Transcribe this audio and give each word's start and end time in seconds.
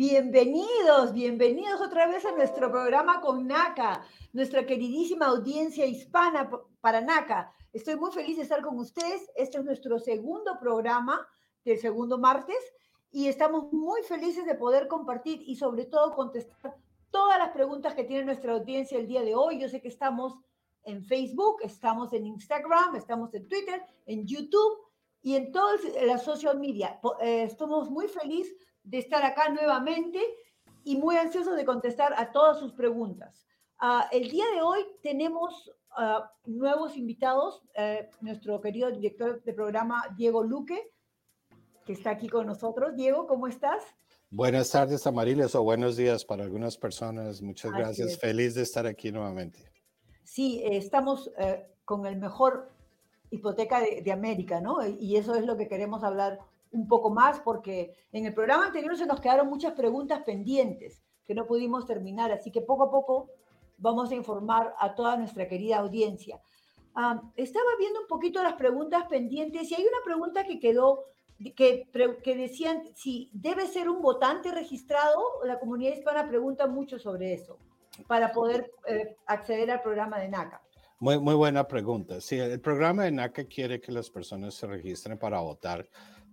Bienvenidos, 0.00 1.12
bienvenidos 1.12 1.78
otra 1.82 2.06
vez 2.06 2.24
a 2.24 2.32
nuestro 2.32 2.70
programa 2.70 3.20
con 3.20 3.46
NACA, 3.46 4.02
nuestra 4.32 4.64
queridísima 4.64 5.26
audiencia 5.26 5.84
hispana 5.84 6.50
para 6.80 7.02
NACA. 7.02 7.52
Estoy 7.74 7.96
muy 7.96 8.10
feliz 8.10 8.38
de 8.38 8.44
estar 8.44 8.62
con 8.62 8.78
ustedes. 8.78 9.30
Este 9.36 9.58
es 9.58 9.64
nuestro 9.64 9.98
segundo 9.98 10.58
programa 10.58 11.28
del 11.66 11.78
segundo 11.78 12.16
martes 12.16 12.56
y 13.12 13.26
estamos 13.26 13.70
muy 13.74 14.02
felices 14.04 14.46
de 14.46 14.54
poder 14.54 14.88
compartir 14.88 15.42
y 15.44 15.56
sobre 15.56 15.84
todo 15.84 16.14
contestar 16.14 16.78
todas 17.10 17.38
las 17.38 17.50
preguntas 17.50 17.94
que 17.94 18.04
tiene 18.04 18.24
nuestra 18.24 18.54
audiencia 18.54 18.96
el 18.96 19.06
día 19.06 19.20
de 19.20 19.34
hoy. 19.34 19.60
Yo 19.60 19.68
sé 19.68 19.82
que 19.82 19.88
estamos 19.88 20.38
en 20.84 21.04
Facebook, 21.04 21.58
estamos 21.62 22.14
en 22.14 22.24
Instagram, 22.24 22.96
estamos 22.96 23.34
en 23.34 23.46
Twitter, 23.46 23.82
en 24.06 24.26
YouTube 24.26 24.78
y 25.20 25.34
en 25.34 25.52
todas 25.52 25.82
las 26.06 26.24
social 26.24 26.58
media. 26.58 26.98
Eh, 27.20 27.42
estamos 27.42 27.90
muy 27.90 28.08
felices 28.08 28.56
de 28.82 28.98
estar 28.98 29.24
acá 29.24 29.48
nuevamente 29.48 30.20
y 30.84 30.96
muy 30.96 31.16
ansiosos 31.16 31.56
de 31.56 31.64
contestar 31.64 32.14
a 32.16 32.32
todas 32.32 32.58
sus 32.58 32.72
preguntas. 32.72 33.46
Uh, 33.80 34.04
el 34.12 34.30
día 34.30 34.44
de 34.54 34.62
hoy 34.62 34.84
tenemos 35.02 35.72
uh, 35.98 36.22
nuevos 36.44 36.96
invitados, 36.96 37.62
uh, 37.76 38.24
nuestro 38.24 38.60
querido 38.60 38.90
director 38.90 39.42
de 39.42 39.52
programa, 39.52 40.04
Diego 40.16 40.42
Luque, 40.42 40.92
que 41.84 41.92
está 41.92 42.10
aquí 42.10 42.28
con 42.28 42.46
nosotros. 42.46 42.94
Diego, 42.94 43.26
¿cómo 43.26 43.46
estás? 43.46 43.82
Buenas 44.32 44.70
tardes, 44.70 45.06
Amariles, 45.08 45.54
o 45.56 45.62
buenos 45.64 45.96
días 45.96 46.24
para 46.24 46.44
algunas 46.44 46.76
personas. 46.76 47.42
Muchas 47.42 47.72
gracias. 47.72 48.16
Feliz 48.16 48.54
de 48.54 48.62
estar 48.62 48.86
aquí 48.86 49.10
nuevamente. 49.10 49.72
Sí, 50.22 50.60
eh, 50.62 50.76
estamos 50.76 51.32
eh, 51.36 51.66
con 51.84 52.06
el 52.06 52.16
mejor 52.16 52.70
hipoteca 53.30 53.80
de, 53.80 54.02
de, 54.02 54.12
América, 54.12 54.60
¿no? 54.60 54.86
Y 54.86 55.16
eso 55.16 55.34
es 55.34 55.44
lo 55.44 55.56
que 55.56 55.66
queremos 55.66 56.04
hablar 56.04 56.38
un 56.72 56.88
poco 56.88 57.10
más, 57.10 57.40
porque 57.40 57.94
en 58.12 58.26
el 58.26 58.34
programa 58.34 58.66
anterior 58.66 58.96
se 58.96 59.06
nos 59.06 59.20
quedaron 59.20 59.48
muchas 59.48 59.72
preguntas 59.72 60.22
pendientes 60.24 61.02
que 61.26 61.34
no 61.34 61.46
pudimos 61.46 61.86
terminar, 61.86 62.32
así 62.32 62.50
que 62.50 62.60
poco 62.60 62.84
a 62.84 62.90
poco 62.90 63.30
vamos 63.78 64.10
a 64.10 64.14
informar 64.14 64.74
a 64.78 64.94
toda 64.94 65.16
nuestra 65.16 65.48
querida 65.48 65.78
audiencia. 65.78 66.40
Estaba 67.36 67.70
viendo 67.78 68.00
un 68.00 68.06
poquito 68.08 68.42
las 68.42 68.54
preguntas 68.54 69.04
pendientes 69.08 69.70
y 69.70 69.74
hay 69.74 69.82
una 69.82 70.04
pregunta 70.04 70.44
que 70.44 70.58
quedó 70.58 71.04
que, 71.56 71.88
que 72.22 72.36
decían 72.36 72.82
si 72.94 73.30
debe 73.32 73.66
ser 73.66 73.88
un 73.88 74.02
votante 74.02 74.50
registrado. 74.50 75.22
La 75.44 75.58
comunidad 75.58 75.94
hispana 75.94 76.28
pregunta 76.28 76.66
mucho 76.66 76.98
sobre 76.98 77.32
eso 77.32 77.58
para 78.06 78.32
poder 78.32 78.70
eh, 78.86 79.16
acceder 79.26 79.70
al 79.70 79.82
programa 79.82 80.18
de 80.18 80.28
NACA. 80.28 80.60
Muy, 80.98 81.18
muy 81.18 81.34
buena 81.34 81.66
pregunta. 81.66 82.20
Sí, 82.20 82.38
el 82.38 82.60
programa 82.60 83.04
de 83.04 83.12
NACA 83.12 83.44
quiere 83.44 83.80
que 83.80 83.92
las 83.92 84.10
personas 84.10 84.54
se 84.54 84.66
registren 84.66 85.18
para 85.18 85.40
votar, 85.40 85.88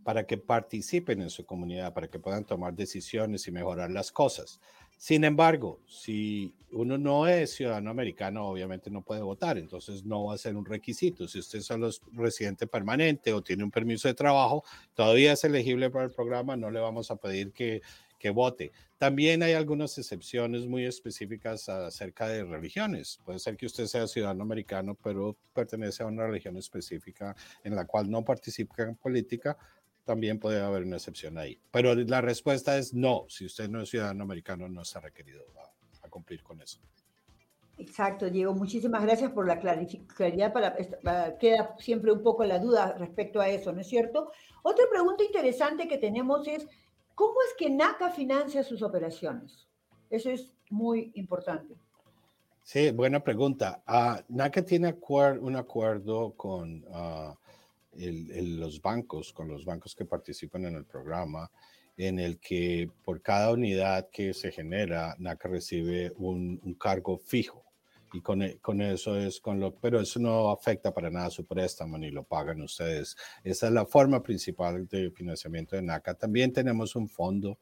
para 0.08 0.26
que 0.26 0.38
participen 0.38 1.22
en 1.22 1.30
su 1.30 1.46
comunidad, 1.46 1.94
para 1.94 2.08
que 2.08 2.18
puedan 2.18 2.46
tomar 2.46 2.74
decisiones 2.74 3.46
y 3.46 3.52
mejorar 3.52 3.92
las 3.92 4.10
cosas. 4.10 4.62
Sin 4.96 5.26
embargo, 5.26 5.82
si 5.86 6.56
uno 6.72 6.98
no 6.98 7.28
es 7.28 7.56
ciudadano 7.56 7.92
americano, 7.92 8.48
obviamente 8.48 8.90
no 8.90 9.02
puede 9.02 9.22
votar, 9.22 9.58
entonces 9.58 10.06
no 10.06 10.24
va 10.24 10.36
a 10.36 10.38
ser 10.38 10.56
un 10.56 10.64
requisito. 10.66 11.28
Si 11.28 11.40
usted 11.40 11.60
solo 11.60 11.90
es 11.90 12.00
residente 12.14 12.68
permanente 12.68 13.34
o 13.34 13.44
tiene 13.44 13.66
un 13.66 13.70
permiso 13.70 14.08
de 14.08 14.14
trabajo, 14.14 14.64
todavía 14.94 15.34
es 15.34 15.44
elegible 15.44 15.90
para 15.90 16.06
el 16.06 16.12
programa, 16.12 16.56
no 16.56 16.72
le 16.72 16.80
vamos 16.80 17.12
a 17.12 17.18
pedir 17.18 17.52
que, 17.52 17.82
que 18.18 18.30
vote. 18.30 18.72
También 18.98 19.44
hay 19.44 19.54
algunas 19.54 19.98
excepciones 19.98 20.66
muy 20.66 20.86
específicas 20.86 21.68
acerca 21.70 22.30
de 22.30 22.46
religiones. 22.46 23.20
Puede 23.26 23.40
ser 23.40 23.58
que 23.58 23.66
usted 23.66 23.86
sea 23.86 24.08
ciudadano 24.08 24.42
americano, 24.44 24.96
pero 24.96 25.38
pertenece 25.54 26.02
a 26.02 26.08
una 26.08 26.26
religión 26.26 26.56
específica 26.58 27.36
en 27.64 27.76
la 27.76 27.86
cual 27.86 28.10
no 28.10 28.24
participa 28.24 28.84
en 28.84 28.96
política 28.96 29.58
también 30.08 30.40
puede 30.40 30.62
haber 30.62 30.84
una 30.84 30.96
excepción 30.96 31.38
ahí. 31.38 31.60
Pero 31.70 31.94
la 31.94 32.22
respuesta 32.22 32.78
es 32.78 32.94
no. 32.94 33.26
Si 33.28 33.46
usted 33.46 33.70
no 33.70 33.82
es 33.82 33.90
ciudadano 33.90 34.24
americano, 34.24 34.70
no 34.70 34.82
está 34.82 35.02
requerido 35.02 35.44
a, 35.60 36.08
a 36.08 36.10
cumplir 36.10 36.42
con 36.42 36.62
eso. 36.62 36.80
Exacto, 37.78 38.30
Diego. 38.30 38.54
Muchísimas 38.54 39.04
gracias 39.04 39.32
por 39.32 39.46
la 39.46 39.60
claridad. 39.60 40.54
Para, 40.54 40.76
para, 41.04 41.38
queda 41.38 41.76
siempre 41.78 42.12
un 42.12 42.24
poco 42.24 42.44
la 42.46 42.58
duda 42.58 42.96
respecto 42.98 43.40
a 43.40 43.50
eso, 43.50 43.72
¿no 43.74 43.82
es 43.82 43.88
cierto? 43.88 44.32
Otra 44.64 44.86
pregunta 44.90 45.24
interesante 45.24 45.88
que 45.88 45.98
tenemos 45.98 46.48
es, 46.48 46.66
¿cómo 47.14 47.36
es 47.48 47.54
que 47.58 47.70
NACA 47.70 48.10
financia 48.10 48.64
sus 48.64 48.82
operaciones? 48.82 49.68
Eso 50.10 50.30
es 50.32 50.54
muy 50.70 51.12
importante. 51.16 51.76
Sí, 52.64 52.92
buena 52.92 53.20
pregunta. 53.20 53.84
Uh, 53.88 54.24
NACA 54.30 54.64
tiene 54.64 54.88
acuer 54.88 55.38
un 55.38 55.58
acuerdo 55.58 56.34
con... 56.36 56.84
Uh, 56.86 57.36
el, 57.98 58.32
el, 58.32 58.60
los 58.60 58.82
bancos, 58.82 59.34
con 59.34 59.48
los 59.48 59.66
bancos 59.66 59.96
que 59.96 60.06
participan 60.06 60.66
en 60.66 60.76
el 60.76 60.86
programa, 60.86 61.52
en 61.98 62.20
el 62.20 62.40
que 62.40 62.90
por 63.04 63.22
cada 63.22 63.52
unidad 63.52 64.10
que 64.12 64.34
se 64.34 64.52
genera, 64.52 65.16
NACA 65.18 65.50
recibe 65.50 66.12
un, 66.18 66.60
un 66.64 66.74
cargo 66.76 67.18
fijo. 67.18 67.64
Y 68.14 68.22
con, 68.22 68.42
e, 68.42 68.58
con, 68.60 68.82
eso 68.82 69.18
es 69.18 69.42
con 69.42 69.60
lo, 69.60 69.76
pero 69.76 70.00
eso 70.00 70.20
no 70.20 70.50
afecta 70.50 70.94
para 70.94 71.10
nada 71.10 71.30
su 71.30 71.46
préstamo 71.46 71.98
ni 71.98 72.10
lo 72.10 72.24
pagan 72.24 72.62
ustedes. 72.62 73.18
Esa 73.44 73.68
es 73.68 73.74
la 73.74 73.86
forma 73.86 74.24
principal 74.24 74.88
de 74.88 75.12
financiamiento 75.12 75.76
de 75.76 75.82
NACA. 75.82 76.14
También 76.14 76.54
tenemos 76.54 76.96
un 76.96 77.10
fondo 77.10 77.60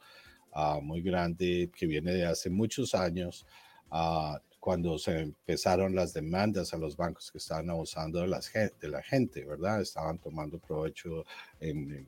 uh, 0.53 0.81
muy 0.81 1.01
grande 1.01 1.71
que 1.75 1.87
viene 1.87 2.13
de 2.13 2.25
hace 2.25 2.49
muchos 2.49 2.93
años. 2.93 3.45
Uh, 3.89 4.37
cuando 4.65 4.97
se 4.97 5.19
empezaron 5.19 5.93
las 5.93 6.11
demandas 6.11 6.73
a 6.73 6.79
los 6.79 6.97
bancos 6.97 7.31
que 7.31 7.37
estaban 7.37 7.69
abusando 7.69 8.21
de, 8.21 8.27
las, 8.27 8.51
de 8.51 8.89
la 8.89 9.03
gente, 9.03 9.45
¿verdad? 9.45 9.79
Estaban 9.79 10.17
tomando 10.17 10.57
provecho 10.57 11.23
en, 11.59 11.93
en 11.93 12.07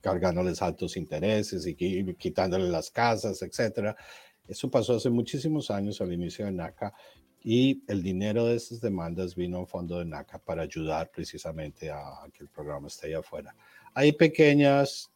cargándoles 0.00 0.60
altos 0.62 0.96
intereses 0.96 1.64
y 1.68 1.76
quitándole 2.16 2.68
las 2.68 2.90
casas, 2.90 3.40
etcétera. 3.42 3.96
Eso 4.48 4.68
pasó 4.68 4.96
hace 4.96 5.10
muchísimos 5.10 5.70
años 5.70 6.00
al 6.00 6.12
inicio 6.12 6.44
de 6.44 6.50
NACA 6.50 6.92
y 7.40 7.84
el 7.86 8.02
dinero 8.02 8.46
de 8.46 8.56
esas 8.56 8.80
demandas 8.80 9.36
vino 9.36 9.58
a 9.58 9.60
un 9.60 9.68
fondo 9.68 10.00
de 10.00 10.06
NACA 10.06 10.40
para 10.40 10.62
ayudar 10.62 11.08
precisamente 11.12 11.88
a, 11.88 11.98
a 11.98 12.28
que 12.34 12.42
el 12.42 12.48
programa 12.48 12.88
esté 12.88 13.06
allá 13.06 13.20
afuera. 13.20 13.54
Hay 13.94 14.10
pequeñas 14.10 15.09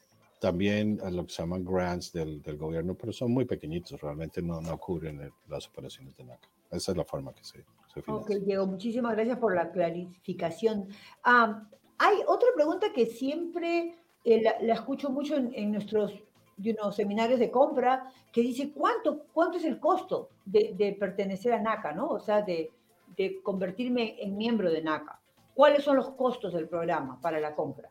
también 0.45 1.01
a 1.03 1.11
lo 1.11 1.25
que 1.25 1.33
se 1.33 1.43
llaman 1.43 1.65
grants 1.65 2.13
del, 2.13 2.43
del, 2.43 2.59
gobierno, 2.59 2.95
pero 2.95 3.15
son 3.15 3.33
muy 3.33 3.47
pequeñitos, 3.47 3.99
realmente 3.99 4.43
no, 4.43 4.61
no 4.61 4.77
cubren 4.77 5.19
el, 5.19 5.33
las 5.49 5.67
operaciones 5.67 6.15
de 6.19 6.25
NACA. 6.25 6.51
Esa 6.71 6.93
es 6.93 6.99
la 6.99 7.05
forma 7.07 7.33
que 7.33 7.43
se, 7.43 7.65
se 7.87 8.03
financia. 8.03 8.37
Ok, 8.37 8.45
Diego, 8.45 8.67
muchísimas 8.67 9.15
gracias 9.15 9.39
por 9.39 9.55
la 9.55 9.73
clarificación. 9.73 10.89
Um, 11.25 11.67
hay 11.97 12.19
otra 12.27 12.51
pregunta 12.55 12.93
que 12.93 13.07
siempre 13.07 13.97
eh, 14.23 14.43
la, 14.43 14.57
la, 14.61 14.75
escucho 14.75 15.09
mucho 15.09 15.35
en, 15.35 15.51
en 15.55 15.73
nuestros 15.73 16.13
you 16.59 16.75
know, 16.75 16.93
seminarios 16.93 17.41
de 17.41 17.51
compra, 17.51 18.13
que 18.31 18.43
dice, 18.43 18.71
¿cuánto, 18.71 19.25
cuánto 19.33 19.57
es 19.57 19.65
el 19.65 19.81
costo 19.81 20.29
de, 20.45 20.75
de 20.77 20.93
pertenecer 20.93 21.55
a 21.55 21.63
NACA, 21.63 21.93
¿no? 21.93 22.09
O 22.09 22.21
sea, 22.21 22.43
de, 22.43 22.71
de 23.17 23.41
convertirme 23.43 24.23
en 24.23 24.37
miembro 24.37 24.71
de 24.71 24.83
NACA. 24.83 25.19
¿Cuáles 25.55 25.85
son 25.85 25.97
los 25.97 26.11
costos 26.11 26.53
del 26.53 26.69
programa 26.69 27.19
para 27.19 27.41
la 27.41 27.55
compra? 27.55 27.91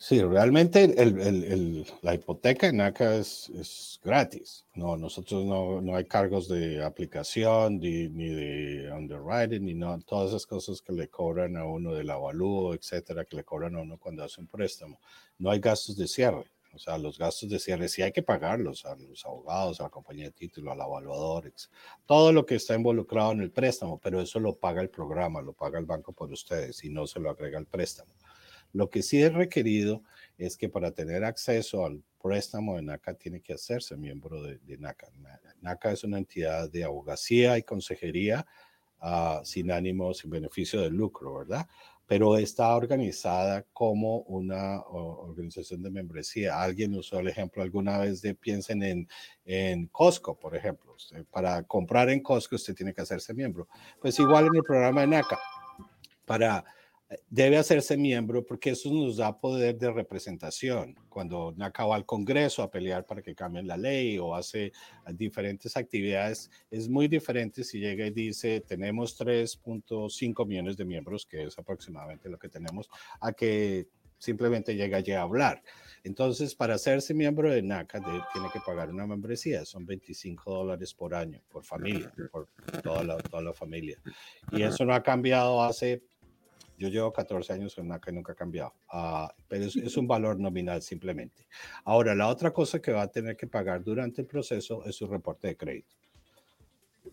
Sí, 0.00 0.22
realmente 0.22 0.84
el, 0.84 1.18
el, 1.18 1.44
el, 1.44 1.86
la 2.02 2.14
hipoteca 2.14 2.68
en 2.68 2.80
ACA 2.80 3.16
es, 3.16 3.98
gratis. 4.04 4.64
No, 4.74 4.96
nosotros 4.96 5.44
no, 5.44 5.80
no, 5.80 5.96
hay 5.96 6.04
cargos 6.04 6.46
de 6.48 6.84
aplicación 6.84 7.80
ni, 7.80 8.08
ni 8.08 8.28
de 8.28 8.92
underwriting, 8.92 9.64
ni 9.64 9.74
no, 9.74 9.98
todas 10.02 10.28
esas 10.28 10.46
cosas 10.46 10.80
que 10.82 10.92
le 10.92 11.08
cobran 11.08 11.56
a 11.56 11.64
uno 11.64 11.92
del 11.94 12.10
avalúo, 12.10 12.74
etcétera, 12.74 13.24
que 13.24 13.36
le 13.36 13.44
cobran 13.44 13.74
a 13.74 13.80
uno 13.80 13.98
cuando 13.98 14.22
hace 14.22 14.40
un 14.40 14.46
préstamo. 14.46 15.00
No 15.36 15.50
hay 15.50 15.58
gastos 15.58 15.96
de 15.96 16.06
cierre. 16.06 16.48
O 16.74 16.78
sea, 16.78 16.96
los 16.96 17.18
gastos 17.18 17.48
de 17.48 17.58
cierre 17.58 17.88
sí 17.88 18.02
hay 18.02 18.12
que 18.12 18.22
pagarlos 18.22 18.84
a 18.84 18.94
los 18.94 19.24
abogados, 19.26 19.80
a 19.80 19.84
la 19.84 19.90
compañía 19.90 20.26
de 20.26 20.32
título, 20.32 20.70
al 20.70 20.80
evaluador, 20.80 21.52
todo 22.06 22.32
lo 22.32 22.46
que 22.46 22.54
está 22.54 22.76
involucrado 22.76 23.32
en 23.32 23.40
el 23.40 23.50
préstamo, 23.50 23.98
pero 23.98 24.20
eso 24.20 24.38
lo 24.38 24.54
paga 24.54 24.80
el 24.80 24.90
programa, 24.90 25.42
lo 25.42 25.54
paga 25.54 25.80
el 25.80 25.86
banco 25.86 26.12
por 26.12 26.30
ustedes 26.30 26.84
y 26.84 26.90
no 26.90 27.06
se 27.06 27.18
lo 27.18 27.30
agrega 27.30 27.58
el 27.58 27.66
préstamo. 27.66 28.12
Lo 28.72 28.90
que 28.90 29.02
sí 29.02 29.22
es 29.22 29.32
requerido 29.32 30.02
es 30.36 30.56
que 30.56 30.68
para 30.68 30.92
tener 30.92 31.24
acceso 31.24 31.84
al 31.84 32.02
préstamo 32.20 32.76
de 32.76 32.82
NACA 32.82 33.14
tiene 33.14 33.40
que 33.40 33.54
hacerse 33.54 33.96
miembro 33.96 34.42
de, 34.42 34.58
de 34.58 34.78
NACA. 34.78 35.08
NACA 35.60 35.92
es 35.92 36.04
una 36.04 36.18
entidad 36.18 36.70
de 36.70 36.84
abogacía 36.84 37.58
y 37.58 37.62
consejería 37.62 38.46
uh, 39.02 39.44
sin 39.44 39.70
ánimo, 39.70 40.14
sin 40.14 40.30
beneficio 40.30 40.80
de 40.80 40.90
lucro, 40.90 41.38
¿verdad? 41.38 41.66
Pero 42.06 42.38
está 42.38 42.74
organizada 42.74 43.66
como 43.72 44.20
una 44.20 44.80
organización 44.80 45.82
de 45.82 45.90
membresía. 45.90 46.60
Alguien 46.60 46.94
usó 46.94 47.20
el 47.20 47.28
ejemplo 47.28 47.62
alguna 47.62 47.98
vez 47.98 48.22
de 48.22 48.34
piensen 48.34 48.82
en, 48.82 49.08
en 49.44 49.88
Costco, 49.88 50.38
por 50.38 50.56
ejemplo. 50.56 50.96
Para 51.30 51.62
comprar 51.64 52.08
en 52.08 52.22
Costco 52.22 52.56
usted 52.56 52.74
tiene 52.74 52.94
que 52.94 53.02
hacerse 53.02 53.34
miembro. 53.34 53.68
Pues 54.00 54.18
igual 54.18 54.46
en 54.46 54.56
el 54.56 54.62
programa 54.62 55.02
de 55.02 55.06
NACA. 55.08 55.38
Para 56.24 56.64
debe 57.28 57.56
hacerse 57.56 57.96
miembro 57.96 58.44
porque 58.44 58.70
eso 58.70 58.92
nos 58.92 59.16
da 59.16 59.38
poder 59.38 59.78
de 59.78 59.90
representación. 59.90 60.94
Cuando 61.08 61.54
NACA 61.56 61.86
va 61.86 61.96
al 61.96 62.04
Congreso 62.04 62.62
a 62.62 62.70
pelear 62.70 63.06
para 63.06 63.22
que 63.22 63.34
cambien 63.34 63.66
la 63.66 63.76
ley 63.76 64.18
o 64.18 64.34
hace 64.34 64.72
diferentes 65.14 65.76
actividades, 65.76 66.50
es 66.70 66.88
muy 66.88 67.08
diferente 67.08 67.64
si 67.64 67.80
llega 67.80 68.06
y 68.06 68.10
dice 68.10 68.60
tenemos 68.60 69.18
3.5 69.18 70.46
millones 70.46 70.76
de 70.76 70.84
miembros, 70.84 71.24
que 71.24 71.44
es 71.44 71.58
aproximadamente 71.58 72.28
lo 72.28 72.38
que 72.38 72.48
tenemos, 72.48 72.90
a 73.20 73.32
que 73.32 73.86
simplemente 74.18 74.74
llega 74.74 74.98
a 74.98 75.22
hablar. 75.22 75.62
Entonces, 76.04 76.54
para 76.54 76.74
hacerse 76.74 77.14
miembro 77.14 77.50
de 77.50 77.62
NACA, 77.62 78.00
tiene 78.32 78.48
que 78.52 78.60
pagar 78.64 78.90
una 78.90 79.06
membresía. 79.06 79.64
Son 79.64 79.86
25 79.86 80.52
dólares 80.52 80.92
por 80.94 81.14
año, 81.14 81.40
por 81.48 81.64
familia, 81.64 82.12
por 82.30 82.48
toda 82.82 83.04
la, 83.04 83.16
toda 83.18 83.42
la 83.42 83.52
familia. 83.52 83.98
Y 84.52 84.62
eso 84.62 84.84
no 84.84 84.94
ha 84.94 85.02
cambiado 85.02 85.62
hace 85.62 86.02
yo 86.78 86.88
llevo 86.88 87.12
14 87.12 87.52
años 87.52 87.76
en 87.76 87.88
NACA 87.88 88.10
y 88.10 88.14
nunca 88.14 88.32
ha 88.32 88.36
cambiado, 88.36 88.72
uh, 88.92 89.26
pero 89.48 89.64
es, 89.64 89.76
es, 89.76 89.96
un 89.96 90.06
valor 90.06 90.38
nominal 90.38 90.80
simplemente. 90.80 91.46
Ahora, 91.84 92.14
la 92.14 92.28
otra 92.28 92.52
cosa 92.52 92.80
que 92.80 92.92
va 92.92 93.02
a 93.02 93.08
tener 93.08 93.36
que 93.36 93.48
pagar 93.48 93.82
durante 93.82 94.22
el 94.22 94.26
proceso 94.28 94.84
es 94.84 94.94
su 94.94 95.06
reporte 95.08 95.48
de 95.48 95.56
crédito, 95.56 95.96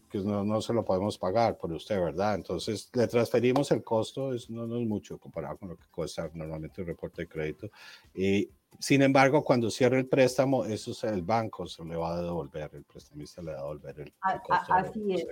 que 0.10 0.20
no, 0.20 0.44
no 0.44 0.62
se 0.62 0.72
lo 0.72 0.86
podemos 0.86 1.18
pagar 1.18 1.58
por 1.58 1.74
usted, 1.74 2.00
¿verdad? 2.00 2.36
Entonces, 2.36 2.90
le 2.94 3.08
transferimos 3.08 3.72
el 3.72 3.84
costo, 3.84 4.34
es, 4.34 4.50
no, 4.50 4.68
no 4.68 4.80
es 4.80 4.88
mucho 4.88 5.18
comparado 5.18 5.58
con 5.58 5.70
lo 5.70 5.78
que 5.78 5.86
cuesta 5.90 6.30
normalmente 6.34 6.82
el 6.82 6.88
reporte 6.88 7.24
de 7.24 7.28
crédito. 7.28 7.70
Y, 8.14 8.48
sin 8.80 9.02
embargo, 9.02 9.44
cuando 9.44 9.72
cierre 9.72 9.98
el 9.98 10.08
préstamo, 10.08 10.66
eso 10.66 10.92
es 10.92 11.04
el 11.06 11.24
banco 11.24 11.66
se 11.66 11.84
le 11.84 11.96
va 11.96 12.14
a 12.14 12.22
devolver, 12.22 12.70
el 12.74 12.84
prestamista 12.84 13.42
le 13.42 13.54
va 13.54 13.60
a 13.60 13.62
devolver 13.62 14.00
el, 14.00 14.14
el 14.34 14.42
costo. 14.42 14.74
Así 14.74 15.14
es. 15.14 15.26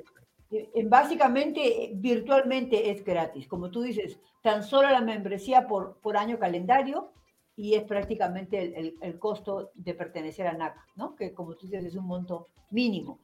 Eh, 0.53 0.85
básicamente, 0.87 1.91
virtualmente 1.95 2.91
es 2.91 3.03
gratis. 3.03 3.47
Como 3.47 3.71
tú 3.71 3.81
dices, 3.81 4.19
tan 4.41 4.63
solo 4.63 4.89
la 4.89 5.01
membresía 5.01 5.67
por, 5.67 5.97
por 5.97 6.15
año 6.15 6.37
calendario 6.37 7.11
y 7.55 7.73
es 7.73 7.83
prácticamente 7.83 8.79
el, 8.79 8.97
el, 9.01 9.19
costo 9.19 9.71
de 9.73 9.93
pertenecer 9.93 10.47
a 10.47 10.53
NACA, 10.53 10.85
¿no? 10.95 11.15
Que 11.15 11.33
como 11.33 11.55
tú 11.55 11.67
dices 11.67 11.85
es 11.85 11.95
un 11.95 12.05
monto 12.05 12.47
mínimo. 12.69 13.19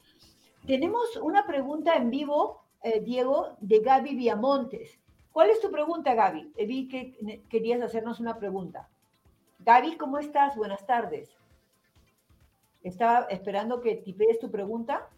Tenemos 0.66 1.16
una 1.18 1.46
pregunta 1.46 1.96
en 1.96 2.10
vivo, 2.10 2.64
eh, 2.84 3.00
Diego, 3.02 3.56
de 3.60 3.80
Gaby 3.80 4.16
Viamontes. 4.16 5.00
¿Cuál 5.32 5.52
es 5.52 5.62
tu 5.62 5.72
pregunta, 5.72 6.16
Gaby? 6.16 6.54
Eh, 6.58 6.66
vi 6.66 6.88
que 6.88 7.44
querías 7.50 7.82
hacernos 7.82 8.20
una 8.20 8.38
pregunta. 8.38 8.90
Gaby, 9.60 9.98
¿cómo 9.98 10.18
estás? 10.18 10.56
Buenas 10.56 10.86
tardes. 10.86 11.30
Estaba 12.82 13.28
esperando 13.30 13.82
que 13.82 13.96
tipees 13.96 14.40
tu 14.40 14.50
pregunta 14.50 15.10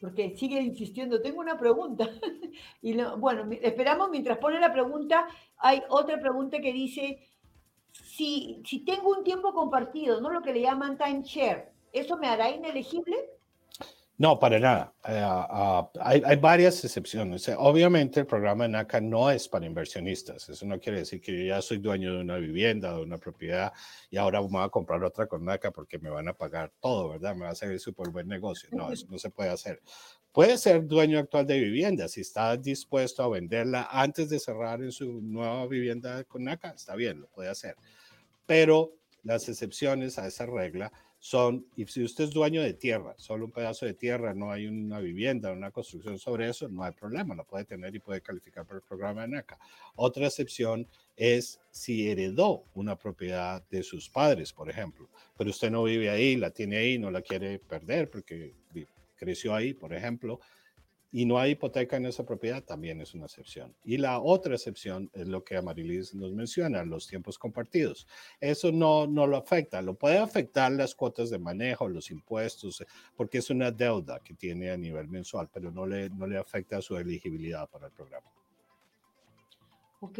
porque 0.00 0.36
sigue 0.36 0.60
insistiendo, 0.60 1.20
tengo 1.20 1.40
una 1.40 1.58
pregunta. 1.58 2.08
y 2.82 2.96
bueno, 3.18 3.48
esperamos 3.60 4.10
mientras 4.10 4.38
pone 4.38 4.58
la 4.58 4.72
pregunta, 4.72 5.26
hay 5.58 5.82
otra 5.88 6.18
pregunta 6.18 6.58
que 6.60 6.72
dice, 6.72 7.28
si, 7.92 8.62
si 8.64 8.84
tengo 8.84 9.10
un 9.10 9.24
tiempo 9.24 9.52
compartido, 9.52 10.20
¿no? 10.20 10.30
Lo 10.30 10.42
que 10.42 10.52
le 10.52 10.62
llaman 10.62 10.96
time 10.96 11.22
share, 11.22 11.72
¿eso 11.92 12.16
me 12.16 12.28
hará 12.28 12.50
inelegible? 12.50 13.30
No, 14.20 14.38
para 14.38 14.58
nada. 14.58 14.92
Uh, 15.02 15.08
uh, 15.08 15.90
hay, 15.98 16.22
hay, 16.26 16.36
varias 16.36 16.84
excepciones. 16.84 17.50
obviamente 17.56 18.20
el 18.20 18.26
programa 18.26 18.64
de 18.64 18.68
NACA 18.68 19.00
no 19.00 19.30
es 19.30 19.48
para 19.48 19.64
inversionistas. 19.64 20.46
Eso 20.50 20.66
no 20.66 20.78
quiere 20.78 20.98
decir 20.98 21.22
que 21.22 21.32
yo 21.32 21.42
ya 21.42 21.62
soy 21.62 21.78
dueño 21.78 22.12
de 22.12 22.20
una 22.20 22.36
vivienda, 22.36 22.94
de 22.94 23.00
una 23.00 23.16
propiedad 23.16 23.72
y 24.10 24.18
ahora 24.18 24.42
me 24.42 24.48
voy 24.48 24.62
a 24.62 24.68
comprar 24.68 25.02
otra 25.04 25.26
con 25.26 25.42
NACA 25.46 25.70
porque 25.70 25.98
me 25.98 26.10
van 26.10 26.28
a 26.28 26.34
pagar 26.34 26.70
todo, 26.80 27.08
¿verdad? 27.08 27.34
Me 27.34 27.46
va 27.46 27.52
a 27.52 27.66
un 27.66 27.78
súper 27.78 28.10
buen 28.10 28.28
negocio. 28.28 28.68
No, 28.72 28.92
eso 28.92 29.06
no 29.08 29.18
se 29.18 29.30
puede 29.30 29.48
hacer. 29.48 29.80
Puede 30.32 30.58
ser 30.58 30.86
dueño 30.86 31.18
actual 31.18 31.46
de 31.46 31.58
vivienda. 31.58 32.06
Si 32.06 32.20
está 32.20 32.58
dispuesto 32.58 33.22
a 33.22 33.28
venderla 33.30 33.88
antes 33.90 34.28
de 34.28 34.38
cerrar 34.38 34.82
en 34.82 34.92
su 34.92 35.22
nueva 35.22 35.66
vivienda 35.66 36.24
con 36.24 36.44
NACA, 36.44 36.72
está 36.72 36.94
bien, 36.94 37.22
lo 37.22 37.28
puede 37.28 37.48
hacer. 37.48 37.74
Pero 38.44 38.92
las 39.22 39.48
excepciones 39.48 40.18
a 40.18 40.26
esa 40.26 40.44
regla 40.44 40.92
son, 41.22 41.66
y 41.76 41.84
si 41.84 42.02
usted 42.02 42.24
es 42.24 42.30
dueño 42.30 42.62
de 42.62 42.72
tierra, 42.72 43.14
solo 43.18 43.44
un 43.44 43.52
pedazo 43.52 43.84
de 43.84 43.92
tierra, 43.92 44.32
no 44.32 44.50
hay 44.50 44.66
una 44.66 45.00
vivienda, 45.00 45.52
una 45.52 45.70
construcción 45.70 46.18
sobre 46.18 46.48
eso, 46.48 46.66
no 46.70 46.82
hay 46.82 46.92
problema, 46.92 47.34
lo 47.34 47.44
puede 47.44 47.66
tener 47.66 47.94
y 47.94 47.98
puede 47.98 48.22
calificar 48.22 48.66
por 48.66 48.76
el 48.76 48.82
programa 48.82 49.20
de 49.22 49.28
NACA. 49.28 49.58
Otra 49.96 50.26
excepción 50.26 50.88
es 51.16 51.60
si 51.70 52.10
heredó 52.10 52.64
una 52.72 52.96
propiedad 52.96 53.62
de 53.68 53.82
sus 53.82 54.08
padres, 54.08 54.54
por 54.54 54.70
ejemplo, 54.70 55.10
pero 55.36 55.50
usted 55.50 55.70
no 55.70 55.82
vive 55.82 56.08
ahí, 56.08 56.36
la 56.36 56.52
tiene 56.52 56.78
ahí, 56.78 56.98
no 56.98 57.10
la 57.10 57.20
quiere 57.20 57.58
perder 57.58 58.10
porque 58.10 58.54
creció 59.14 59.54
ahí, 59.54 59.74
por 59.74 59.92
ejemplo, 59.92 60.40
y 61.12 61.26
no 61.26 61.38
hay 61.38 61.52
hipoteca 61.52 61.96
en 61.96 62.06
esa 62.06 62.24
propiedad, 62.24 62.62
también 62.62 63.00
es 63.00 63.14
una 63.14 63.26
excepción. 63.26 63.74
Y 63.84 63.96
la 63.96 64.20
otra 64.20 64.54
excepción 64.54 65.10
es 65.12 65.26
lo 65.26 65.42
que 65.42 65.56
Amarilis 65.56 66.14
nos 66.14 66.32
menciona, 66.32 66.84
los 66.84 67.06
tiempos 67.06 67.38
compartidos. 67.38 68.06
Eso 68.40 68.70
no, 68.70 69.06
no 69.06 69.26
lo 69.26 69.36
afecta, 69.36 69.82
lo 69.82 69.94
puede 69.94 70.18
afectar 70.18 70.70
las 70.70 70.94
cuotas 70.94 71.30
de 71.30 71.38
manejo, 71.38 71.88
los 71.88 72.10
impuestos, 72.10 72.84
porque 73.16 73.38
es 73.38 73.50
una 73.50 73.70
deuda 73.72 74.20
que 74.20 74.34
tiene 74.34 74.70
a 74.70 74.76
nivel 74.76 75.08
mensual, 75.08 75.48
pero 75.52 75.72
no 75.72 75.84
le, 75.84 76.10
no 76.10 76.26
le 76.26 76.38
afecta 76.38 76.80
su 76.80 76.96
elegibilidad 76.96 77.68
para 77.68 77.86
el 77.86 77.92
programa. 77.92 78.30
Ok, 80.00 80.18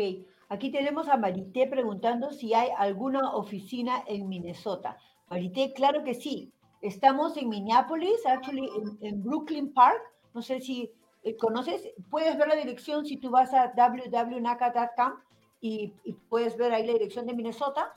aquí 0.49 0.71
tenemos 0.71 1.09
a 1.09 1.17
Marité 1.17 1.67
preguntando 1.67 2.33
si 2.33 2.53
hay 2.53 2.69
alguna 2.77 3.35
oficina 3.35 4.05
en 4.07 4.29
Minnesota. 4.29 4.99
Marité, 5.31 5.73
claro 5.73 6.03
que 6.03 6.15
sí. 6.15 6.53
Estamos 6.83 7.37
en 7.37 7.49
Minneapolis, 7.49 8.27
actually 8.27 8.69
en 9.03 9.23
Brooklyn 9.23 9.73
Park 9.73 10.01
no 10.35 10.43
sé 10.43 10.61
si 10.61 10.93
eh, 11.23 11.37
conoces, 11.37 11.93
puedes 12.11 12.37
ver 12.39 12.49
la 12.49 12.57
dirección 12.57 13.05
si 13.05 13.17
tú 13.17 13.31
vas 13.31 13.53
a 13.53 13.73
www.naca.com 13.77 15.21
y, 15.61 15.93
puedes 16.29 16.57
ver 16.57 16.73
ahí 16.73 16.87
la 16.87 16.95
dirección 16.95 17.27
de 17.27 17.35
Minnesota. 17.35 17.95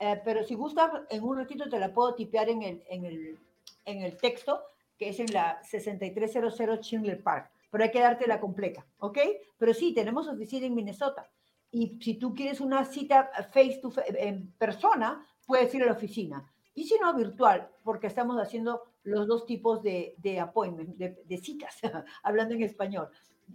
Eh, 0.00 0.20
pero 0.24 0.44
si 0.44 0.54
gustas, 0.54 0.90
en 1.10 1.22
un 1.22 1.36
ratito 1.36 1.68
te 1.68 1.78
la 1.78 1.92
puedo 1.92 2.14
tipear 2.14 2.48
en 2.48 2.62
el, 2.62 2.82
en 2.88 3.04
el, 3.04 3.38
en 3.84 4.02
el 4.02 4.16
texto, 4.16 4.62
que 4.98 5.10
es 5.10 5.20
en 5.20 5.32
la 5.32 5.62
6300 5.62 6.80
Chingle 6.80 7.16
Park. 7.16 7.50
Pero 7.70 7.84
hay 7.84 7.90
que 7.90 8.00
darte 8.00 8.26
la 8.26 8.40
completa, 8.40 8.84
¿ok? 8.98 9.18
Pero 9.58 9.74
sí, 9.74 9.92
tenemos 9.92 10.26
oficina 10.26 10.66
en 10.66 10.74
Minnesota. 10.74 11.28
Y 11.70 11.98
si 12.00 12.14
tú 12.14 12.34
quieres 12.34 12.60
una 12.60 12.84
cita 12.84 13.30
face 13.52 13.78
to 13.82 13.90
face, 13.90 14.14
en 14.26 14.52
persona, 14.52 15.26
puedes 15.46 15.72
ir 15.74 15.82
a 15.82 15.86
la 15.86 15.92
oficina. 15.92 16.50
Y 16.74 16.84
si 16.84 16.96
no, 16.98 17.12
virtual, 17.14 17.68
porque 17.82 18.06
estamos 18.06 18.40
haciendo 18.40 18.84
los 19.08 19.26
dos 19.26 19.46
tipos 19.46 19.82
de, 19.82 20.14
de 20.18 20.40
appointment, 20.40 20.96
de, 20.96 21.38
citas, 21.38 21.78
hablando 22.22 22.54
en 22.54 22.62
español, 22.62 23.08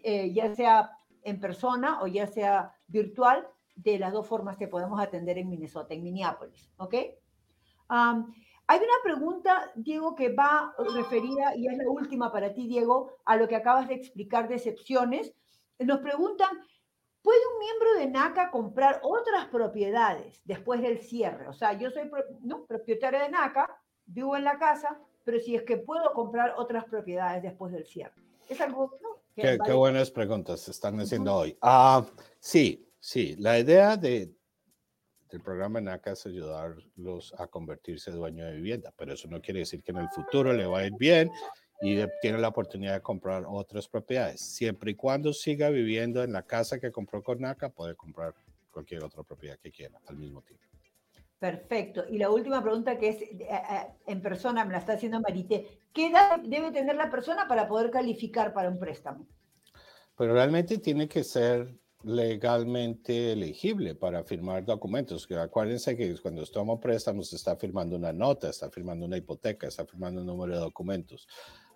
eh, 0.03 0.33
ya 0.33 0.53
sea 0.55 0.91
en 1.23 1.39
persona 1.39 2.01
o 2.01 2.07
ya 2.07 2.27
sea 2.27 2.73
virtual, 2.88 3.47
de 3.75 3.97
las 3.97 4.13
dos 4.13 4.27
formas 4.27 4.57
que 4.57 4.67
podemos 4.67 5.00
atender 5.00 5.38
en 5.38 5.50
Minnesota, 5.50 5.94
en 5.94 6.03
Minneapolis, 6.03 6.71
¿ok? 6.77 6.95
hay 8.65 8.79
una 8.79 9.03
pregunta, 9.03 9.71
Diego, 9.75 10.15
que 10.15 10.33
va 10.33 10.73
referida, 10.95 11.55
y 11.55 11.67
es 11.67 11.77
la 11.77 11.89
última 11.89 12.31
para 12.31 12.53
ti, 12.53 12.67
Diego, 12.67 13.12
a 13.25 13.36
lo 13.36 13.48
que 13.48 13.55
acabas 13.55 13.88
de 13.88 13.95
explicar 13.95 14.48
de 14.48 14.55
excepciones. 14.55 15.36
Nos 15.77 16.00
preguntan, 16.00 16.50
¿puede 17.22 17.39
un 17.53 17.60
miembro 17.60 17.93
de 17.95 18.07
NACA 18.07 18.50
comprar 18.50 19.00
otras 19.03 19.45
propiedades 19.48 20.41
después 20.45 20.81
del 20.81 21.00
cierre? 21.00 21.48
O 21.50 21.53
sea, 21.53 21.74
yo 21.74 21.91
soy 21.91 22.10
¿no? 22.41 22.65
propietario 22.65 23.19
de 23.19 23.29
NACA, 23.29 23.69
vivo 24.05 24.36
en 24.36 24.45
la 24.45 24.57
casa, 24.57 25.00
pero 25.24 25.39
si 25.39 25.56
es 25.56 25.63
que 25.63 25.77
puedo 25.77 26.13
comprar 26.13 26.53
otras 26.58 26.86
propiedades 26.86 27.44
después 27.44 27.72
del 27.72 27.86
cierre. 27.86 28.13
Es 28.50 28.60
algo... 28.62 29.00
qué, 29.36 29.58
buenas 29.74 30.12
preguntas 30.12 30.62
se 30.62 30.72
están 30.72 31.00
haciendo 31.00 31.36
hoy. 31.36 31.58
Ah, 31.62 32.06
sí, 32.39 32.88
sí, 33.00 33.36
la 33.39 33.58
idea 33.58 33.98
de, 33.98 34.32
del 35.30 35.42
programa 35.42 35.82
NACA 35.82 36.12
es 36.12 36.25
ayudarlos 36.25 37.34
a 37.38 37.48
convertirse 37.48 38.12
en 38.12 38.18
dueño 38.18 38.46
de 38.46 38.56
vivienda, 38.56 38.94
pero 38.96 39.13
eso 39.13 39.27
no 39.27 39.42
quiere 39.42 39.62
decir 39.62 39.82
que 39.82 39.92
en 39.92 39.98
el 39.98 40.10
futuro 40.10 40.53
le 40.53 40.65
va 40.65 40.80
a 40.80 40.86
ir 40.86 40.94
bien 40.98 41.32
y 41.82 42.01
tiene 42.22 42.38
la 42.38 42.50
oportunidad 42.50 42.94
de 42.94 43.01
comprar 43.01 43.44
otras 43.48 43.88
propiedades. 43.88 44.42
Siempre 44.42 44.92
y 44.92 44.96
cuando 44.96 45.34
siga 45.34 45.70
viviendo 45.70 46.24
en 46.24 46.32
la 46.32 46.44
casa 46.44 46.80
que 46.80 46.92
compró 46.92 47.22
con 47.24 47.42
NACA, 47.42 47.70
puede 47.70 47.96
comprar 47.96 48.34
cualquier 48.72 49.03
otra 49.03 49.24
propiedad 49.24 49.58
que 49.60 49.72
quiera 49.72 50.00
al 50.08 50.18
mismo 50.18 50.42
tiempo. 50.42 50.73
Perfecto. 51.43 52.05
Y 52.09 52.19
la 52.19 52.29
última 52.29 52.63
pregunta 52.63 52.97
que 52.97 53.09
es 53.09 53.21
eh, 53.21 53.38
eh, 53.41 53.88
en 54.07 54.21
persona, 54.21 54.63
me 54.63 54.71
la 54.71 54.77
está 54.77 54.93
haciendo 54.93 55.19
Marité. 55.19 55.81
¿Qué 55.91 56.07
edad 56.07 56.39
debe 56.39 56.71
tener 56.71 56.95
la 56.95 57.12
persona 57.12 57.50
para 57.50 57.67
poder 57.67 57.91
calificar 57.91 58.53
para 58.53 58.69
un 58.69 58.79
préstamo? 58.79 59.27
Pero 60.17 60.31
realmente 60.31 60.77
tiene 60.77 61.09
que 61.09 61.21
ser 61.25 61.75
legalmente 62.03 63.33
elegible 63.33 63.93
para 63.93 64.23
firmar 64.23 64.63
documentos. 64.63 65.27
Acuérdense 65.29 65.97
que 65.97 66.15
cuando 66.21 66.45
toma 66.45 66.79
préstamos 66.79 67.33
está 67.33 67.57
firmando 67.57 67.97
una 67.97 68.13
nota, 68.13 68.50
está 68.50 68.71
firmando 68.71 69.05
una 69.05 69.17
hipoteca, 69.17 69.67
está 69.67 69.85
firmando 69.85 70.21
un 70.21 70.27
número 70.27 70.53
de 70.53 70.62
documentos. 70.62 71.27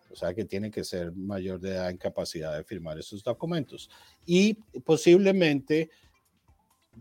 O 0.10 0.16
sea 0.16 0.34
que 0.34 0.46
tiene 0.46 0.72
que 0.72 0.86
ser 0.86 1.12
mayor 1.12 1.60
de 1.60 1.72
edad 1.72 1.90
en 1.90 1.98
capacidad 1.98 2.56
de 2.56 2.64
firmar 2.64 2.98
esos 2.98 3.22
documentos. 3.22 3.90
Y 4.26 4.54
posiblemente 4.86 5.90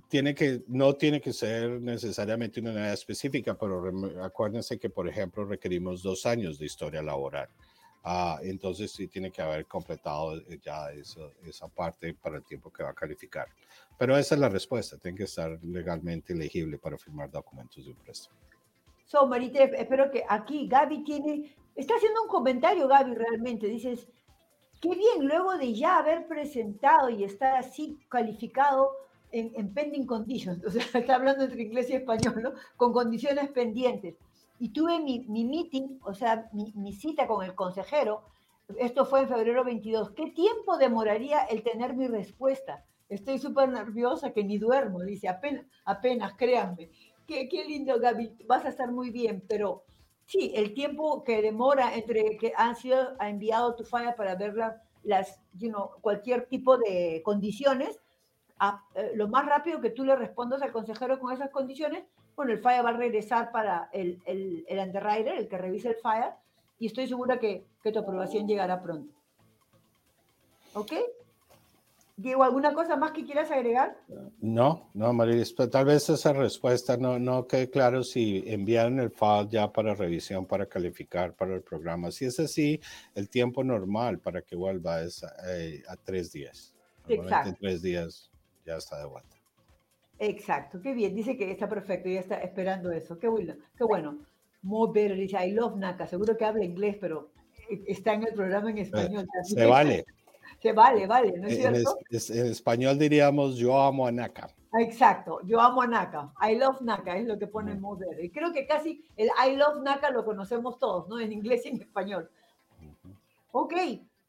tiene 0.08 0.34
que, 0.34 0.62
no 0.68 0.94
tiene 0.94 1.20
que 1.20 1.32
ser 1.32 1.80
necesariamente 1.80 2.60
una 2.60 2.72
edad 2.72 2.92
específica, 2.92 3.54
pero 3.54 3.92
acuérdense 4.22 4.78
que, 4.78 4.90
por 4.90 5.08
ejemplo, 5.08 5.44
requerimos 5.44 6.02
dos 6.02 6.26
años 6.26 6.58
de 6.58 6.66
historia 6.66 7.02
laboral. 7.02 7.48
Ah, 8.08 8.38
entonces 8.42 8.92
sí 8.92 9.08
tiene 9.08 9.32
que 9.32 9.42
haber 9.42 9.66
completado 9.66 10.36
eh, 10.36 10.60
ya 10.62 10.92
eso, 10.92 11.32
esa 11.44 11.66
parte 11.66 12.14
para 12.14 12.36
el 12.36 12.44
tiempo 12.44 12.70
que 12.70 12.84
va 12.84 12.90
a 12.90 12.94
calificar. 12.94 13.48
Pero 13.98 14.16
esa 14.16 14.36
es 14.36 14.40
la 14.40 14.48
respuesta, 14.48 14.96
tiene 14.96 15.18
que 15.18 15.24
estar 15.24 15.58
legalmente 15.64 16.32
elegible 16.32 16.78
para 16.78 16.96
firmar 16.96 17.30
documentos 17.30 17.84
de 17.84 17.90
un 17.90 17.96
préstamo. 17.96 18.38
So, 19.06 19.26
Marite, 19.26 19.72
espero 19.80 20.10
que 20.10 20.24
aquí 20.28 20.68
Gaby 20.68 21.02
tiene, 21.02 21.56
está 21.74 21.94
haciendo 21.96 22.22
un 22.22 22.28
comentario, 22.28 22.86
Gaby, 22.86 23.14
realmente. 23.14 23.66
Dices, 23.66 24.08
qué 24.80 24.90
bien, 24.90 25.26
luego 25.26 25.56
de 25.56 25.74
ya 25.74 25.98
haber 25.98 26.28
presentado 26.28 27.10
y 27.10 27.24
estar 27.24 27.56
así 27.56 27.98
calificado, 28.08 28.92
en, 29.38 29.74
pending 29.74 30.06
conditions, 30.06 30.64
o 30.66 30.70
sea, 30.70 30.82
está 30.94 31.16
hablando 31.16 31.44
entre 31.44 31.62
inglés 31.62 31.90
y 31.90 31.94
español, 31.94 32.42
¿no? 32.42 32.52
Con 32.76 32.92
condiciones 32.92 33.50
pendientes. 33.50 34.16
Y 34.58 34.70
tuve 34.70 35.00
mi, 35.00 35.26
mi 35.28 35.44
meeting, 35.44 35.98
o 36.02 36.14
sea, 36.14 36.48
mi, 36.52 36.72
mi, 36.74 36.92
cita 36.94 37.26
con 37.26 37.44
el 37.44 37.54
consejero, 37.54 38.22
esto 38.78 39.04
fue 39.04 39.20
en 39.20 39.28
febrero 39.28 39.64
22. 39.64 40.10
¿Qué 40.12 40.30
tiempo 40.30 40.78
demoraría 40.78 41.44
el 41.44 41.62
tener 41.62 41.94
mi 41.94 42.08
respuesta? 42.08 42.84
Estoy 43.08 43.38
súper 43.38 43.68
nerviosa 43.68 44.32
que 44.32 44.42
ni 44.42 44.58
duermo, 44.58 45.02
dice, 45.02 45.28
apenas, 45.28 45.66
apenas, 45.84 46.34
créanme. 46.34 46.90
Qué, 47.26 47.48
qué 47.48 47.64
lindo, 47.64 48.00
Gaby, 48.00 48.36
vas 48.46 48.64
a 48.64 48.70
estar 48.70 48.90
muy 48.90 49.10
bien, 49.10 49.44
pero 49.46 49.84
sí, 50.24 50.52
el 50.54 50.74
tiempo 50.74 51.22
que 51.22 51.42
demora 51.42 51.94
entre 51.94 52.36
que 52.38 52.52
han 52.56 52.76
sido 52.76 53.16
ha 53.18 53.28
enviado 53.28 53.74
tu 53.74 53.84
falla 53.84 54.16
para 54.16 54.34
ver 54.34 54.54
las, 55.02 55.40
you 55.54 55.68
know, 55.68 55.90
cualquier 56.00 56.46
tipo 56.46 56.78
de 56.78 57.22
condiciones, 57.24 58.00
eh, 58.94 59.12
lo 59.14 59.28
más 59.28 59.46
rápido 59.46 59.80
que 59.80 59.90
tú 59.90 60.04
le 60.04 60.16
respondas 60.16 60.62
al 60.62 60.72
consejero 60.72 61.18
con 61.18 61.32
esas 61.32 61.50
condiciones, 61.50 62.04
bueno, 62.34 62.52
el 62.52 62.60
falla 62.60 62.82
va 62.82 62.90
a 62.90 62.96
regresar 62.96 63.50
para 63.50 63.88
el, 63.92 64.20
el, 64.26 64.64
el 64.68 64.78
underwriter, 64.78 65.38
el 65.38 65.48
que 65.48 65.58
revise 65.58 65.88
el 65.88 65.96
falla, 65.96 66.36
y 66.78 66.86
estoy 66.86 67.06
segura 67.08 67.38
que, 67.38 67.64
que 67.82 67.92
tu 67.92 67.98
aprobación 67.98 68.46
llegará 68.46 68.82
pronto. 68.82 69.12
¿Ok? 70.74 70.92
Diego, 72.18 72.44
¿alguna 72.44 72.72
cosa 72.72 72.96
más 72.96 73.12
que 73.12 73.26
quieras 73.26 73.50
agregar? 73.50 73.94
No, 74.40 74.88
no, 74.94 75.12
María, 75.12 75.44
tal 75.70 75.84
vez 75.84 76.08
esa 76.08 76.32
respuesta 76.32 76.96
no, 76.96 77.18
no 77.18 77.46
quede 77.46 77.68
claro 77.68 78.02
si 78.02 78.42
enviaron 78.46 79.00
el 79.00 79.10
file 79.10 79.48
ya 79.50 79.70
para 79.70 79.94
revisión, 79.94 80.46
para 80.46 80.64
calificar 80.64 81.34
para 81.34 81.54
el 81.54 81.62
programa. 81.62 82.10
Si 82.10 82.24
es 82.24 82.40
así, 82.40 82.80
el 83.14 83.28
tiempo 83.28 83.62
normal 83.62 84.18
para 84.18 84.40
que 84.40 84.56
vuelva 84.56 85.02
es 85.02 85.22
eh, 85.46 85.82
a 85.88 85.96
tres 85.96 86.32
días. 86.32 86.74
Exacto. 87.06 87.54
Tres 87.60 87.82
días 87.82 88.30
ya 88.66 88.76
está 88.76 88.98
de 88.98 89.06
vuelta. 89.06 89.36
Exacto, 90.18 90.80
qué 90.80 90.94
bien, 90.94 91.14
dice 91.14 91.36
que 91.36 91.50
está 91.50 91.68
perfecto, 91.68 92.08
ya 92.08 92.20
está 92.20 92.36
esperando 92.38 92.90
eso, 92.90 93.18
qué 93.18 93.28
bueno, 93.28 93.54
qué 93.76 93.84
bueno. 93.84 94.18
More 94.62 94.92
better, 94.92 95.16
dice, 95.16 95.46
I 95.46 95.52
love 95.52 95.76
Naka, 95.76 96.06
seguro 96.06 96.36
que 96.36 96.44
habla 96.44 96.64
inglés, 96.64 96.96
pero 97.00 97.30
está 97.86 98.14
en 98.14 98.24
el 98.24 98.34
programa 98.34 98.70
en 98.70 98.78
español. 98.78 99.28
Se 99.44 99.66
vale. 99.66 100.04
Se 100.62 100.72
vale, 100.72 101.06
vale, 101.06 101.38
¿no 101.38 101.48
es 101.48 101.56
cierto? 101.56 101.98
En, 102.10 102.46
español 102.46 102.98
diríamos 102.98 103.56
yo 103.56 103.78
amo 103.78 104.06
a 104.06 104.10
Naka. 104.10 104.48
Exacto, 104.80 105.40
yo 105.44 105.60
amo 105.60 105.82
a 105.82 105.86
Naka. 105.86 106.32
I 106.40 106.56
love 106.56 106.80
Naka 106.80 107.16
es 107.18 107.26
lo 107.26 107.38
que 107.38 107.46
pone 107.46 107.74
Mother. 107.74 108.24
Y 108.24 108.30
creo 108.30 108.52
que 108.52 108.66
casi 108.66 109.04
el 109.16 109.28
I 109.46 109.54
love 109.54 109.82
Naka 109.82 110.10
lo 110.10 110.24
conocemos 110.24 110.78
todos, 110.78 111.08
¿no? 111.08 111.20
En 111.20 111.30
inglés 111.30 111.66
y 111.66 111.68
en 111.68 111.82
español. 111.82 112.30
Ok, 113.52 113.74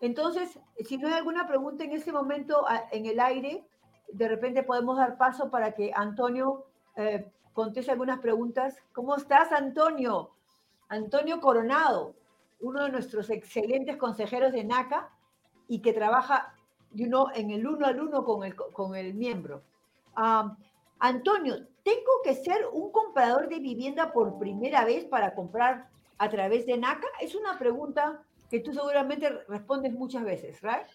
entonces, 0.02 0.60
si 0.86 0.98
no 0.98 1.08
hay 1.08 1.16
alguna 1.16 1.48
pregunta 1.48 1.86
en 1.86 1.94
este 1.94 2.12
momento 2.12 2.66
en 2.92 3.06
el 3.06 3.20
aire, 3.20 3.66
de 4.12 4.28
repente 4.28 4.64
podemos 4.64 4.98
dar 4.98 5.18
paso 5.18 5.50
para 5.50 5.74
que 5.74 5.92
Antonio 5.96 6.66
eh, 6.96 7.30
conteste 7.54 7.92
algunas 7.92 8.20
preguntas. 8.20 8.78
¿Cómo 8.94 9.16
estás, 9.16 9.52
Antonio? 9.52 10.32
Antonio 10.90 11.40
Coronado, 11.42 12.16
uno 12.60 12.84
de 12.84 12.92
nuestros 12.92 13.30
excelentes 13.30 13.98
consejeros 13.98 14.52
de 14.54 14.64
NACA 14.64 15.10
y 15.68 15.82
que 15.82 15.94
trabaja 15.94 16.54
you 16.92 17.08
know, 17.08 17.28
en 17.34 17.52
el 17.52 17.68
uno 17.68 17.86
al 17.86 18.00
uno 18.00 18.24
con 18.24 18.44
el, 18.44 18.56
con 18.56 18.96
el 18.96 19.14
miembro. 19.14 19.64
Antonio, 21.00 21.68
¿tengo 21.84 22.22
que 22.24 22.34
ser 22.34 22.66
un 22.72 22.92
comprador 22.92 23.50
de 23.50 23.60
vivienda 23.60 24.12
por 24.12 24.40
primera 24.40 24.84
vez 24.84 25.06
para 25.06 25.36
comprar 25.36 25.90
a 26.18 26.30
través 26.30 26.66
de 26.66 26.78
NACA? 26.78 27.08
Es 27.22 27.36
una 27.36 27.60
pregunta 27.60 28.24
que 28.50 28.62
tú 28.62 28.74
seguramente 28.74 29.30
respondes 29.48 29.94
muchas 29.94 30.24
veces, 30.24 30.60
¿right? 30.62 30.88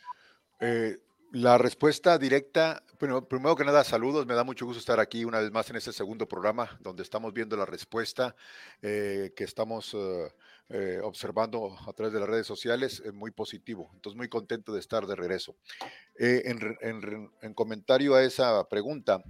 Eh, 0.61 0.99
la 1.33 1.57
respuesta 1.57 2.19
directa, 2.19 2.83
bueno, 3.01 3.27
primero 3.27 3.57
que 3.57 3.65
nada, 3.65 3.85
saludos, 3.85 4.27
me 4.27 4.35
da 4.35 4.45
mucho 4.45 4.67
gusto 4.67 4.79
estar 4.79 5.01
aquí 5.01 5.25
una 5.25 5.41
vez 5.41 5.51
más 5.51 5.69
en 5.71 5.77
este 5.77 5.93
segundo 5.93 6.29
programa 6.29 6.79
donde 6.81 7.03
estamos 7.03 7.33
viendo 7.33 7.57
la 7.57 7.65
respuesta 7.65 8.37
eh, 8.83 9.33
que 9.35 9.45
estamos 9.45 9.95
eh, 9.95 10.31
eh, 10.69 11.01
observando 11.03 11.75
a 11.87 11.93
través 11.95 12.13
de 12.13 12.21
las 12.21 12.29
redes 12.29 12.47
sociales, 12.47 13.03
muy 13.15 13.31
positivo, 13.31 13.91
entonces 13.95 14.15
muy 14.15 14.29
contento 14.29 14.75
de 14.75 14.81
estar 14.81 15.07
de 15.07 15.17
regreso. 15.17 15.57
En, 16.19 17.55
comentario 17.55 18.15
a 18.15 18.23
esa 18.23 18.69
pregunta, 18.69 19.23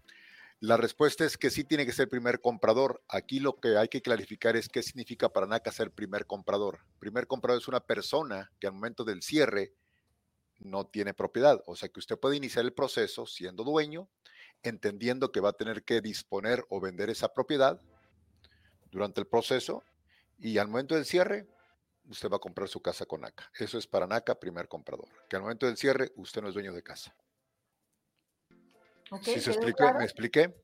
la 0.59 0.77
respuesta 0.77 1.25
es 1.25 1.39
que 1.39 1.51
sí 1.51 1.63
tiene 1.63 1.87
que 1.87 1.93
ser 1.93 2.09
primer 2.09 2.41
comprador. 2.41 3.01
Aquí 3.09 3.39
lo 3.39 3.61
que 3.61 3.77
hay 3.77 3.89
que 3.89 4.03
clarificar 4.03 4.57
es 4.57 4.69
qué 4.69 4.83
significa 4.83 5.29
para 5.29 5.47
NACA 5.47 5.71
ser 5.71 5.93
primer 5.93 6.27
comprador. 6.27 6.81
Primer 6.99 7.29
comprador 7.29 7.61
es 7.61 7.69
una 7.69 7.81
persona 7.81 8.51
que 8.59 8.67
al 8.67 8.73
momento 8.73 9.05
del 9.05 9.23
cierre 9.23 9.73
no 10.63 10.87
tiene 10.87 11.15
propiedad. 11.15 11.63
O 11.67 11.77
sea 11.77 11.89
que 11.89 12.01
usted 12.01 12.19
puede 12.19 12.37
iniciar 12.37 12.65
el 12.65 12.73
proceso 12.73 13.27
siendo 13.27 13.65
dueño, 13.65 14.09
entendiendo 14.63 15.33
que 15.33 15.41
va 15.41 15.51
a 15.51 15.55
tener 15.55 15.83
que 15.85 16.01
disponer 16.01 16.65
o 16.69 16.81
vender 16.81 17.11
esa 17.11 17.33
propiedad 17.33 17.81
durante 18.91 19.21
el 19.21 19.27
proceso 19.27 19.83
y 20.39 20.59
al 20.59 20.69
momento 20.69 20.95
del 20.95 21.05
cierre, 21.05 21.47
usted 22.09 22.29
va 22.31 22.37
a 22.37 22.41
comprar 22.41 22.69
su 22.69 22.81
casa 22.81 23.07
con 23.07 23.21
NACA. 23.21 23.51
Eso 23.59 23.79
es 23.79 23.87
para 23.87 24.07
NACA, 24.07 24.39
primer 24.39 24.69
comprador. 24.69 25.09
Que 25.29 25.37
al 25.37 25.43
momento 25.43 25.67
del 25.67 25.77
cierre, 25.77 26.13
usted 26.17 26.43
no 26.43 26.49
es 26.49 26.55
dueño 26.55 26.73
de 26.73 26.83
casa. 26.83 27.15
¿Sí 29.23 29.41
se 29.41 29.51
explique? 29.51 29.85
¿Me 29.99 30.05
expliqué? 30.05 30.55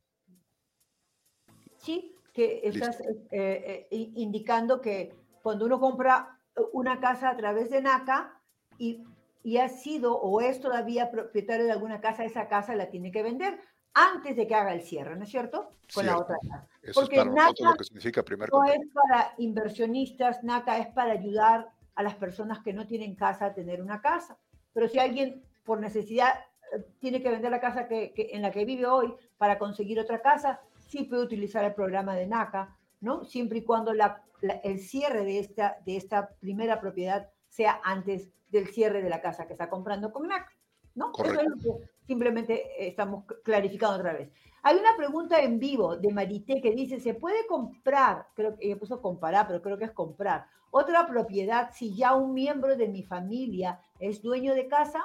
Sí, 1.77 2.17
que 2.33 2.61
estás 2.65 3.01
eh, 3.01 3.27
eh, 3.31 3.89
indicando 3.91 4.81
que 4.81 5.15
cuando 5.43 5.67
uno 5.67 5.79
compra 5.79 6.41
una 6.73 7.01
casa 7.01 7.31
a 7.31 7.37
través 7.37 7.71
de 7.71 7.83
NACA 7.83 8.41
y 8.79 9.05
y 9.49 9.57
ha 9.57 9.71
sido 9.71 10.15
o 10.15 10.43
es 10.43 10.61
todavía 10.61 11.11
propietario 11.11 11.65
de 11.65 11.73
alguna 11.73 12.03
casa, 12.03 12.23
esa 12.23 12.49
casa 12.49 12.77
la 12.77 12.91
tiene 12.91 13.11
que 13.11 13.23
vender 13.23 13.59
antes 13.95 14.37
de 14.37 14.47
que 14.47 14.55
haga 14.55 14.75
el 14.75 14.83
cierre, 14.83 15.17
¿no 15.17 15.25
es 15.25 15.31
cierto? 15.31 15.73
Con 15.95 16.05
la 16.05 16.19
otra 16.19 16.37
casa. 16.43 16.69
Eso 16.83 17.01
Porque 17.01 17.17
es 17.17 17.25
para 17.25 17.47
lo 17.49 17.75
que 17.75 17.85
significa 17.85 18.23
primer 18.23 18.51
No 18.53 18.63
es 18.67 18.81
para 18.93 19.33
inversionistas, 19.39 20.45
NACA 20.45 20.77
es 20.81 20.89
para 20.89 21.13
ayudar 21.13 21.71
a 21.95 22.03
las 22.03 22.15
personas 22.17 22.59
que 22.59 22.75
no 22.75 22.87
tienen 22.87 23.15
casa 23.15 23.47
a 23.47 23.55
tener 23.55 23.81
una 23.81 24.03
casa. 24.03 24.37
Pero 24.75 24.87
si 24.87 24.99
alguien 24.99 25.43
por 25.65 25.81
necesidad 25.81 26.35
eh, 26.75 26.85
tiene 26.99 27.23
que 27.23 27.31
vender 27.31 27.51
la 27.51 27.61
casa 27.61 27.89
que, 27.89 28.13
en 28.15 28.43
la 28.43 28.51
que 28.51 28.67
vive 28.67 28.85
hoy 28.85 29.15
para 29.39 29.59
conseguir 29.59 29.99
otra 29.99 30.21
casa, 30.21 30.61
sí 30.77 31.05
puede 31.05 31.23
utilizar 31.23 31.65
el 31.65 31.73
programa 31.73 32.15
de 32.15 32.27
NACA, 32.27 32.77
¿no? 33.01 33.25
Siempre 33.25 33.61
y 33.61 33.65
cuando 33.65 33.95
la, 33.95 34.23
el 34.63 34.79
cierre 34.79 35.25
de 35.25 35.39
esta, 35.39 35.79
de 35.87 35.97
esta 35.97 36.29
primera 36.39 36.83
propiedad 36.83 37.31
sea 37.59 37.81
antes 37.83 38.29
del 38.53 38.69
cierre 38.69 39.03
de 39.03 39.11
la 39.11 39.21
casa 39.21 39.49
que 39.49 39.55
está 39.55 39.69
comprando 39.69 40.13
con 40.13 40.29
NAC. 40.29 40.47
¿no? 40.95 41.11
Eso 41.13 41.41
es 41.41 41.49
lo 41.49 41.57
que 41.57 41.91
simplemente 42.07 42.87
estamos 42.89 43.25
clarificando 43.43 43.97
otra 43.97 44.13
vez. 44.13 44.31
Hay 44.63 44.77
una 44.77 44.97
pregunta 44.97 45.41
en 45.41 45.59
vivo 45.59 45.97
de 45.97 46.13
Marité 46.13 46.61
que 46.61 46.71
dice, 46.71 47.01
¿se 47.01 47.15
puede 47.15 47.47
comprar, 47.49 48.29
creo 48.35 48.57
que 48.57 48.67
ella 48.67 48.79
puso 48.79 49.03
comparar, 49.03 49.49
pero 49.49 49.61
creo 49.61 49.77
que 49.77 49.87
es 49.87 49.91
comprar, 49.91 50.47
otra 50.71 51.09
propiedad 51.09 51.71
si 51.75 51.97
ya 51.97 52.15
un 52.15 52.33
miembro 52.33 52.77
de 52.77 52.87
mi 52.87 53.03
familia 53.03 53.81
es 53.99 54.23
dueño 54.23 54.55
de 54.55 54.69
casa? 54.69 55.03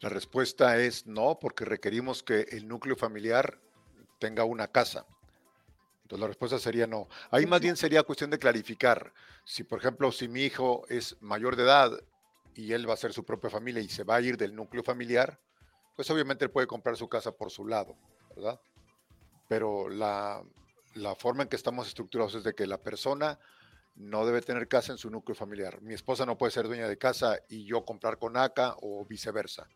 La 0.00 0.08
respuesta 0.08 0.78
es 0.78 1.06
no, 1.06 1.38
porque 1.38 1.66
requerimos 1.66 2.22
que 2.22 2.46
el 2.52 2.66
núcleo 2.66 2.96
familiar 2.96 3.58
tenga 4.18 4.44
una 4.44 4.66
casa. 4.68 5.04
Entonces 6.10 6.22
la 6.22 6.26
respuesta 6.26 6.58
sería 6.58 6.86
no. 6.86 7.06
Ahí 7.30 7.46
más 7.46 7.60
bien 7.60 7.76
sería 7.76 8.02
cuestión 8.02 8.30
de 8.30 8.38
clarificar. 8.38 9.12
Si, 9.50 9.64
por 9.64 9.80
ejemplo, 9.80 10.12
si 10.12 10.28
mi 10.28 10.42
hijo 10.42 10.86
es 10.88 11.20
mayor 11.20 11.56
de 11.56 11.64
edad 11.64 11.90
y 12.54 12.72
él 12.72 12.88
va 12.88 12.94
a 12.94 12.96
ser 12.96 13.12
su 13.12 13.24
propia 13.24 13.50
familia 13.50 13.82
y 13.82 13.88
se 13.88 14.04
va 14.04 14.14
a 14.14 14.20
ir 14.20 14.36
del 14.36 14.54
núcleo 14.54 14.84
familiar, 14.84 15.40
pues 15.96 16.08
obviamente 16.08 16.44
él 16.44 16.52
puede 16.52 16.68
comprar 16.68 16.96
su 16.96 17.08
casa 17.08 17.32
por 17.32 17.50
su 17.50 17.66
lado, 17.66 17.96
¿verdad? 18.36 18.60
Pero 19.48 19.88
la, 19.88 20.40
la 20.94 21.16
forma 21.16 21.42
en 21.42 21.48
que 21.48 21.56
estamos 21.56 21.88
estructurados 21.88 22.36
es 22.36 22.44
de 22.44 22.54
que 22.54 22.64
la 22.64 22.80
persona 22.80 23.40
no 23.96 24.24
debe 24.24 24.40
tener 24.40 24.68
casa 24.68 24.92
en 24.92 24.98
su 24.98 25.10
núcleo 25.10 25.34
familiar. 25.34 25.82
Mi 25.82 25.94
esposa 25.94 26.24
no 26.24 26.38
puede 26.38 26.52
ser 26.52 26.68
dueña 26.68 26.86
de 26.86 26.96
casa 26.96 27.40
y 27.48 27.64
yo 27.64 27.84
comprar 27.84 28.18
con 28.18 28.36
ACA 28.36 28.76
o 28.80 29.04
viceversa. 29.04 29.68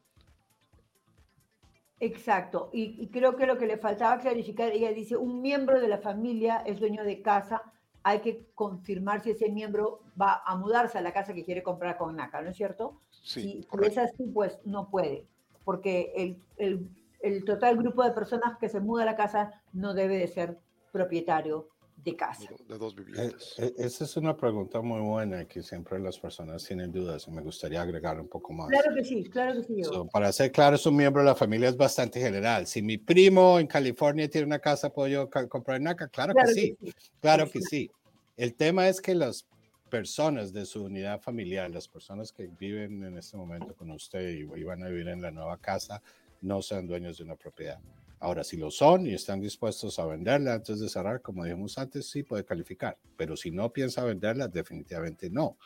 Exacto, 1.99 2.71
y, 2.73 3.03
y, 3.03 3.09
creo 3.09 3.35
que 3.35 3.47
lo 3.47 3.59
que 3.59 3.67
le 3.67 3.79
faltaba 3.79 4.21
clarificar, 4.21 4.71
ella 4.71 4.93
dice, 4.93 5.17
un 5.17 5.43
miembro 5.43 5.81
de 5.81 5.89
la 5.89 5.99
familia 5.99 6.59
es 6.65 6.79
dueño 6.79 7.03
de 7.03 7.23
casa 7.23 7.73
hay 8.05 8.21
que 8.21 8.47
confirmar 8.55 9.23
si 9.23 9.31
ese 9.31 9.51
miembro 9.51 10.03
va 10.21 10.43
a 10.45 10.57
mudarse 10.57 10.99
a 10.99 11.01
la 11.01 11.13
casa 11.13 11.33
que 11.33 11.45
quiere 11.45 11.63
comprar 11.63 11.97
con 11.97 12.15
NACA, 12.15 12.43
¿no 12.43 12.51
es 12.51 12.57
cierto? 12.57 13.01
Sí. 13.11 13.67
Si 13.69 13.85
es 13.87 13.99
así, 13.99 14.27
pues 14.27 14.61
no 14.65 14.91
puede, 14.91 15.27
porque 15.65 16.13
el, 16.15 16.39
el, 16.59 16.91
el, 17.21 17.45
total 17.45 17.79
grupo 17.79 18.05
de 18.05 18.11
personas 18.13 18.59
que 18.59 18.69
se 18.69 18.81
muda 18.81 19.03
a 19.03 19.07
la 19.07 19.17
casa 19.17 19.63
no 19.73 19.95
debe 19.95 20.19
de 20.19 20.29
ser 20.29 20.61
propietario 20.93 21.71
de 22.05 22.17
casa. 22.17 22.49
De 22.69 22.79
dos 22.79 22.95
viviendas. 22.95 23.55
Eh, 23.59 23.65
eh, 23.67 23.75
esa 23.79 24.05
es 24.05 24.17
una 24.17 24.37
pregunta 24.37 24.81
muy 24.83 25.01
buena 25.01 25.47
que 25.47 25.63
siempre 25.63 25.99
las 25.99 26.19
personas 26.19 26.63
tienen 26.65 26.93
dudas 26.93 27.27
y 27.27 27.31
me 27.31 27.41
gustaría 27.41 27.81
agregar 27.81 28.21
un 28.21 28.29
poco 28.29 28.53
más. 28.53 28.69
Claro 28.69 28.95
que 28.95 29.05
sí, 29.05 29.25
claro 29.25 29.61
que 29.61 29.63
sí. 29.63 29.83
para 30.13 30.31
ser 30.33 30.53
claro, 30.53 30.77
es 30.77 30.85
un 30.85 30.97
miembro 30.97 31.23
de 31.23 31.29
la 31.29 31.35
familia 31.35 31.69
es 31.69 31.77
bastante 31.77 32.21
general. 32.21 32.67
Si 32.67 32.83
mi 32.83 32.99
primo 32.99 33.59
en 33.59 33.67
California 33.67 34.29
tiene 34.29 34.47
una 34.47 34.59
casa, 34.59 34.91
¿puedo 34.91 35.09
yo 35.09 35.31
comprar 35.49 35.81
NACA? 35.81 36.09
Claro, 36.09 36.35
que, 36.35 36.47
sí. 36.53 36.77
Claro 37.21 37.51
que 37.51 37.61
sí. 37.63 37.91
El 38.37 38.55
tema 38.55 38.89
es 38.89 39.01
que 39.01 39.15
las 39.15 39.47
personas 39.89 40.53
de 40.53 40.67
su 40.67 40.85
unidad 40.85 41.21
familiar, 41.21 41.71
las 41.71 41.89
personas 41.89 42.33
que 42.33 42.49
viven 42.59 43.03
en 43.05 43.17
este 43.17 43.37
momento 43.37 43.75
con 43.75 43.91
usted 43.93 44.29
y 44.31 44.65
van 44.65 44.83
a 44.83 44.89
vivir 44.89 45.09
en 45.09 45.23
la 45.23 45.31
nueva 45.31 45.57
casa, 45.57 46.03
no 46.43 46.61
sean 46.61 46.87
dueños 46.87 47.17
de 47.17 47.25
una 47.25 47.37
propiedad 47.37 47.79
Ahora, 48.25 48.43
si 48.43 48.57
lo 48.57 48.71
son 48.71 49.07
y 49.07 49.13
están 49.13 49.39
dispuestos 49.39 49.99
a 49.99 50.07
venderla 50.07 50.55
antes 50.55 50.81
de 50.81 50.89
cerrar, 50.89 51.21
como 51.21 51.45
dijimos 51.45 51.77
antes, 51.77 52.09
sí 52.09 52.23
puede 52.23 52.43
calificar, 52.43 52.97
pero 53.19 53.37
si 53.37 53.51
no 53.51 53.71
piensa 53.71 54.03
venderla, 54.03 54.49
definitivamente 54.49 55.29
no. 55.29 55.59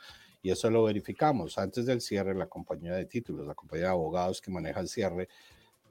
Y 0.42 0.50
eso 0.50 0.68
lo 0.68 0.82
verificamos. 0.82 1.56
Antes 1.56 1.86
del 1.86 2.00
cierre, 2.00 2.34
la 2.34 2.48
compañía 2.48 2.94
de 2.94 3.04
títulos, 3.04 3.46
la 3.46 3.54
compañía 3.54 3.84
de 3.86 3.92
abogados 3.92 4.40
que 4.40 4.50
maneja 4.50 4.80
el 4.80 4.88
cierre, 4.88 5.28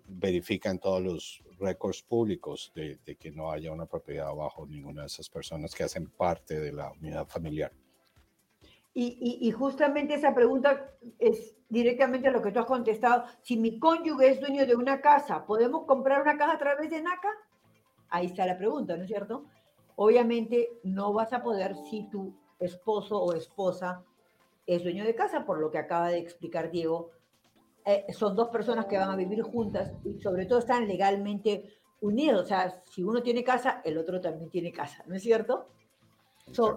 verifican 0.10 0.78
todos 0.78 1.02
los 1.02 1.42
récords 1.58 2.02
públicos 2.02 2.74
de, 2.76 3.00
que 3.18 3.32
no 3.32 3.50
haya 3.50 3.72
una 3.72 3.86
propiedad 3.86 4.34
bajo 4.36 4.66
ninguna 4.66 5.04
de 5.04 5.08
esas 5.08 5.30
personas 5.30 5.74
que 5.74 5.86
hacen 5.86 6.10
parte 6.10 6.60
de 6.60 6.74
la 6.74 6.92
unidad 6.92 7.28
familiar. 7.28 7.72
Y, 9.00 9.52
justamente 9.52 10.16
esa 10.16 10.34
pregunta 10.34 10.90
es 11.20 11.56
directamente 11.70 12.32
lo 12.32 12.42
que 12.42 12.52
tú 12.52 12.62
has 12.62 12.66
contestado. 12.66 13.26
Si 13.44 13.56
mi 13.56 13.78
cónyuge 13.78 14.32
es 14.32 14.40
dueño 14.40 14.66
de 14.66 14.76
una 14.76 15.02
casa, 15.02 15.46
¿podemos 15.46 15.86
comprar 15.86 16.24
una 16.24 16.36
casa 16.36 16.54
a 16.54 16.58
través 16.58 16.90
de 16.90 17.04
NACA? 17.04 17.30
Ahí 18.10 18.26
está 18.26 18.48
la 18.48 18.58
pregunta, 18.58 18.98
¿no 18.98 19.04
es 19.04 19.08
cierto? 19.08 19.46
Obviamente 19.98 20.80
no 20.82 21.14
vas 21.14 21.32
a 21.32 21.44
poder 21.44 21.76
si 21.76 22.10
tu 22.10 22.34
esposo 22.60 23.22
o 23.22 23.34
esposa 23.34 24.04
es 24.66 24.82
dueño 24.82 25.06
de 25.06 25.14
casa, 25.14 25.46
por 25.46 25.60
lo 25.60 25.70
que 25.70 25.78
acaba 25.78 26.10
de 26.10 26.18
explicar 26.18 26.72
Diego. 26.72 27.12
Eh, 27.86 28.08
son 28.10 28.36
dos 28.36 28.50
personas 28.50 28.88
que 28.88 28.98
van 28.98 29.12
a 29.12 29.16
vivir 29.16 29.44
juntas 29.44 29.94
y 30.04 30.20
sobre 30.20 30.48
todo 30.48 30.58
están 30.58 30.88
legalmente 30.88 31.78
unidos. 32.02 32.42
O 32.42 32.48
sea, 32.48 32.82
si 32.90 33.04
uno 33.04 33.22
tiene 33.22 33.44
casa, 33.44 33.80
el 33.86 33.96
otro 34.00 34.20
también 34.20 34.50
tiene 34.50 34.72
casa, 34.72 35.04
¿no 35.06 35.14
es 35.14 35.22
cierto? 35.22 35.68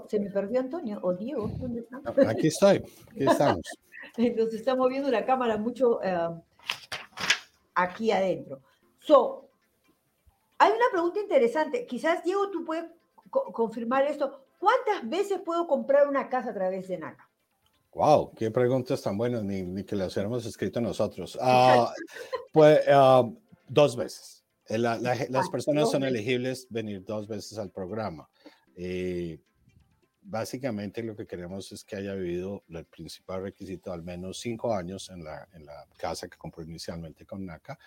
¿Se 0.09 0.21
me 0.21 0.31
perdió 0.31 0.61
Antonio 0.61 0.99
o 1.03 1.15
Diego? 1.15 1.49
¿Dónde 1.59 1.81
está? 1.81 2.03
Aquí 2.29 2.49
estoy, 2.49 2.77
aquí 3.11 3.25
estamos. 3.25 3.62
Entonces 4.17 4.61
está 4.61 4.75
moviendo 4.75 5.11
la 5.11 5.25
cámara 5.25 5.57
mucho 5.57 6.03
eh, 6.03 6.29
aquí 7.75 8.11
adentro. 8.11 8.61
So, 8.99 9.49
hay 10.59 10.71
una 10.73 10.87
pregunta 10.93 11.21
interesante. 11.21 11.87
Quizás, 11.87 12.23
Diego, 12.25 12.50
tú 12.50 12.65
puedes 12.65 12.85
confirmar 13.31 14.05
esto. 14.05 14.45
¿Cuántas 14.59 15.09
veces 15.09 15.41
puedo 15.45 15.67
comprar 15.67 16.07
una 16.07 16.29
casa 16.29 16.50
a 16.50 16.55
través 16.55 16.89
de 16.89 16.99
NACA? 16.99 17.29
Wow, 17.95 18.33
qué 18.35 18.50
preguntas 18.50 19.03
tan 19.03 19.17
buenas, 19.17 19.43
ni, 19.43 19.85
que 19.85 19.97
las 19.97 20.15
hubiéramos 20.15 20.45
escrito 20.47 20.81
nosotros. 20.81 21.39
Ah, 21.41 21.93
pues 22.53 22.81
ah, 22.89 23.29
dos 23.67 23.97
veces. 23.97 24.45
Eh, 24.67 24.79
las 24.79 25.00
ah, 25.03 25.43
personas 25.50 25.91
son 25.91 26.05
elegibles 26.05 26.67
venir 26.71 27.05
dos 27.05 27.27
veces 27.27 27.59
al 27.59 27.71
programa. 27.71 28.29
Eh, 28.77 29.41
básicamente 30.31 31.03
lo 31.03 31.17
que 31.17 31.27
queremos 31.27 31.73
es 31.73 31.85
que 31.85 31.97
haya 31.97 32.15
vivido 32.15 32.63
el 32.69 32.85
principal 32.87 33.43
requisito 33.43 33.93
al 33.93 34.03
menos 34.03 34.39
cinco 34.39 34.75
años 34.75 35.11
en 35.11 35.25
la, 35.25 35.49
en 35.53 35.67
la 35.67 35.87
casa 35.99 36.29
que 36.29 36.39
compró 36.39 36.63
inicialmente 36.63 37.27
con 37.27 37.45
NACA, 37.45 37.79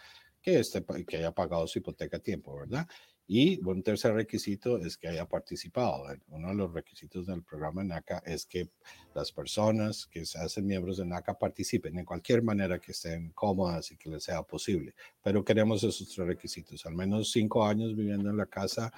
que, 0.42 0.60
este, 0.60 0.84
que 1.08 1.18
haya 1.18 1.32
pagado 1.32 1.66
su 1.68 1.80
hipoteca 1.80 2.18
a 2.18 2.20
tiempo, 2.20 2.56
¿verdad? 2.58 2.86
Y 3.26 3.64
un 3.66 3.82
tercer 3.82 4.14
requisito 4.14 4.78
es 4.78 4.98
que 4.98 5.08
haya 5.08 5.26
participado. 5.26 6.04
Uno 6.28 6.50
de 6.50 6.56
los 6.56 6.74
requisitos 6.74 7.26
del 7.26 7.42
programa 7.42 7.82
NACA 7.82 8.22
es 8.26 8.46
que 8.46 8.68
las 9.16 9.32
personas 9.32 10.06
que 10.08 10.26
se 10.26 10.38
hacen 10.38 10.68
miembros 10.68 10.98
de 10.98 11.06
NACA 11.06 11.40
participen 11.40 11.98
en 11.98 12.04
cualquier 12.04 12.44
manera 12.44 12.80
que 12.80 12.92
estén 12.92 13.32
cómodas 13.32 13.90
y 13.92 13.98
que 13.98 14.10
les 14.10 14.26
sea 14.26 14.44
posible. 14.44 14.94
Pero 15.24 15.46
queremos 15.46 15.82
esos 15.86 16.10
tres 16.10 16.28
requisitos, 16.28 16.86
al 16.86 16.96
menos 16.96 17.32
cinco 17.32 17.66
años 17.66 17.96
viviendo 17.96 18.30
en 18.30 18.36
la 18.36 18.48
casa 18.48 18.92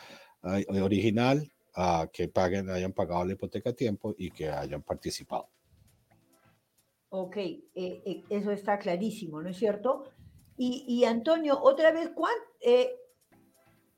original, 0.67 1.51
que 2.11 2.27
paguen, 2.29 2.69
hayan 2.69 2.93
pagado 2.93 3.25
la 3.25 3.33
hipoteca 3.33 3.71
a 3.71 3.73
tiempo 3.73 4.15
y 4.17 4.31
que 4.31 4.49
hayan 4.49 4.81
participado. 4.81 5.49
Ok, 7.09 7.37
eh, 7.37 7.61
eh, 7.75 8.23
eso 8.29 8.51
está 8.51 8.77
clarísimo, 8.79 9.41
¿no 9.41 9.49
es 9.49 9.57
cierto? 9.57 10.11
Y, 10.57 11.03
Antonio, 11.03 11.59
otra 11.61 11.91
vez, 11.91 12.11
eh, 12.61 12.95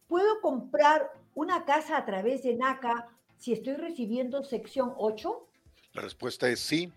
¿puedo 0.07 0.41
comprar 0.41 1.11
una 1.35 1.65
casa 1.65 1.97
a 1.97 2.05
través 2.05 2.41
de 2.41 2.55
NACA 2.55 3.07
si 3.37 3.53
estoy 3.53 3.75
recibiendo 3.75 4.43
sección 4.43 4.93
8? 4.97 5.49
La 5.93 6.01
respuesta 6.01 6.49
es 6.49 6.59
sí. 6.59 6.91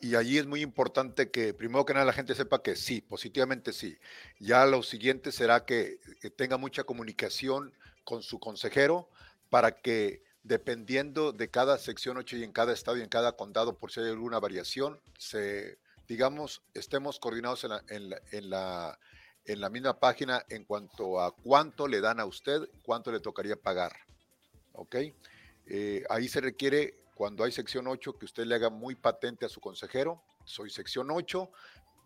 y 0.00 0.14
allí 0.16 0.38
es 0.38 0.46
muy 0.46 0.60
importante 0.60 1.30
que 1.30 1.54
primero 1.54 1.84
que 1.84 1.94
nada 1.94 2.06
la 2.06 2.12
gente 2.12 2.34
sepa 2.34 2.62
que 2.62 2.74
sí, 2.74 3.00
positivamente 3.00 3.72
sí. 3.72 3.96
Ya 4.40 4.66
lo 4.66 4.82
siguiente 4.82 5.30
será 5.30 5.64
que 5.64 5.98
tenga 6.36 6.58
mucha 6.58 6.82
comunicación 6.82 7.72
con 8.04 8.22
su 8.22 8.38
consejero 8.38 9.08
para 9.50 9.80
que 9.80 10.22
dependiendo 10.42 11.32
de 11.32 11.50
cada 11.50 11.78
sección 11.78 12.18
8 12.18 12.36
y 12.36 12.44
en 12.44 12.52
cada 12.52 12.72
estado 12.72 12.98
y 12.98 13.02
en 13.02 13.08
cada 13.08 13.32
condado, 13.32 13.78
por 13.78 13.90
si 13.90 14.00
hay 14.00 14.10
alguna 14.10 14.38
variación, 14.38 15.00
se, 15.18 15.78
digamos, 16.06 16.62
estemos 16.74 17.18
coordinados 17.18 17.64
en 17.64 17.70
la, 17.70 17.82
en 17.88 18.50
la, 18.50 18.98
en 19.46 19.60
la, 19.60 19.70
misma 19.70 19.98
página 19.98 20.44
en 20.50 20.64
cuanto 20.64 21.20
a 21.20 21.34
cuánto 21.34 21.88
le 21.88 22.00
dan 22.00 22.20
a 22.20 22.26
usted, 22.26 22.68
cuánto 22.82 23.10
le 23.10 23.20
tocaría 23.20 23.56
pagar. 23.56 23.92
¿Ok? 24.72 24.96
Eh, 25.66 26.04
ahí 26.10 26.28
se 26.28 26.42
requiere, 26.42 26.98
cuando 27.14 27.42
hay 27.42 27.52
sección 27.52 27.86
8, 27.86 28.18
que 28.18 28.26
usted 28.26 28.44
le 28.44 28.54
haga 28.54 28.68
muy 28.68 28.94
patente 28.94 29.46
a 29.46 29.48
su 29.48 29.60
consejero, 29.60 30.22
soy 30.44 30.68
sección 30.68 31.10
8, 31.10 31.50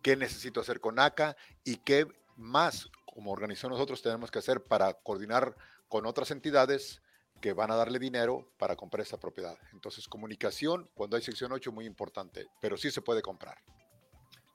qué 0.00 0.16
necesito 0.16 0.60
hacer 0.60 0.80
con 0.80 1.00
ACA 1.00 1.36
y 1.64 1.76
qué 1.78 2.06
más 2.36 2.88
como 3.04 3.32
organización 3.32 3.72
nosotros 3.72 4.00
tenemos 4.00 4.30
que 4.30 4.38
hacer 4.38 4.62
para 4.62 4.94
coordinar 4.94 5.56
con 5.88 6.06
otras 6.06 6.30
entidades 6.30 7.02
que 7.40 7.52
van 7.52 7.70
a 7.70 7.76
darle 7.76 7.98
dinero 7.98 8.50
para 8.58 8.76
comprar 8.76 9.02
esta 9.02 9.18
propiedad. 9.18 9.56
Entonces, 9.72 10.08
comunicación, 10.08 10.88
cuando 10.94 11.16
hay 11.16 11.22
sección 11.22 11.52
8, 11.52 11.72
muy 11.72 11.86
importante, 11.86 12.46
pero 12.60 12.76
sí 12.76 12.90
se 12.90 13.02
puede 13.02 13.22
comprar. 13.22 13.58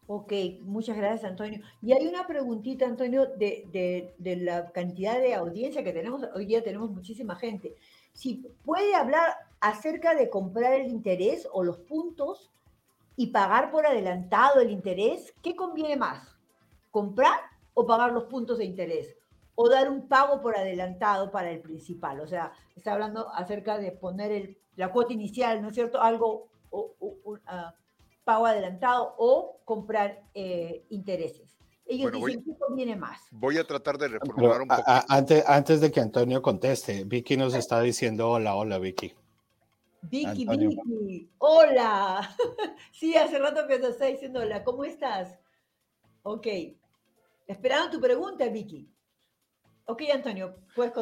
Ok, 0.05 0.33
muchas 0.61 0.97
gracias, 0.97 1.23
Antonio. 1.23 1.61
Y 1.81 1.93
hay 1.93 2.05
una 2.07 2.27
preguntita, 2.27 2.85
Antonio, 2.85 3.25
de, 3.37 4.13
de, 4.17 4.35
la 4.35 4.69
cantidad 4.71 5.17
de 5.17 5.33
audiencia 5.33 5.83
que 5.83 5.93
tenemos. 5.93 6.23
Hoy 6.35 6.45
día 6.45 6.61
tenemos 6.61 6.91
muchísima 6.91 7.37
gente. 7.37 7.75
Si 8.11 8.45
puede 8.65 8.95
hablar 8.95 9.33
acerca 9.61 10.13
de 10.13 10.29
comprar 10.29 10.73
el 10.73 10.87
interés 10.87 11.47
o 11.53 11.63
los 11.63 11.77
puntos 11.77 12.51
y 13.15 13.27
pagar 13.27 13.71
por 13.71 13.85
adelantado 13.85 14.59
el 14.59 14.71
interés, 14.71 15.33
¿qué 15.41 15.55
conviene 15.55 15.95
más? 15.95 16.35
¿Comprar 16.91 17.39
o 17.73 17.85
pagar 17.85 18.11
los 18.11 18.25
puntos 18.25 18.57
de 18.57 18.65
interés? 18.65 19.15
O 19.55 19.69
dar 19.69 19.89
un 19.89 20.07
pago 20.07 20.41
por 20.41 20.57
adelantado 20.57 21.31
para 21.31 21.51
el 21.51 21.59
principal. 21.59 22.19
O 22.21 22.27
sea, 22.27 22.53
está 22.75 22.93
hablando 22.93 23.29
acerca 23.33 23.77
de 23.77 23.91
poner 23.91 24.31
el, 24.31 24.57
la 24.75 24.91
cuota 24.91 25.13
inicial, 25.13 25.61
¿no 25.61 25.69
es 25.69 25.75
cierto? 25.75 26.01
Algo, 26.01 26.49
o, 26.69 26.95
un 27.23 27.41
ah, 27.45 27.73
pago 28.23 28.45
adelantado 28.45 29.15
o 29.17 29.59
comprar 29.65 30.23
eh, 30.33 30.85
intereses. 30.89 31.57
Ellos 31.85 32.11
dicen 32.13 32.43
que 32.43 32.57
conviene 32.57 32.95
más. 32.95 33.21
Voy 33.31 33.57
a 33.57 33.65
tratar 33.65 33.97
de 33.97 34.07
reformular 34.07 34.61
un 34.61 34.67
poco. 34.69 34.83
Antes, 35.09 35.43
antes 35.47 35.81
de 35.81 35.91
que 35.91 35.99
Antonio 35.99 36.41
conteste, 36.41 37.03
Vicky 37.03 37.35
nos 37.35 37.53
está 37.53 37.81
diciendo 37.81 38.29
hola, 38.29 38.55
hola 38.55 38.79
Vicky. 38.79 39.13
Vicky, 40.01 40.45
Vicky, 40.45 41.29
hola. 41.37 42.35
sí, 42.91 43.15
hace 43.15 43.37
rato 43.37 43.67
que 43.67 43.79
nos 43.79 43.91
está 43.91 44.05
diciendo 44.05 44.39
hola, 44.39 44.63
¿cómo 44.63 44.85
estás? 44.85 45.37
Ok. 46.23 46.47
Esperando 47.47 47.91
tu 47.91 48.01
pregunta, 48.01 48.47
Vicky. 48.47 48.89
Ok, 49.85 50.03
Antonio, 50.13 50.55
puedes 50.75 50.93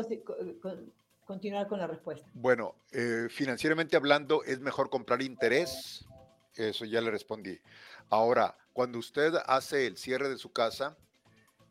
continuar 1.26 1.67
con 1.67 1.80
la 1.80 1.88
respuesta. 1.88 2.28
Bueno, 2.34 2.76
eh, 2.91 3.28
financieramente 3.30 3.96
hablando, 3.96 4.44
es 4.44 4.60
mejor 4.60 4.89
comprar 4.89 5.22
interés. 5.22 6.06
Eso 6.56 6.86
ya 6.86 7.00
le 7.00 7.12
respondí. 7.12 7.60
Ahora, 8.10 8.58
cuando 8.74 9.00
usted 9.00 9.34
hace 9.46 9.88
el 9.88 9.98
cierre 9.98 10.30
de 10.30 10.38
su 10.38 10.52
casa, 10.52 10.98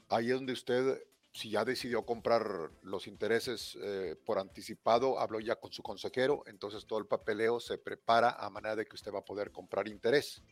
ahí 0.09 0.29
es 0.29 0.35
donde 0.35 0.53
usted, 0.53 1.03
si 1.33 1.51
ya 1.51 1.65
decidió 1.65 2.07
comprar 2.07 2.71
los 2.83 3.07
intereses 3.07 3.77
eh, 3.83 4.17
por 4.25 4.39
anticipado, 4.39 5.19
habló 5.19 5.41
ya 5.41 5.57
con 5.57 5.73
su 5.73 5.83
consejero, 5.83 6.43
entonces 6.47 6.87
todo 6.87 6.99
el 6.99 7.07
papeleo 7.07 7.61
se 7.61 7.77
prepara 7.77 8.31
a 8.31 8.49
manera 8.51 8.77
de 8.77 8.87
que 8.87 8.95
usted 8.95 9.13
va 9.13 9.19
a 9.19 9.25
poder 9.25 9.51
comprar 9.51 9.89
interés. 9.89 10.43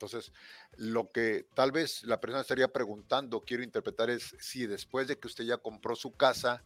Entonces, 0.00 0.32
lo 0.78 1.12
que 1.12 1.46
tal 1.52 1.72
vez 1.72 2.04
la 2.04 2.18
persona 2.18 2.40
estaría 2.40 2.68
preguntando, 2.68 3.42
quiero 3.42 3.62
interpretar, 3.62 4.08
es 4.08 4.34
si 4.40 4.66
después 4.66 5.06
de 5.06 5.18
que 5.18 5.26
usted 5.26 5.44
ya 5.44 5.58
compró 5.58 5.94
su 5.94 6.16
casa, 6.16 6.64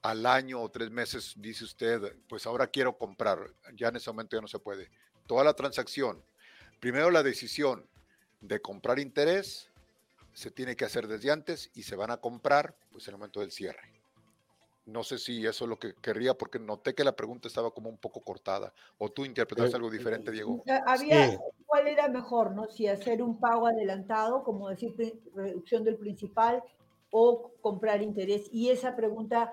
al 0.00 0.24
año 0.24 0.62
o 0.62 0.70
tres 0.70 0.90
meses 0.90 1.34
dice 1.36 1.64
usted, 1.64 2.16
pues 2.26 2.46
ahora 2.46 2.68
quiero 2.68 2.96
comprar, 2.96 3.52
ya 3.74 3.88
en 3.88 3.96
ese 3.96 4.08
momento 4.08 4.34
ya 4.34 4.40
no 4.40 4.48
se 4.48 4.58
puede. 4.58 4.90
Toda 5.26 5.44
la 5.44 5.52
transacción, 5.52 6.24
primero 6.80 7.10
la 7.10 7.22
decisión 7.22 7.86
de 8.40 8.62
comprar 8.62 8.98
interés, 8.98 9.68
se 10.32 10.50
tiene 10.50 10.74
que 10.74 10.86
hacer 10.86 11.06
desde 11.06 11.30
antes 11.30 11.70
y 11.74 11.82
se 11.82 11.96
van 11.96 12.10
a 12.10 12.16
comprar 12.16 12.74
pues 12.90 13.06
en 13.08 13.12
el 13.12 13.18
momento 13.18 13.40
del 13.40 13.52
cierre. 13.52 13.99
No 14.90 15.04
sé 15.04 15.18
si 15.18 15.46
eso 15.46 15.64
es 15.64 15.68
lo 15.68 15.78
que 15.78 15.94
querría, 15.94 16.34
porque 16.34 16.58
noté 16.58 16.94
que 16.94 17.04
la 17.04 17.14
pregunta 17.14 17.46
estaba 17.46 17.70
como 17.70 17.88
un 17.88 17.98
poco 17.98 18.20
cortada. 18.20 18.72
¿O 18.98 19.08
tú 19.10 19.24
interpretaste 19.24 19.76
algo 19.76 19.90
diferente, 19.90 20.30
Diego? 20.32 20.62
Había, 20.86 21.38
¿cuál 21.64 21.86
era 21.86 22.08
mejor, 22.08 22.52
no? 22.52 22.68
Si 22.68 22.88
hacer 22.88 23.22
un 23.22 23.38
pago 23.38 23.68
adelantado, 23.68 24.42
como 24.42 24.68
decir, 24.68 24.94
reducción 25.34 25.84
del 25.84 25.96
principal, 25.96 26.62
o 27.10 27.52
comprar 27.60 28.02
interés. 28.02 28.48
Y 28.52 28.70
esa 28.70 28.96
pregunta, 28.96 29.52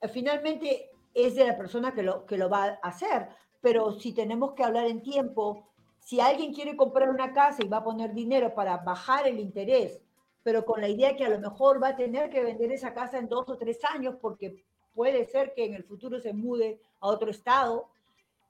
eh, 0.00 0.08
finalmente, 0.08 0.90
es 1.14 1.34
de 1.34 1.46
la 1.46 1.56
persona 1.56 1.92
que 1.92 2.02
lo, 2.02 2.24
que 2.24 2.36
lo 2.36 2.48
va 2.48 2.78
a 2.82 2.88
hacer. 2.88 3.28
Pero 3.60 3.92
si 3.92 4.12
tenemos 4.12 4.54
que 4.54 4.62
hablar 4.62 4.86
en 4.86 5.02
tiempo, 5.02 5.68
si 5.98 6.20
alguien 6.20 6.54
quiere 6.54 6.76
comprar 6.76 7.08
una 7.08 7.32
casa 7.32 7.64
y 7.64 7.68
va 7.68 7.78
a 7.78 7.84
poner 7.84 8.14
dinero 8.14 8.54
para 8.54 8.76
bajar 8.78 9.26
el 9.26 9.40
interés 9.40 10.00
pero 10.46 10.64
con 10.64 10.80
la 10.80 10.88
idea 10.88 11.16
que 11.16 11.24
a 11.24 11.28
lo 11.28 11.40
mejor 11.40 11.82
va 11.82 11.88
a 11.88 11.96
tener 11.96 12.30
que 12.30 12.40
vender 12.40 12.70
esa 12.70 12.94
casa 12.94 13.18
en 13.18 13.28
dos 13.28 13.48
o 13.48 13.58
tres 13.58 13.80
años 13.84 14.14
porque 14.20 14.64
puede 14.96 15.26
ser 15.26 15.52
que 15.54 15.66
en 15.66 15.74
el 15.74 15.84
futuro 15.84 16.18
se 16.18 16.32
mude 16.32 16.80
a 17.00 17.08
otro 17.08 17.30
estado. 17.30 17.90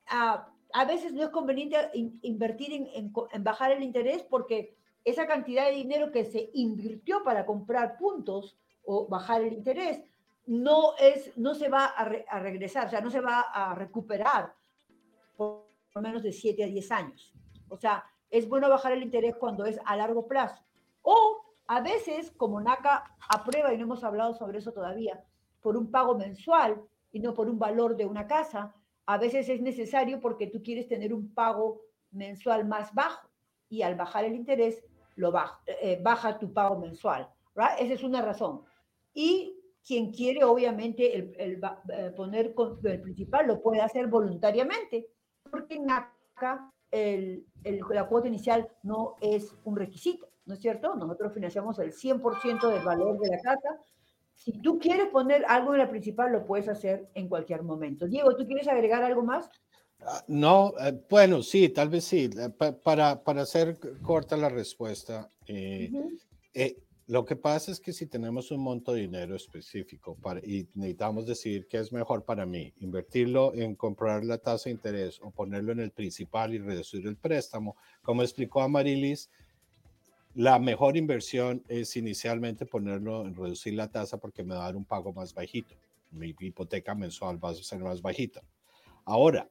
Ah, 0.09 0.49
a 0.73 0.85
veces 0.85 1.13
no 1.13 1.25
es 1.25 1.31
conveniente 1.31 1.77
invertir 2.23 2.73
en, 2.73 2.89
en, 2.95 3.45
bajar 3.45 3.73
el 3.73 3.83
interés 3.83 4.23
porque 4.23 4.77
esa 5.05 5.27
cantidad 5.27 5.67
de 5.67 5.73
dinero 5.73 6.13
que 6.13 6.25
se 6.25 6.51
invirtió 6.55 7.23
para 7.25 7.45
comprar 7.45 7.99
puntos 7.99 8.57
o 8.85 9.07
bajar 9.09 9.43
el 9.43 9.53
interés 9.53 10.01
no, 10.47 10.97
es, 10.99 11.37
no 11.37 11.55
se 11.55 11.69
va 11.69 11.87
a, 11.87 12.39
regresar, 12.39 12.87
o 12.87 12.91
sea, 12.91 13.01
no 13.01 13.11
se 13.11 13.21
va 13.21 13.41
a 13.41 13.75
recuperar 13.75 14.55
por 15.37 15.67
menos 16.01 16.23
de 16.23 16.33
7 16.33 16.63
a 16.63 16.67
10 16.69 16.93
años. 16.93 17.33
O 17.69 17.77
sea, 17.77 18.05
es 18.31 18.49
bueno 18.49 18.69
bajar 18.69 18.93
el 18.93 19.03
interés 19.03 19.35
cuando 19.37 19.65
es 19.65 19.81
a 19.85 19.97
largo 19.97 20.29
plazo. 20.29 20.63
O 21.03 21.43
a 21.67 21.81
veces, 21.81 22.31
como 22.37 22.61
NACA 22.61 23.17
aprueba, 23.29 23.75
y 23.75 23.77
no 23.77 23.85
hemos 23.85 24.05
hablado 24.05 24.35
sobre 24.35 24.59
eso 24.59 24.73
todavía, 24.73 25.25
por 25.67 25.77
un 25.77 25.91
pago 25.91 26.15
mensual 26.17 26.81
y 27.11 27.19
no 27.19 27.35
por 27.35 27.51
un 27.51 27.59
valor 27.59 27.97
de 27.97 28.07
una 28.07 28.29
casa, 28.29 28.73
a 29.05 29.19
veces 29.19 29.49
es 29.49 29.61
necesario 29.61 30.21
porque 30.21 30.47
tú 30.47 30.63
quieres 30.63 30.87
tener 30.87 31.13
un 31.13 31.35
pago 31.35 31.81
mensual 32.13 32.65
más 32.69 32.95
bajo 32.95 33.29
y 33.69 33.83
al 33.83 33.97
bajar 33.97 34.25
el 34.25 34.37
interés 34.37 34.85
lo 35.17 35.33
baja, 35.33 35.61
eh, 35.67 35.99
baja 36.01 36.39
tu 36.39 36.53
pago 36.53 36.79
mensual. 36.79 37.29
Esa 37.81 37.95
es 37.95 38.05
una 38.05 38.23
razón. 38.23 38.63
Y 39.13 39.61
quien 39.85 40.13
quiere, 40.13 40.45
obviamente, 40.45 41.17
el, 41.17 41.61
eh, 41.89 42.13
poner 42.15 42.55
el 42.85 43.01
principal 43.01 43.49
lo 43.49 43.61
puede 43.61 43.81
hacer 43.81 44.07
voluntariamente, 44.07 45.09
porque 45.51 45.75
en 45.75 45.87
NACA 45.87 46.71
el, 46.93 47.45
la 47.91 48.07
cuota 48.07 48.29
inicial 48.29 48.69
no 48.85 49.17
es 49.21 49.53
un 49.65 49.75
requisito, 49.75 50.29
¿no 50.45 50.55
es 50.55 50.61
cierto? 50.61 50.95
Nosotros 50.95 51.35
financiamos 51.35 51.77
el 51.81 51.93
100% 51.93 52.71
del 52.71 52.85
valor 52.85 53.19
de 53.19 53.31
la 53.31 53.41
casa. 53.41 53.81
Si 54.37 54.53
tú 54.53 54.79
quieres 54.79 55.09
poner 55.09 55.45
algo 55.49 55.73
en 55.73 55.81
la 55.81 55.91
principal, 55.91 56.31
lo 56.31 56.47
puedes 56.47 56.69
hacer 56.69 57.09
en 57.15 57.29
cualquier 57.29 57.63
momento. 57.63 58.07
Diego, 58.07 58.37
¿tú 58.37 58.47
quieres 58.47 58.69
agregar 58.69 59.03
algo 59.03 59.23
más? 59.23 59.51
Ah, 60.01 60.23
no, 60.29 60.75
eh, 60.79 60.93
bueno, 61.09 61.43
sí, 61.43 61.71
tal 61.71 61.89
vez 61.89 62.05
sí. 62.05 62.31
Eh, 62.39 62.73
para, 62.85 63.25
para 63.25 63.43
hacer 63.43 63.79
corta 64.03 64.37
la 64.37 64.49
respuesta, 64.49 65.29
eh, 65.49 65.91
lo 67.09 67.25
que 67.25 67.37
pasa 67.37 67.71
es 67.71 67.81
que 67.81 67.93
si 67.93 68.07
tenemos 68.07 68.51
un 68.51 68.61
monto 68.61 68.93
de 68.93 69.03
dinero 69.03 69.37
específico 69.37 70.17
para, 70.21 70.41
y 70.41 70.69
necesitamos 70.75 71.27
decidir 71.27 71.67
qué 71.69 71.79
es 71.79 71.93
mejor 71.93 72.25
para 72.25 72.45
mí, 72.45 72.75
invertirlo 72.81 73.55
en 73.55 73.75
comprar 73.75 74.25
la 74.25 74.39
tasa 74.39 74.65
de 74.65 74.73
interés 74.73 75.21
o 75.23 75.31
ponerlo 75.31 75.73
en 75.73 75.81
el 75.81 75.93
principal 75.93 76.53
y 76.53 76.59
reducir 76.59 77.07
el 77.07 77.17
préstamo, 77.17 77.77
como 78.03 78.23
explicó 78.23 78.61
a 78.61 78.69
Marilis, 78.69 79.31
la 80.37 80.59
mejor 80.59 80.97
inversión 80.97 81.65
es 81.67 81.97
inicialmente 81.97 82.67
ponerlo 82.67 83.27
en 83.27 83.35
reducir 83.35 83.75
la 83.75 83.89
tasa 83.89 84.19
porque 84.19 84.45
me 84.45 84.55
va 84.55 84.63
a 84.63 84.67
dar 84.67 84.77
un 84.77 84.85
pago 84.85 85.13
más 85.13 85.35
bajito. 85.35 85.75
Mi 86.13 86.35
hipoteca 86.39 86.95
mensual 86.95 87.43
va 87.43 87.51
a 87.51 87.55
ser 87.55 87.81
más 87.81 88.01
bajita. 88.01 88.43
Ahora, 89.05 89.49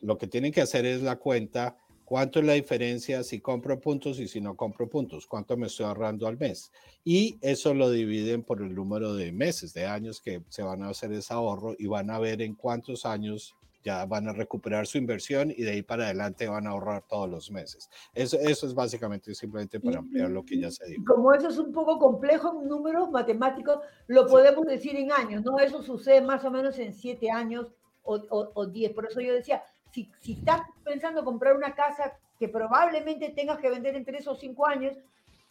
lo 0.00 0.18
que 0.18 0.26
tienen 0.26 0.52
que 0.52 0.60
hacer 0.60 0.84
es 0.84 1.02
la 1.02 1.16
cuenta 1.16 1.76
¿Cuánto 2.08 2.38
es 2.40 2.46
la 2.46 2.54
diferencia 2.54 3.22
si 3.22 3.38
compro 3.38 3.78
puntos 3.78 4.18
y 4.18 4.28
si 4.28 4.40
no 4.40 4.56
compro 4.56 4.88
puntos? 4.88 5.26
¿Cuánto 5.26 5.58
me 5.58 5.66
estoy 5.66 5.84
ahorrando 5.84 6.26
al 6.26 6.38
mes? 6.38 6.72
Y 7.04 7.36
eso 7.42 7.74
lo 7.74 7.90
dividen 7.90 8.42
por 8.42 8.62
el 8.62 8.74
número 8.74 9.12
de 9.12 9.30
meses, 9.30 9.74
de 9.74 9.84
años 9.84 10.22
que 10.22 10.40
se 10.48 10.62
van 10.62 10.82
a 10.82 10.88
hacer 10.88 11.12
ese 11.12 11.34
ahorro 11.34 11.74
y 11.78 11.86
van 11.86 12.08
a 12.08 12.18
ver 12.18 12.40
en 12.40 12.54
cuántos 12.54 13.04
años 13.04 13.54
ya 13.84 14.04
van 14.06 14.28
a 14.28 14.32
recuperar 14.32 14.86
su 14.86 14.98
inversión 14.98 15.50
y 15.50 15.62
de 15.62 15.70
ahí 15.70 15.82
para 15.82 16.04
adelante 16.04 16.48
van 16.48 16.66
a 16.66 16.70
ahorrar 16.70 17.04
todos 17.08 17.28
los 17.28 17.50
meses. 17.50 17.88
Eso, 18.14 18.38
eso 18.40 18.66
es 18.66 18.74
básicamente 18.74 19.34
simplemente 19.34 19.80
para 19.80 19.98
ampliar 19.98 20.30
lo 20.30 20.44
que 20.44 20.58
ya 20.58 20.70
se 20.70 20.86
dijo. 20.86 21.04
Como 21.06 21.32
eso 21.32 21.48
es 21.48 21.58
un 21.58 21.72
poco 21.72 21.98
complejo 21.98 22.60
en 22.60 22.68
números 22.68 23.10
matemáticos, 23.10 23.78
lo 24.06 24.26
podemos 24.26 24.66
decir 24.66 24.96
en 24.96 25.12
años, 25.12 25.44
¿no? 25.44 25.58
Eso 25.58 25.82
sucede 25.82 26.20
más 26.20 26.44
o 26.44 26.50
menos 26.50 26.78
en 26.78 26.92
siete 26.92 27.30
años 27.30 27.72
o, 28.02 28.16
o, 28.30 28.50
o 28.54 28.66
diez. 28.66 28.92
Por 28.92 29.06
eso 29.06 29.20
yo 29.20 29.32
decía, 29.32 29.62
si, 29.92 30.10
si 30.20 30.32
estás 30.32 30.62
pensando 30.84 31.24
comprar 31.24 31.56
una 31.56 31.74
casa 31.74 32.12
que 32.38 32.48
probablemente 32.48 33.30
tengas 33.30 33.58
que 33.58 33.70
vender 33.70 33.96
en 33.96 34.04
tres 34.04 34.26
o 34.26 34.34
cinco 34.34 34.66
años, 34.66 34.96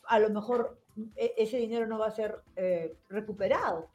a 0.07 0.19
lo 0.19 0.29
mejor 0.29 0.79
e, 1.15 1.33
ese 1.37 1.57
dinero 1.57 1.85
no 1.85 1.99
va 1.99 2.07
a 2.07 2.11
ser 2.11 2.41
eh, 2.55 2.95
recuperado. 3.09 3.89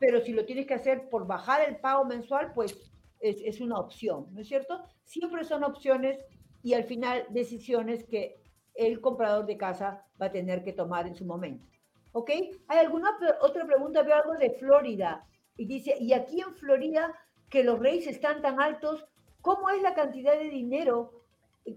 Pero 0.00 0.20
si 0.20 0.32
lo 0.32 0.44
tienes 0.44 0.66
que 0.66 0.74
hacer 0.74 1.08
por 1.08 1.26
bajar 1.26 1.68
el 1.68 1.76
pago 1.76 2.04
mensual, 2.04 2.52
pues 2.54 2.76
es, 3.20 3.40
es, 3.42 3.60
una 3.60 3.78
opción, 3.78 4.26
¿no 4.32 4.40
es 4.40 4.48
cierto? 4.48 4.82
Siempre 5.04 5.44
son 5.44 5.64
opciones 5.64 6.18
y 6.62 6.74
al 6.74 6.84
final 6.84 7.26
decisiones 7.30 8.04
que 8.04 8.42
el 8.74 9.00
comprador 9.00 9.46
de 9.46 9.56
casa 9.56 10.04
va 10.20 10.26
a 10.26 10.32
tener 10.32 10.62
que 10.62 10.72
tomar 10.72 11.06
en 11.06 11.14
su 11.14 11.24
momento. 11.24 11.66
¿Ok? 12.12 12.30
¿Hay 12.68 12.78
alguna 12.78 13.16
otra 13.42 13.66
pregunta? 13.66 14.02
Veo 14.02 14.16
algo 14.16 14.34
de 14.34 14.50
Florida. 14.52 15.26
Y 15.56 15.66
dice, 15.66 15.96
¿y 15.98 16.12
aquí 16.12 16.40
en 16.40 16.54
Florida 16.54 17.12
que 17.50 17.64
los 17.64 17.78
rates 17.78 18.06
están 18.06 18.40
tan 18.40 18.60
altos, 18.60 19.04
¿Cómo 19.40 19.70
es 19.70 19.80
la 19.82 19.94
cantidad 19.94 20.38
de 20.38 20.50
dinero 20.50 21.24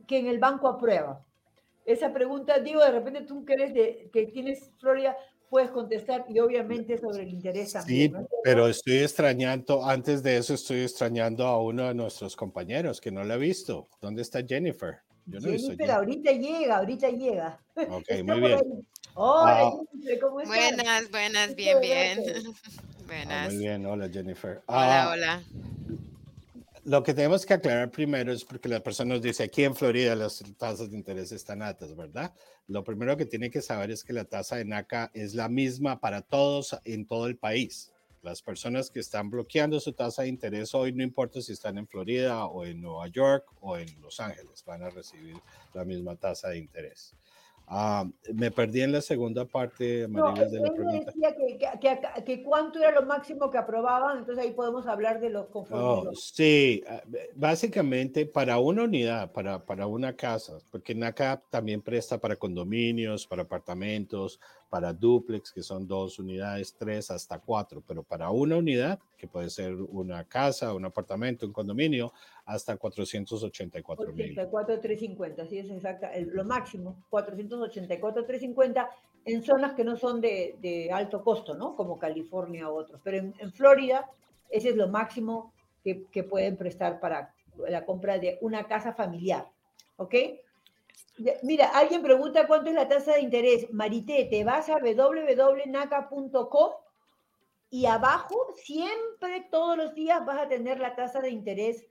que 0.07 0.17
en 0.17 0.27
el 0.27 0.39
banco 0.39 0.67
aprueba? 0.67 1.25
Esa 1.85 2.11
pregunta, 2.11 2.59
digo, 2.59 2.81
de 2.81 2.91
repente 2.91 3.21
tú 3.21 3.45
que 3.45 3.53
eres 3.53 3.73
de, 3.73 4.09
que 4.11 4.27
tienes 4.27 4.71
Florida, 4.79 5.15
puedes 5.51 5.69
contestar 5.69 6.25
y 6.29 6.39
obviamente 6.39 6.97
sobre 6.97 7.23
el 7.23 7.29
interés 7.29 7.73
también. 7.73 8.13
Sí, 8.13 8.25
pero 8.41 8.69
estoy 8.69 8.99
extrañando, 8.99 9.85
antes 9.85 10.23
de 10.23 10.37
eso 10.37 10.53
estoy 10.53 10.83
extrañando 10.83 11.45
a 11.45 11.61
uno 11.61 11.89
de 11.89 11.93
nuestros 11.93 12.37
compañeros 12.37 13.01
que 13.01 13.11
no 13.11 13.21
lo 13.25 13.33
he 13.33 13.37
visto. 13.37 13.89
¿Dónde 13.99 14.21
está 14.21 14.41
Jennifer? 14.47 14.99
Yo 15.25 15.41
no 15.41 15.49
Jennifer 15.49 15.91
ahorita 15.91 16.31
llega, 16.31 16.77
ahorita 16.77 17.09
llega. 17.09 17.59
Ok, 17.75 18.23
muy 18.23 18.39
bien. 18.39 18.87
Hola, 19.13 19.67
ah. 19.67 19.71
Jennifer, 19.91 20.19
¿cómo 20.21 20.39
estás? 20.39 20.57
Buenas, 20.57 21.11
buenas, 21.11 21.55
bien, 21.55 21.79
bien. 21.81 22.19
Buenas. 22.23 22.55
Ah, 23.29 23.47
muy 23.49 23.57
bien, 23.57 23.85
hola 23.85 24.07
Jennifer. 24.07 24.61
Hola, 24.67 25.03
ah, 25.03 25.11
hola 25.11 25.43
lo 26.83 27.03
que 27.03 27.13
tenemos 27.13 27.45
que 27.45 27.53
aclarar 27.53 27.91
primero 27.91 28.31
es 28.31 28.43
porque 28.43 28.67
la 28.67 28.81
persona 28.81 29.13
nos 29.13 29.21
dice 29.21 29.43
aquí 29.43 29.63
en 29.63 29.75
Florida 29.75 30.15
las 30.15 30.43
tasas 30.57 30.89
de 30.89 30.97
interés 30.97 31.31
están 31.31 31.61
altas, 31.61 31.95
¿verdad? 31.95 32.33
Lo 32.67 32.83
primero 32.83 33.15
que 33.17 33.25
tiene 33.25 33.51
que 33.51 33.61
saber 33.61 33.91
es 33.91 34.03
que 34.03 34.13
la 34.13 34.25
tasa 34.25 34.55
de 34.55 34.65
NACA 34.65 35.11
es 35.13 35.35
la 35.35 35.47
misma 35.47 35.99
para 35.99 36.21
todos 36.21 36.75
en 36.83 37.05
todo 37.05 37.27
el 37.27 37.37
país. 37.37 37.91
Las 38.23 38.41
personas 38.41 38.89
que 38.89 38.99
están 38.99 39.29
bloqueando 39.29 39.79
su 39.79 39.93
tasa 39.93 40.23
de 40.23 40.29
interés 40.29 40.73
hoy, 40.73 40.93
no 40.93 41.03
importa 41.03 41.41
si 41.41 41.53
están 41.53 41.77
en 41.77 41.87
Florida 41.87 42.45
o 42.45 42.65
en 42.65 42.81
Nueva 42.81 43.07
York 43.07 43.45
o 43.59 43.77
en 43.77 44.01
Los 44.01 44.19
Ángeles, 44.19 44.63
van 44.65 44.83
a 44.83 44.89
recibir 44.89 45.35
la 45.73 45.85
misma 45.85 46.15
tasa 46.15 46.49
de 46.49 46.59
interés. 46.59 47.15
Ah, 47.73 48.05
me 48.33 48.51
perdí 48.51 48.81
en 48.81 48.91
la 48.91 48.99
segunda 48.99 49.45
parte, 49.45 50.05
María, 50.09 50.45
de 50.45 50.59
la 50.59 50.73
pregunta. 50.73 51.05
Decía 51.05 51.33
que, 51.79 52.23
que, 52.25 52.43
cuánto 52.43 52.79
era 52.79 52.91
lo 52.91 53.03
máximo 53.03 53.49
que 53.49 53.57
aprobaban, 53.57 54.17
entonces 54.17 54.43
ahí 54.43 54.51
podemos 54.51 54.87
hablar 54.87 55.21
de 55.21 55.29
los 55.29 55.47
conformes. 55.47 56.11
Oh, 56.11 56.13
sí, 56.13 56.83
ah, 56.85 57.01
básicamente 57.33 58.25
para 58.25 58.59
una 58.59 58.83
unidad, 58.83 59.31
para, 59.31 59.65
para 59.65 59.87
una 59.87 60.17
casa, 60.17 60.57
porque 60.69 60.93
NACA 60.93 61.41
también 61.49 61.81
presta 61.81 62.17
para 62.17 62.35
condominios, 62.35 63.25
para 63.25 63.43
apartamentos, 63.43 64.41
para 64.71 64.93
duplex, 64.93 65.51
que 65.51 65.61
son 65.61 65.85
dos 65.85 66.17
unidades, 66.17 66.73
tres 66.73 67.11
hasta 67.11 67.39
cuatro, 67.39 67.83
pero 67.85 68.03
para 68.03 68.29
una 68.29 68.55
unidad, 68.55 68.99
que 69.17 69.27
puede 69.27 69.49
ser 69.49 69.73
una 69.73 70.23
casa, 70.23 70.73
un 70.73 70.85
apartamento, 70.85 71.45
un 71.45 71.51
condominio, 71.51 72.13
hasta 72.45 72.77
484 72.77 74.13
mil. 74.13 74.33
484,350, 74.33 75.45
sí, 75.47 75.57
es 75.57 75.69
exacta, 75.69 76.11
lo 76.19 76.45
máximo, 76.45 77.03
484,350 77.09 78.89
en 79.25 79.43
zonas 79.43 79.73
que 79.73 79.83
no 79.83 79.97
son 79.97 80.21
de, 80.21 80.89
alto 80.93 81.21
costo, 81.21 81.53
¿no? 81.53 81.75
Como 81.75 81.99
California 81.99 82.69
u 82.69 82.75
otros, 82.75 83.01
pero 83.03 83.17
en, 83.17 83.35
en 83.39 83.51
Florida 83.51 84.09
ese 84.49 84.69
es 84.69 84.77
lo 84.77 84.87
máximo 84.87 85.51
que, 85.83 86.05
que 86.05 86.23
pueden 86.23 86.55
prestar 86.55 87.01
para 87.01 87.35
la 87.67 87.85
compra 87.85 88.19
de 88.19 88.37
una 88.39 88.65
casa 88.69 88.93
familiar, 88.93 89.49
¿ok? 89.97 90.15
Mira, 91.43 91.67
alguien 91.67 92.01
pregunta 92.01 92.47
cuánto 92.47 92.69
es 92.69 92.75
la 92.75 92.87
tasa 92.87 93.13
de 93.13 93.21
interés. 93.21 93.71
Marité, 93.71 94.25
te 94.25 94.43
vas 94.43 94.69
a 94.69 94.77
www.naca.com 94.77 96.71
y 97.69 97.85
abajo 97.85 98.53
siempre, 98.63 99.47
todos 99.49 99.77
los 99.77 99.93
días, 99.95 100.25
vas 100.25 100.41
a 100.41 100.49
tener 100.49 100.79
la 100.79 100.93
tasa 100.93 101.21
de 101.21 101.29
interés 101.29 101.87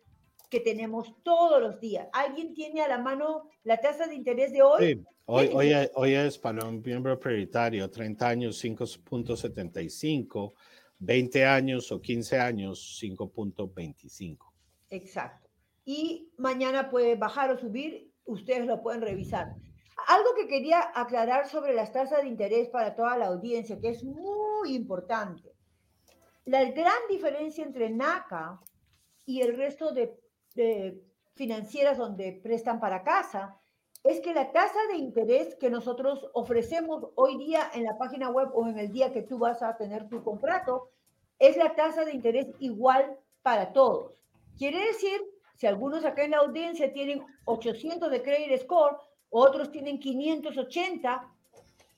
que 0.50 0.60
tenemos 0.60 1.14
todos 1.22 1.62
los 1.62 1.80
días. 1.80 2.06
¿Alguien 2.12 2.52
tiene 2.52 2.82
a 2.82 2.88
la 2.88 2.98
mano 2.98 3.48
la 3.64 3.78
tasa 3.78 4.06
de 4.06 4.14
interés 4.14 4.52
de 4.52 4.60
hoy? 4.62 4.94
Sí, 4.94 5.02
hoy, 5.24 5.48
hoy, 5.54 5.72
hoy 5.94 6.14
es 6.14 6.38
para 6.38 6.66
un 6.66 6.82
miembro 6.82 7.18
prioritario, 7.18 7.88
30 7.88 8.28
años 8.28 8.62
5.75, 8.62 10.52
20 10.98 11.46
años 11.46 11.90
o 11.92 12.00
15 12.00 12.38
años 12.38 13.00
5.25. 13.02 14.36
Exacto. 14.90 15.48
Y 15.86 16.30
mañana 16.36 16.90
puede 16.90 17.16
bajar 17.16 17.50
o 17.50 17.58
subir 17.58 18.09
ustedes 18.24 18.66
lo 18.66 18.82
pueden 18.82 19.02
revisar. 19.02 19.54
Algo 20.08 20.34
que 20.34 20.46
quería 20.46 20.90
aclarar 20.94 21.48
sobre 21.48 21.74
las 21.74 21.92
tasas 21.92 22.22
de 22.22 22.28
interés 22.28 22.68
para 22.68 22.94
toda 22.94 23.16
la 23.16 23.26
audiencia, 23.26 23.78
que 23.80 23.90
es 23.90 24.02
muy 24.04 24.74
importante. 24.74 25.52
La 26.46 26.64
gran 26.64 26.98
diferencia 27.08 27.64
entre 27.64 27.90
NACA 27.90 28.60
y 29.24 29.42
el 29.42 29.56
resto 29.56 29.92
de, 29.92 30.18
financieras 31.34 31.96
donde 31.96 32.40
prestan 32.42 32.80
para 32.80 33.04
casa 33.04 33.56
es 34.02 34.20
que 34.20 34.34
la 34.34 34.50
tasa 34.50 34.78
de 34.90 34.96
interés 34.96 35.54
que 35.56 35.70
nosotros 35.70 36.28
ofrecemos 36.32 37.06
hoy 37.14 37.38
día 37.38 37.70
en 37.74 37.84
la 37.84 37.96
página 37.96 38.30
web 38.30 38.48
o 38.54 38.66
en 38.66 38.78
el 38.78 38.90
día 38.90 39.12
que 39.12 39.22
tú 39.22 39.38
vas 39.38 39.62
a 39.62 39.76
tener 39.76 40.08
tu 40.08 40.24
contrato 40.24 40.90
es 41.38 41.56
la 41.56 41.74
tasa 41.74 42.04
de 42.04 42.14
interés 42.14 42.48
igual 42.58 43.16
para 43.42 43.72
todos. 43.72 44.20
Quiere 44.58 44.84
decir, 44.86 45.20
si 45.60 45.66
algunos 45.66 46.06
acá 46.06 46.24
en 46.24 46.30
la 46.30 46.38
audiencia 46.38 46.90
tienen 46.90 47.22
800 47.44 48.10
de 48.10 48.22
credit 48.22 48.62
score, 48.62 48.96
otros 49.28 49.70
tienen 49.70 50.00
580, 50.00 51.28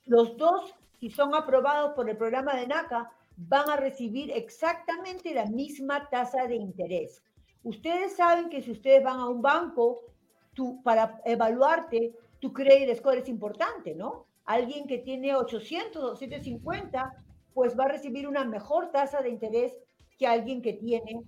los 0.07 0.35
dos, 0.35 0.75
si 0.99 1.09
son 1.09 1.33
aprobados 1.33 1.93
por 1.93 2.09
el 2.09 2.17
programa 2.17 2.57
de 2.57 2.67
NACA, 2.67 3.09
van 3.37 3.69
a 3.69 3.77
recibir 3.77 4.31
exactamente 4.31 5.33
la 5.33 5.45
misma 5.45 6.09
tasa 6.09 6.45
de 6.45 6.57
interés. 6.57 7.23
Ustedes 7.63 8.17
saben 8.17 8.49
que 8.49 8.61
si 8.61 8.71
ustedes 8.71 9.01
van 9.01 9.21
a 9.21 9.29
un 9.29 9.41
banco, 9.41 10.01
tú, 10.53 10.83
para 10.83 11.21
evaluarte, 11.23 12.11
tu 12.41 12.51
credit 12.51 12.93
score 12.97 13.19
es 13.19 13.29
importante, 13.29 13.95
¿no? 13.95 14.25
Alguien 14.43 14.87
que 14.87 14.97
tiene 14.97 15.35
800 15.35 16.03
o 16.03 16.15
750, 16.17 17.13
pues 17.53 17.79
va 17.79 17.85
a 17.85 17.93
recibir 17.93 18.27
una 18.27 18.43
mejor 18.43 18.91
tasa 18.91 19.21
de 19.21 19.29
interés 19.29 19.73
que 20.19 20.27
alguien 20.27 20.61
que 20.61 20.73
tiene 20.73 21.23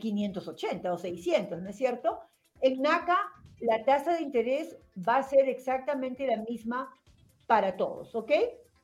580 0.00 0.88
eh, 0.88 0.90
o 0.90 0.98
600, 0.98 1.62
¿no 1.62 1.70
es 1.70 1.76
cierto? 1.76 2.20
En 2.60 2.82
NACA, 2.82 3.16
la 3.60 3.84
tasa 3.84 4.14
de 4.14 4.22
interés 4.22 4.76
va 4.96 5.16
a 5.18 5.22
ser 5.22 5.48
exactamente 5.48 6.26
la 6.26 6.38
misma 6.38 6.92
para 7.46 7.76
todos, 7.76 8.14
¿ok? 8.14 8.32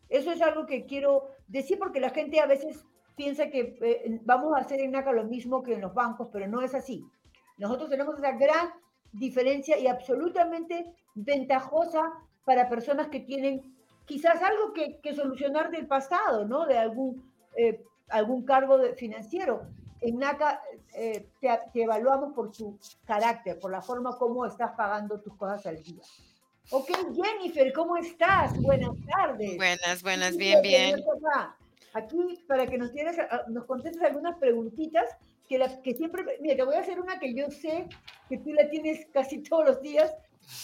Eso 0.09 0.33
es 0.33 0.41
algo 0.41 0.67
que 0.67 0.87
quiero 0.87 1.29
decir 1.49 1.79
porque 1.79 2.01
la 2.01 2.11
gente 2.11 2.41
a 2.41 2.47
veces 2.47 2.85
piensa 3.17 3.51
que 3.51 3.77
eh, 3.81 4.21
vamos 4.25 4.55
a 4.55 4.61
hacer 4.61 4.81
en 4.81 4.93
NACA 4.93 5.13
lo 5.13 5.25
mismo 5.25 5.63
que 5.63 5.75
en 5.75 5.81
los 5.81 5.95
bancos, 5.95 6.29
pero 6.33 6.47
no 6.47 6.63
es 6.63 6.75
así. 6.75 7.05
Nosotros 7.59 7.91
tenemos 7.91 8.19
esa 8.19 8.33
gran 8.33 8.71
diferencia 9.13 9.79
y 9.79 9.87
absolutamente 9.87 10.93
ventajosa 11.15 12.13
para 12.45 12.69
personas 12.69 13.09
que 13.09 13.21
tienen 13.21 13.75
quizás 14.07 14.43
algo 14.43 14.73
que, 14.73 15.15
solucionar 15.15 15.71
del 15.71 15.87
pasado, 15.87 16.47
¿no? 16.47 16.67
De 16.67 16.77
algún, 16.77 17.33
eh, 17.57 17.83
algún 18.09 18.45
cargo 18.45 18.79
financiero. 18.97 19.69
En 20.05 20.19
NACA 20.19 20.63
eh, 20.95 21.27
te, 21.41 21.49
te, 21.73 21.83
evaluamos 21.83 22.35
por 22.35 22.53
tu 22.53 22.79
carácter, 23.07 23.59
por 23.59 23.71
la 23.71 23.81
forma 23.81 24.17
como 24.19 24.45
estás 24.45 24.73
pagando 24.77 25.19
tus 25.21 25.35
cosas 25.35 25.65
al 25.65 25.83
día. 25.83 26.03
Ok, 26.71 26.91
Jennifer, 27.15 27.73
¿cómo 27.73 27.97
estás? 27.97 28.61
Buenas 28.61 28.93
tardes. 29.07 29.57
Buenas, 29.57 30.03
buenas, 30.03 30.37
bien, 30.37 30.61
bien. 30.61 31.03
Aquí, 31.95 32.45
para 32.47 32.67
que 32.67 32.77
nos, 32.77 32.93
tienes, 32.93 33.19
ah, 33.19 33.45
nos 33.49 33.65
contestes 33.65 34.03
algunas 34.03 34.37
preguntitas, 34.39 35.05
que, 35.49 35.59
la, 35.59 35.81
que 35.81 35.95
siempre, 35.95 36.25
mira, 36.41 36.57
te 36.57 36.65
voy 36.65 36.75
a 36.75 36.81
hacer 36.81 37.01
una 37.01 37.19
que 37.19 37.35
yo 37.35 37.51
sé 37.51 37.87
que 38.29 38.39
tú 38.39 38.53
la 38.53 38.69
tienes 38.69 39.07
casi 39.13 39.43
todos 39.43 39.65
los 39.65 39.81
días, 39.81 40.13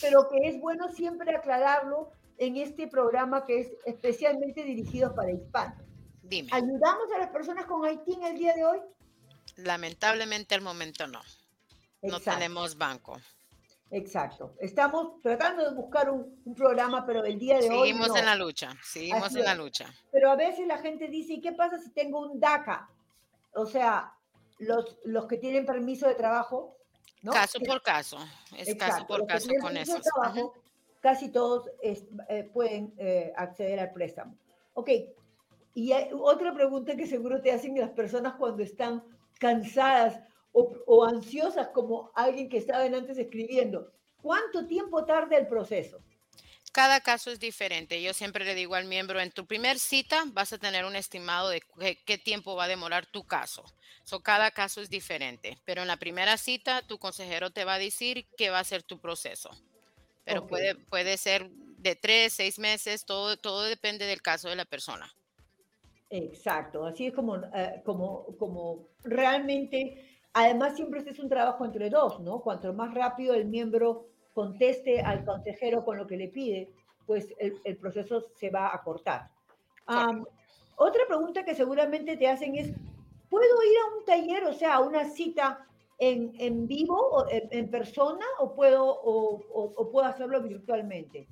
pero 0.03 0.29
que 0.29 0.49
es 0.49 0.61
bueno 0.61 0.91
siempre 0.91 1.35
aclararlo 1.35 2.11
en 2.37 2.57
este 2.57 2.89
programa 2.89 3.47
que 3.47 3.61
es 3.61 3.73
especialmente 3.87 4.65
dirigido 4.65 5.15
para 5.15 5.31
hispanos. 5.31 5.83
Dime. 6.23 6.49
¿Ayudamos 6.53 7.13
a 7.15 7.19
las 7.19 7.31
personas 7.31 7.67
con 7.67 7.85
Haití 7.85 8.15
en 8.15 8.25
el 8.25 8.39
día 8.39 8.55
de 8.55 8.65
hoy? 8.65 8.79
Lamentablemente 9.65 10.55
al 10.55 10.63
momento 10.63 11.07
no. 11.07 11.21
No 12.03 12.21
tenemos 12.21 12.77
banco. 12.77 13.21
Exacto. 13.91 14.55
Estamos 14.61 15.21
tratando 15.21 15.69
de 15.69 15.75
buscar 15.75 16.11
un, 16.11 16.55
programa, 16.55 17.05
pero 17.05 17.25
el 17.25 17.39
día 17.39 17.59
de 17.59 17.69
hoy. 17.69 17.89
Seguimos 17.89 18.17
en 18.17 18.27
la 18.27 18.37
lucha, 18.37 18.77
seguimos 18.83 19.35
en 19.35 19.45
la 19.45 19.55
lucha. 19.55 19.93
Pero 20.13 20.31
a 20.31 20.37
veces 20.37 20.67
la 20.67 20.79
gente 20.79 21.09
dice, 21.09 21.35
¿y 21.35 21.41
qué 21.41 21.53
pasa 21.53 21.79
si 21.79 21.91
tengo 21.91 22.21
un 22.21 22.39
DACA? 22.39 22.89
O 23.55 23.67
sea, 23.67 24.15
los, 24.59 24.99
los 25.05 25.27
que 25.27 25.39
tienen 25.39 25.67
permiso 25.67 26.07
de 26.07 26.15
trabajo. 26.15 26.77
¿no? 27.23 27.33
Caso 27.33 27.59
por 27.61 27.83
caso, 27.83 28.19
es 28.57 28.75
caso 28.77 29.07
por 29.07 29.27
caso 29.27 29.51
con 29.61 29.77
eso. 29.77 30.01
casi 31.01 31.31
todos 31.31 31.69
eh, 31.83 32.51
pueden 32.53 32.95
eh, 32.97 33.33
acceder 33.37 33.81
al 33.81 33.93
préstamo. 33.93 34.37
Ok, 34.75 34.91
y 35.75 35.93
hay 35.93 36.11
otra 36.13 36.55
pregunta 36.55 36.97
que 36.97 37.07
seguro 37.07 37.41
te 37.41 37.53
hacen 37.53 37.79
las 37.79 37.91
personas 37.91 38.35
cuando 38.35 38.63
están 38.63 39.03
cansadas 39.41 40.21
o, 40.53 41.05
ansiosas 41.05 41.69
como 41.69 42.13
alguien 42.15 42.49
que 42.49 42.59
estaba 42.59 42.85
antes 42.85 43.19
escribiendo. 43.19 43.93
¿Cuánto 44.21 44.67
tiempo 44.67 45.05
tarda 45.05 45.37
el 45.37 45.49
proceso? 45.49 46.03
Cada 46.73 47.01
caso 47.01 47.31
es 47.31 47.41
diferente. 47.41 48.01
Yo 48.01 48.13
siempre 48.13 48.45
le 48.45 48.55
digo 48.55 48.75
al 48.75 48.85
miembro, 48.85 49.21
en 49.21 49.33
tu 49.33 49.47
primer 49.47 49.79
cita 49.79 50.25
vas 50.27 50.53
a 50.53 50.59
tener 50.59 50.85
un 50.85 50.95
estimado 50.95 51.49
de 51.49 51.63
qué, 52.05 52.19
tiempo 52.19 52.55
va 52.55 52.65
a 52.65 52.69
demorar 52.69 53.07
tu 53.07 53.25
caso. 53.25 53.65
So, 54.05 54.21
cada 54.21 54.51
caso 54.51 54.81
es 54.81 54.91
diferente, 54.91 55.59
pero 55.65 55.83
en 55.83 55.89
la 55.89 55.97
primera 55.97 56.37
cita 56.37 56.83
tu 56.83 56.99
consejero 56.99 57.51
te 57.51 57.65
va 57.65 57.75
a 57.75 57.79
decir 57.79 58.27
qué 58.37 58.51
va 58.51 58.61
a 58.61 58.65
ser 58.65 58.83
tu 58.83 59.01
proceso. 59.01 59.51
Pero 60.25 60.47
puede, 60.47 60.75
puede 60.75 61.17
ser 61.17 61.49
de 61.51 61.97
tres, 61.97 62.35
seis 62.35 62.59
meses, 62.59 63.05
todo, 63.05 63.37
todo 63.37 63.63
depende 63.63 64.05
del 64.07 64.23
caso 64.23 64.49
de 64.49 64.57
la 64.57 64.65
persona. 64.65 65.13
Exacto, 66.11 66.85
así 66.85 67.07
es 67.07 67.15
como, 67.15 67.37
eh, 67.37 67.83
como, 67.85 68.27
como 68.37 68.89
realmente 69.05 70.11
Además, 70.33 70.77
siempre 70.77 71.01
este 71.01 71.11
es 71.11 71.19
un 71.19 71.29
trabajo 71.29 71.65
entre 71.65 71.91
dos, 71.91 72.21
¿no? 72.21 72.41
Cuanto 72.41 72.73
más 72.73 72.95
rápido 72.95 73.35
el 73.35 73.47
miembro 73.47 74.07
conteste 74.33 75.01
al 75.01 75.25
consejero 75.25 75.85
con 75.85 75.99
lo 75.99 76.07
que 76.07 76.17
le 76.17 76.29
pide, 76.29 76.73
pues 77.07 77.35
el, 77.39 77.77
proceso 77.77 78.27
se 78.37 78.51
va 78.51 78.73
a 78.73 78.83
cortar. 78.83 79.29
otra 80.77 81.03
pregunta 81.09 81.45
que 81.45 81.57
seguramente 81.57 82.17
te 82.17 82.29
hacen 82.29 82.55
es, 82.55 82.73
¿puedo 83.29 83.63
ir 83.65 83.79
a 83.79 83.99
un 83.99 84.05
taller, 84.05 84.45
o 84.45 84.53
sea, 84.53 84.75
a 84.75 84.81
una 84.81 85.05
cita 85.05 85.67
en, 85.99 86.33
en 86.39 86.69
vivo, 86.69 86.97
o 86.97 87.27
en, 87.29 87.69
persona, 87.69 88.25
o 88.39 88.55
puedo, 88.55 88.87
o 88.89 89.91
puedo 89.91 90.07
hacerlo 90.07 90.41
virtualmente? 90.43 91.27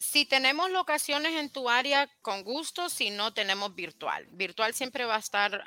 Si 0.00 0.24
tenemos 0.24 0.70
locaciones 0.70 1.34
en 1.34 1.50
tu 1.50 1.68
área, 1.68 2.08
con 2.22 2.42
gusto, 2.42 2.88
si 2.88 3.10
no, 3.10 3.34
tenemos 3.34 3.74
virtual. 3.74 4.26
Virtual 4.32 4.72
siempre 4.72 5.04
va 5.04 5.16
a 5.16 5.18
estar 5.18 5.62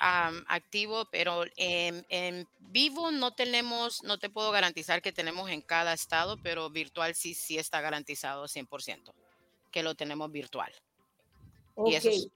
activo, 0.48 1.06
pero 1.12 1.46
en, 1.56 2.48
vivo 2.60 3.12
no 3.12 3.36
tenemos, 3.36 4.02
no 4.02 4.18
te 4.18 4.32
puedo 4.32 4.50
garantizar 4.50 5.04
que 5.04 5.12
tenemos 5.12 5.52
en 5.52 5.62
cada 5.62 5.94
estado, 5.94 6.42
pero 6.42 6.72
virtual 6.72 7.14
sí, 7.14 7.36
sí 7.36 7.60
está 7.60 7.80
garantizado 7.80 8.48
100%, 8.48 9.14
que 9.70 9.84
lo 9.84 9.94
tenemos 9.94 10.32
virtual. 10.32 10.74
Y 11.86 11.94
eso, 11.94 12.10
sí. 12.10 12.32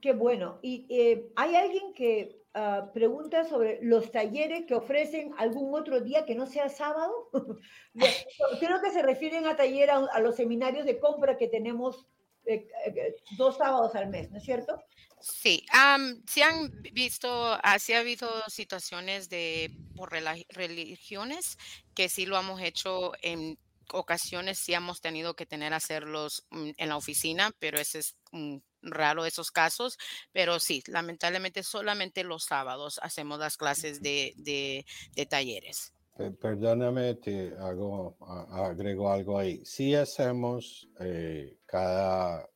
Qué 0.00 0.12
bueno. 0.12 0.58
¿Y 0.62 0.86
eh, 0.88 1.30
hay 1.36 1.54
alguien 1.54 1.92
que 1.92 2.40
Ah, 2.52 2.90
pregunta 2.92 3.44
sobre 3.44 3.78
los 3.80 4.10
talleres 4.10 4.64
que 4.66 4.74
ofrecen 4.74 5.32
algún 5.38 5.72
otro 5.72 6.00
día 6.00 6.24
que 6.26 6.34
no 6.34 6.46
sea 6.46 6.68
sábado. 6.68 7.30
Creo 8.60 8.80
que 8.82 8.90
se 8.90 9.02
refieren 9.02 9.46
a 9.46 9.56
taller 9.56 9.90
a, 9.90 10.18
los 10.18 10.34
seminarios 10.34 10.84
de 10.84 10.98
compra 10.98 11.36
que 11.38 11.46
tenemos 11.46 12.08
eh, 12.46 12.66
eh, 12.86 13.14
dos 13.38 13.56
sábados 13.56 13.94
al 13.94 14.08
mes, 14.08 14.32
¿no 14.32 14.38
es 14.38 14.44
cierto? 14.44 14.82
Sí, 15.20 15.64
sí 16.26 16.42
han 16.42 16.82
visto, 16.92 17.56
así 17.62 17.92
ha 17.92 18.00
habido 18.00 18.28
situaciones 18.48 19.28
de 19.28 19.70
por 19.94 20.10
religiones 20.10 21.56
que 21.94 22.08
sí 22.08 22.26
lo 22.26 22.36
hemos 22.36 22.60
hecho 22.62 23.12
en 23.22 23.58
ocasiones, 23.92 24.58
sí 24.58 24.74
hemos 24.74 25.00
tenido 25.00 25.34
que 25.34 25.46
tener 25.46 25.72
hacerlos 25.72 26.46
mm, 26.50 26.70
en 26.76 26.88
la 26.88 26.96
oficina, 26.96 27.52
pero 27.60 27.78
ese 27.78 28.00
es 28.00 28.16
raro 28.82 29.24
esos 29.24 29.50
casos, 29.50 29.98
pero 30.32 30.58
sí, 30.60 30.82
lamentablemente 30.86 31.62
solamente 31.62 32.24
los 32.24 32.44
sábados 32.44 32.98
hacemos 33.02 33.38
las 33.38 33.56
clases 33.56 34.00
de, 34.02 34.34
de, 34.36 35.26
talleres. 35.26 35.92
Perdóname, 36.40 37.14
te 37.14 37.54
hago, 37.58 38.16
agrego 38.50 39.10
algo 39.10 39.38
ahí. 39.38 39.64
Sí 39.64 39.94
hacemos 39.94 40.88
eh, 41.00 41.56
cada, 41.64 42.48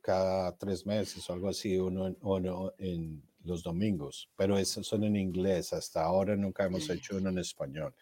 cada 0.00 0.56
tres 0.56 0.86
meses 0.86 1.28
o 1.28 1.32
algo 1.32 1.48
así, 1.48 1.76
uno, 1.76 2.14
uno 2.20 2.72
en 2.78 3.22
los 3.44 3.62
domingos, 3.62 4.28
pero 4.36 4.56
esos 4.56 4.86
son 4.86 5.04
en 5.04 5.16
inglés. 5.16 5.72
Hasta 5.72 6.04
ahora 6.04 6.36
nunca 6.36 6.64
hemos 6.64 6.88
hecho 6.88 7.16
uno 7.16 7.30
en 7.30 7.38
español. 7.38 7.94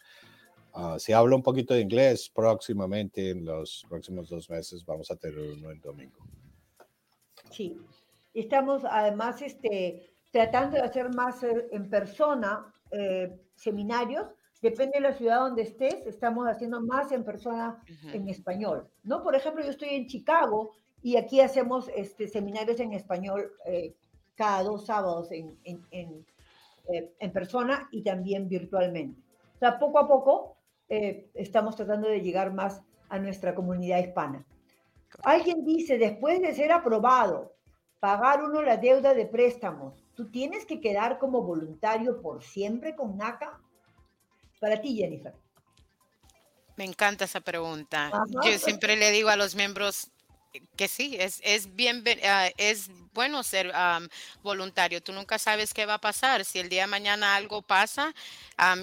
Uh, 0.73 0.99
si 0.99 1.11
hablo 1.11 1.35
un 1.35 1.41
poquito 1.41 1.73
de 1.73 1.81
inglés, 1.81 2.29
próximamente, 2.29 3.31
en 3.31 3.45
los 3.45 3.83
próximos 3.89 4.29
dos 4.29 4.47
meses, 4.47 4.85
vamos 4.85 5.09
a 5.09 5.15
tener 5.15 5.39
uno 5.39 5.71
en 5.71 5.81
domingo. 5.81 6.19
Sí, 7.51 7.79
estamos 8.33 8.83
además 8.85 9.41
este, 9.41 10.09
tratando 10.31 10.77
de 10.77 10.83
hacer 10.83 11.13
más 11.13 11.43
eh, 11.43 11.67
en 11.71 11.89
persona 11.89 12.73
eh, 12.91 13.39
seminarios. 13.55 14.27
Depende 14.61 14.93
de 14.95 15.01
la 15.01 15.13
ciudad 15.13 15.39
donde 15.39 15.63
estés, 15.63 16.05
estamos 16.07 16.47
haciendo 16.47 16.81
más 16.81 17.11
en 17.11 17.23
persona 17.23 17.83
en 18.11 18.27
español. 18.27 18.87
¿no? 19.03 19.21
Por 19.21 19.35
ejemplo, 19.35 19.63
yo 19.63 19.69
estoy 19.69 19.89
en 19.89 20.07
Chicago 20.07 20.71
y 21.03 21.15
aquí 21.15 21.41
hacemos 21.41 21.89
este, 21.95 22.27
seminarios 22.27 22.79
en 22.79 22.93
español 22.93 23.51
eh, 23.65 23.93
cada 24.35 24.63
dos 24.63 24.87
sábados 24.87 25.31
en, 25.31 25.59
en, 25.63 25.85
en, 25.91 26.25
en, 27.19 27.31
persona 27.31 27.87
y 27.91 28.01
también 28.01 28.49
virtualmente. 28.49 29.21
O 29.55 29.59
sea, 29.59 29.77
poco 29.77 29.99
a 29.99 30.07
poco 30.07 30.57
estamos 30.89 31.75
tratando 31.75 32.07
de 32.07 32.21
llegar 32.21 32.53
más 32.53 32.81
a 33.09 33.19
nuestra 33.19 33.53
comunidad 33.53 33.99
hispana. 33.99 34.45
Alguien 35.23 35.65
dice, 35.65 35.97
después 35.97 36.41
de 36.41 36.53
ser 36.53 36.71
aprobado, 36.71 37.55
pagar 37.99 38.43
uno 38.43 38.61
la 38.61 38.77
deuda 38.77 39.13
de 39.13 39.25
préstamos, 39.25 40.03
¿tú 40.15 40.29
tienes 40.29 40.65
que 40.65 40.79
quedar 40.79 41.17
como 41.17 41.41
voluntario 41.41 42.21
por 42.21 42.43
siempre 42.43 42.95
con 42.95 43.17
NACA? 43.17 43.59
Para 44.59 44.79
ti, 44.81 44.95
Jennifer. 44.95 45.33
Me 46.75 46.85
encanta 46.85 47.25
esa 47.25 47.41
pregunta. 47.41 48.11
Yo 48.43 48.57
siempre 48.59 48.95
le 48.95 49.11
digo 49.11 49.29
a 49.29 49.35
los 49.35 49.55
miembros, 49.55 50.11
que 50.75 50.87
sí, 50.87 51.15
es, 51.19 51.39
es 51.43 51.75
bien, 51.75 52.03
ah, 52.23 52.49
es 52.57 52.89
bueno 53.13 53.43
ser 53.43 53.71
voluntario. 54.43 55.01
Tú 55.01 55.11
nunca 55.11 55.39
sabes 55.39 55.73
qué 55.73 55.85
va 55.85 55.95
a 55.95 56.01
pasar. 56.01 56.45
Si 56.45 56.59
el 56.59 56.69
día 56.69 56.83
de 56.83 56.87
mañana 56.87 57.35
algo 57.35 57.61
pasa, 57.61 58.13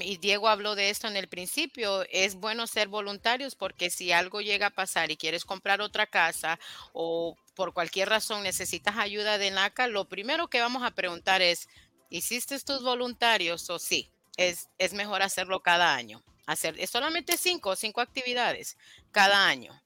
y 0.00 0.16
Diego 0.18 0.48
habló 0.48 0.74
de 0.74 0.90
esto 0.90 1.06
en 1.06 1.16
el 1.16 1.28
principio, 1.28 2.04
es 2.10 2.34
bueno 2.36 2.66
ser 2.66 2.88
voluntarios 2.88 3.54
porque 3.54 3.90
si 3.90 4.12
algo 4.12 4.40
llega 4.40 4.68
a 4.68 4.70
pasar 4.70 5.10
y 5.10 5.16
quieres 5.16 5.44
comprar 5.44 5.80
otra 5.80 6.06
casa 6.06 6.58
o 6.92 7.36
por 7.54 7.72
cualquier 7.72 8.08
razón 8.08 8.42
necesitas 8.42 8.96
ayuda 8.96 9.38
de 9.38 9.50
NACA, 9.50 9.86
lo 9.86 10.08
primero 10.08 10.48
que 10.48 10.60
vamos 10.60 10.82
a 10.82 10.90
preguntar 10.90 11.42
es, 11.42 11.68
¿hiciste 12.10 12.58
tus 12.60 12.82
voluntarios 12.82 13.70
o 13.70 13.78
sí? 13.78 14.10
Es, 14.36 14.68
es 14.78 14.92
mejor 14.92 15.22
hacerlo 15.22 15.60
cada 15.60 15.94
año. 15.94 16.22
Hacer 16.46 16.78
es 16.78 16.90
solamente 16.90 17.36
cinco, 17.36 17.76
cinco 17.76 18.00
actividades 18.00 18.76
cada 19.12 19.46
año. 19.46 19.80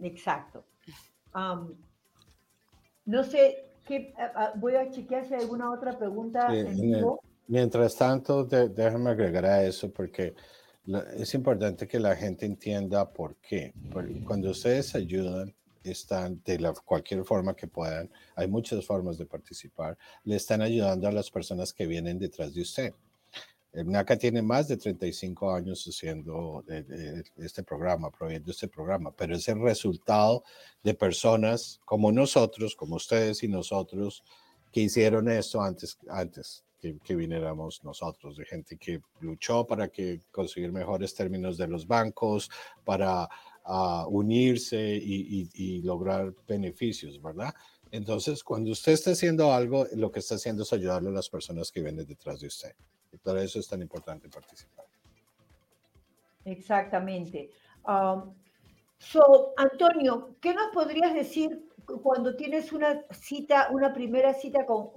Exacto 0.00 0.64
no 1.34 3.24
sé, 3.24 3.72
qué, 3.86 4.14
voy 4.56 4.74
a 4.74 4.90
chequear 4.90 5.26
si 5.26 5.34
hay 5.34 5.40
alguna 5.40 5.72
otra 5.72 5.98
pregunta. 5.98 6.48
Mientras 7.46 7.96
tanto, 7.96 8.44
déjame 8.44 9.10
agregar 9.10 9.46
a 9.46 9.64
eso 9.64 9.90
porque 9.90 10.34
es 11.16 11.34
importante 11.34 11.88
que 11.88 11.98
la 11.98 12.14
gente 12.14 12.46
entienda 12.46 13.10
por 13.10 13.36
qué. 13.36 13.72
cuando 14.26 14.50
ustedes 14.50 14.94
ayudan, 14.94 15.54
están 15.82 16.42
de 16.44 16.58
la, 16.58 16.72
cualquier 16.72 17.24
forma 17.24 17.54
que 17.54 17.66
puedan, 17.66 18.10
hay 18.36 18.48
muchas 18.48 18.84
formas 18.84 19.16
de 19.16 19.26
participar, 19.26 19.96
le 20.24 20.36
están 20.36 20.60
ayudando 20.60 21.08
a 21.08 21.12
las 21.12 21.30
personas 21.30 21.72
que 21.72 21.86
vienen 21.86 22.18
detrás 22.18 22.54
de 22.54 22.62
usted. 22.62 22.94
NACA 23.72 24.16
tiene 24.16 24.42
más 24.42 24.68
de 24.68 24.76
35 24.76 25.52
años 25.52 25.84
haciendo 25.84 26.64
este 27.36 27.62
programa, 27.62 28.10
promoviendo 28.10 28.50
este 28.50 28.68
programa, 28.68 29.12
pero 29.14 29.36
es 29.36 29.46
el 29.48 29.60
resultado 29.60 30.42
de 30.82 30.94
personas 30.94 31.80
como 31.84 32.10
nosotros, 32.10 32.74
como 32.74 32.96
ustedes 32.96 33.42
y 33.42 33.48
nosotros, 33.48 34.24
que 34.72 34.80
hicieron 34.80 35.28
esto 35.28 35.60
antes, 35.60 35.98
antes 36.08 36.64
que, 36.80 37.16
viniéramos 37.16 37.82
nosotros, 37.84 38.36
de 38.36 38.44
gente 38.44 38.76
que 38.76 39.00
luchó 39.20 39.66
para 39.66 39.88
que 39.88 40.22
conseguir 40.30 40.72
mejores 40.72 41.14
términos 41.14 41.58
de 41.58 41.68
los 41.68 41.86
bancos, 41.86 42.50
para 42.84 43.28
ah, 43.64 44.06
unirse 44.08 44.96
y, 44.96 45.50
y 45.54 45.82
lograr 45.82 46.32
beneficios, 46.46 47.20
¿verdad? 47.20 47.52
Entonces, 47.90 48.44
cuando 48.44 48.70
usted 48.70 48.92
está 48.92 49.12
haciendo 49.12 49.52
algo, 49.52 49.86
lo 49.94 50.10
que 50.10 50.20
está 50.20 50.36
haciendo 50.36 50.62
es 50.62 50.72
ayudarle 50.72 51.08
a 51.08 51.12
las 51.12 51.28
personas 51.28 51.70
que 51.70 51.80
vienen 51.80 52.06
detrás 52.06 52.40
de 52.40 52.46
usted. 52.46 52.72
Y 53.18 53.24
por 53.24 53.38
eso 53.38 53.58
es 53.58 53.68
tan 53.68 53.82
importante 53.82 54.28
participar. 54.28 54.84
Exactamente. 56.44 57.50
Um, 57.86 58.32
so, 58.98 59.54
Antonio, 59.56 60.36
¿qué 60.40 60.54
nos 60.54 60.68
podrías 60.72 61.12
decir 61.12 61.68
cuando 62.02 62.36
tienes 62.36 62.72
una 62.72 63.02
cita, 63.10 63.68
una 63.72 63.92
primera 63.92 64.34
cita 64.34 64.64
con 64.64 64.90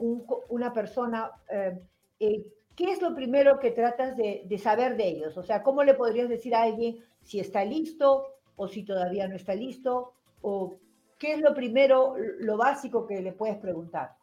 una 0.50 0.72
persona? 0.72 1.32
Eh, 1.50 1.80
eh, 2.20 2.46
¿Qué 2.76 2.92
es 2.92 3.02
lo 3.02 3.14
primero 3.16 3.60
que 3.60 3.72
tratas 3.72 4.16
de, 4.16 4.44
de, 4.46 4.58
saber 4.58 4.96
de 4.96 5.08
ellos? 5.08 5.38
O 5.38 5.44
sea, 5.44 5.62
¿cómo 5.64 5.84
le 5.84 5.94
podrías 5.94 6.30
decir 6.30 6.56
a 6.56 6.64
alguien 6.64 7.04
si 7.24 7.40
está 7.40 7.66
listo 7.66 8.28
o 8.56 8.68
si 8.68 8.84
todavía 8.84 9.28
no 9.28 9.36
está 9.36 9.56
listo? 9.56 10.14
¿O 10.42 10.76
qué 11.18 11.34
es 11.34 11.42
lo 11.42 11.54
primero, 11.54 12.16
lo 12.40 12.58
básico 12.58 13.06
que 13.06 13.22
le 13.22 13.34
puedes 13.34 13.58
preguntar? 13.58 14.16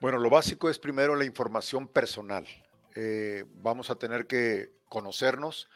Bueno, 0.00 0.18
lo 0.18 0.28
básico 0.28 0.68
es 0.68 0.78
primero 0.78 1.16
la 1.16 1.24
información 1.24 1.88
personal. 1.88 2.46
Eh, 2.96 3.44
vamos 3.62 3.90
a 3.90 3.96
tener 3.96 4.26
que 4.26 4.72
conocernos 4.88 5.68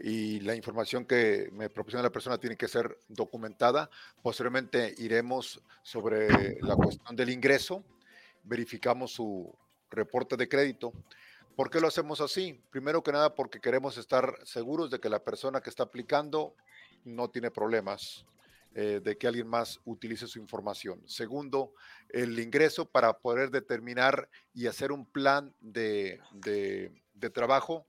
y 0.00 0.40
la 0.40 0.56
información 0.56 1.04
que 1.04 1.48
me 1.52 1.70
proporciona 1.70 2.02
la 2.02 2.10
persona 2.10 2.38
tiene 2.38 2.56
que 2.56 2.66
ser 2.66 2.98
documentada. 3.06 3.88
Posteriormente 4.22 4.92
iremos 4.98 5.62
sobre 5.84 6.60
la 6.62 6.74
cuestión 6.74 7.14
del 7.14 7.30
ingreso, 7.30 7.84
verificamos 8.42 9.12
su 9.12 9.54
reporte 9.88 10.36
de 10.36 10.48
crédito. 10.48 10.92
¿Por 11.54 11.70
qué 11.70 11.80
lo 11.80 11.86
hacemos 11.86 12.20
así? 12.20 12.60
Primero 12.70 13.04
que 13.04 13.12
nada 13.12 13.36
porque 13.36 13.60
queremos 13.60 13.96
estar 13.96 14.36
seguros 14.44 14.90
de 14.90 14.98
que 14.98 15.08
la 15.08 15.22
persona 15.22 15.60
que 15.60 15.70
está 15.70 15.84
aplicando 15.84 16.56
no 17.04 17.30
tiene 17.30 17.52
problemas 17.52 18.24
eh, 18.74 19.00
de 19.02 19.16
que 19.16 19.26
alguien 19.26 19.46
más 19.46 19.80
utilice 19.84 20.26
su 20.26 20.38
información. 20.38 21.00
Segundo, 21.06 21.74
el 22.08 22.38
ingreso 22.38 22.86
para 22.86 23.12
poder 23.18 23.50
determinar 23.50 24.28
y 24.52 24.66
hacer 24.66 24.92
un 24.92 25.06
plan 25.06 25.54
de, 25.60 26.20
de 26.32 27.30
trabajo 27.30 27.86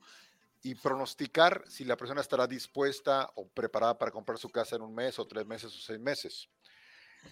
y 0.62 0.76
pronosticar 0.76 1.64
si 1.68 1.86
la 1.86 1.98
persona 1.98 2.22
estará 2.22 2.48
dispuesta 2.48 3.30
o 3.36 3.48
preparada 3.48 3.98
para 3.98 4.12
comprar 4.12 4.38
su 4.38 4.50
casa 4.50 4.76
en 4.76 4.82
un 4.82 4.96
mes 4.96 5.20
o 5.20 5.28
tres 5.28 5.46
meses 5.46 5.76
o 5.76 5.80
seis 5.80 6.00
meses. 6.00 6.50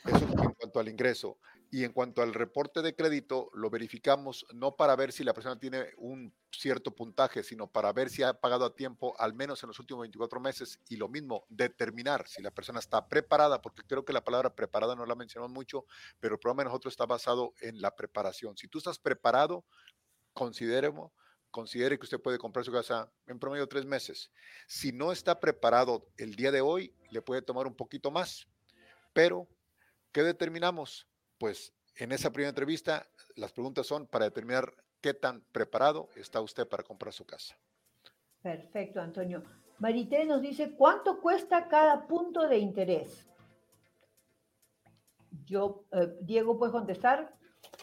Eso 0.06 0.26
en 0.26 0.54
cuanto 0.54 0.80
al 0.80 0.89
ingreso. 0.89 1.38
Y 1.73 1.86
en 1.86 1.91
cuanto 1.91 2.21
al 2.21 2.36
reporte 2.36 2.83
de 2.83 2.93
crédito, 2.93 3.49
lo 3.55 3.71
verificamos 3.71 4.45
no 4.53 4.75
para 4.75 4.95
ver 4.95 5.12
si 5.12 5.23
la 5.23 5.33
persona 5.33 5.59
tiene 5.59 5.88
un 5.97 6.31
cierto 6.51 6.95
puntaje, 6.95 7.41
sino 7.41 7.65
para 7.65 7.91
ver 7.91 8.12
si 8.12 8.21
ha 8.21 8.39
pagado 8.39 8.63
a 8.65 8.75
tiempo, 8.75 9.19
al 9.19 9.33
menos 9.33 9.63
en 9.63 9.69
los 9.69 9.79
últimos 9.79 10.01
24 10.01 10.39
meses. 10.39 10.79
Y 10.88 10.97
lo 10.97 11.09
mismo, 11.09 11.47
determinar 11.49 12.27
si 12.27 12.43
la 12.43 12.51
persona 12.51 12.77
está 12.77 13.09
preparada, 13.09 13.59
porque 13.59 13.81
creo 13.88 14.05
que 14.05 14.13
la 14.13 14.23
palabra 14.23 14.53
preparada 14.53 14.95
no 14.95 15.03
la 15.07 15.15
mencionamos 15.15 15.51
mucho, 15.51 15.88
pero 16.19 16.36
el 16.36 16.39
programa 16.39 16.62
de 16.62 16.65
nosotros 16.65 16.93
está 16.93 17.07
basado 17.07 17.55
en 17.59 17.81
la 17.81 17.95
preparación. 17.95 18.55
Si 18.55 18.67
tú 18.67 18.77
estás 18.77 18.99
preparado, 18.99 19.65
consideremos 20.33 21.12
considere 21.49 21.97
que 21.97 22.05
usted 22.05 22.21
puede 22.21 22.38
comprar 22.38 22.65
su 22.65 22.71
casa 22.71 23.12
en 23.25 23.39
promedio 23.39 23.67
tres 23.67 23.86
meses. 23.86 24.31
Si 24.67 24.91
no 24.91 25.12
está 25.12 25.39
preparado 25.39 26.07
el 26.17 26.36
día 26.36 26.51
de 26.51 26.62
hoy, 26.62 26.95
le 27.09 27.23
puede 27.23 27.41
tomar 27.41 27.65
un 27.65 27.75
poquito 27.75 28.12
más, 28.12 28.47
pero 29.12 29.47
¿Qué 30.13 30.21
determinamos? 30.21 31.07
Pues 31.38 31.74
en 31.98 32.12
esa 32.12 32.32
primera 32.32 32.50
entrevista 32.50 33.08
las 33.36 33.52
preguntas 33.52 33.88
son 33.88 34.08
para 34.08 34.26
determinar 34.26 34.74
qué 35.02 35.13
tan 35.13 35.41
preparado 35.52 36.10
está 36.15 36.41
usted 36.41 36.67
para 36.67 36.84
comprar 36.84 37.13
su 37.13 37.26
casa. 37.26 37.58
Perfecto, 38.41 39.02
Antonio. 39.02 39.43
Marité 39.80 40.26
nos 40.26 40.41
dice, 40.41 40.76
¿cuánto 40.76 41.19
cuesta 41.19 41.67
cada 41.67 42.08
punto 42.08 42.48
de 42.48 42.58
interés? 42.58 43.28
Yo, 45.46 45.86
eh, 45.91 46.13
Diego, 46.22 46.58
¿puedes 46.58 46.72
contestar? 46.72 47.36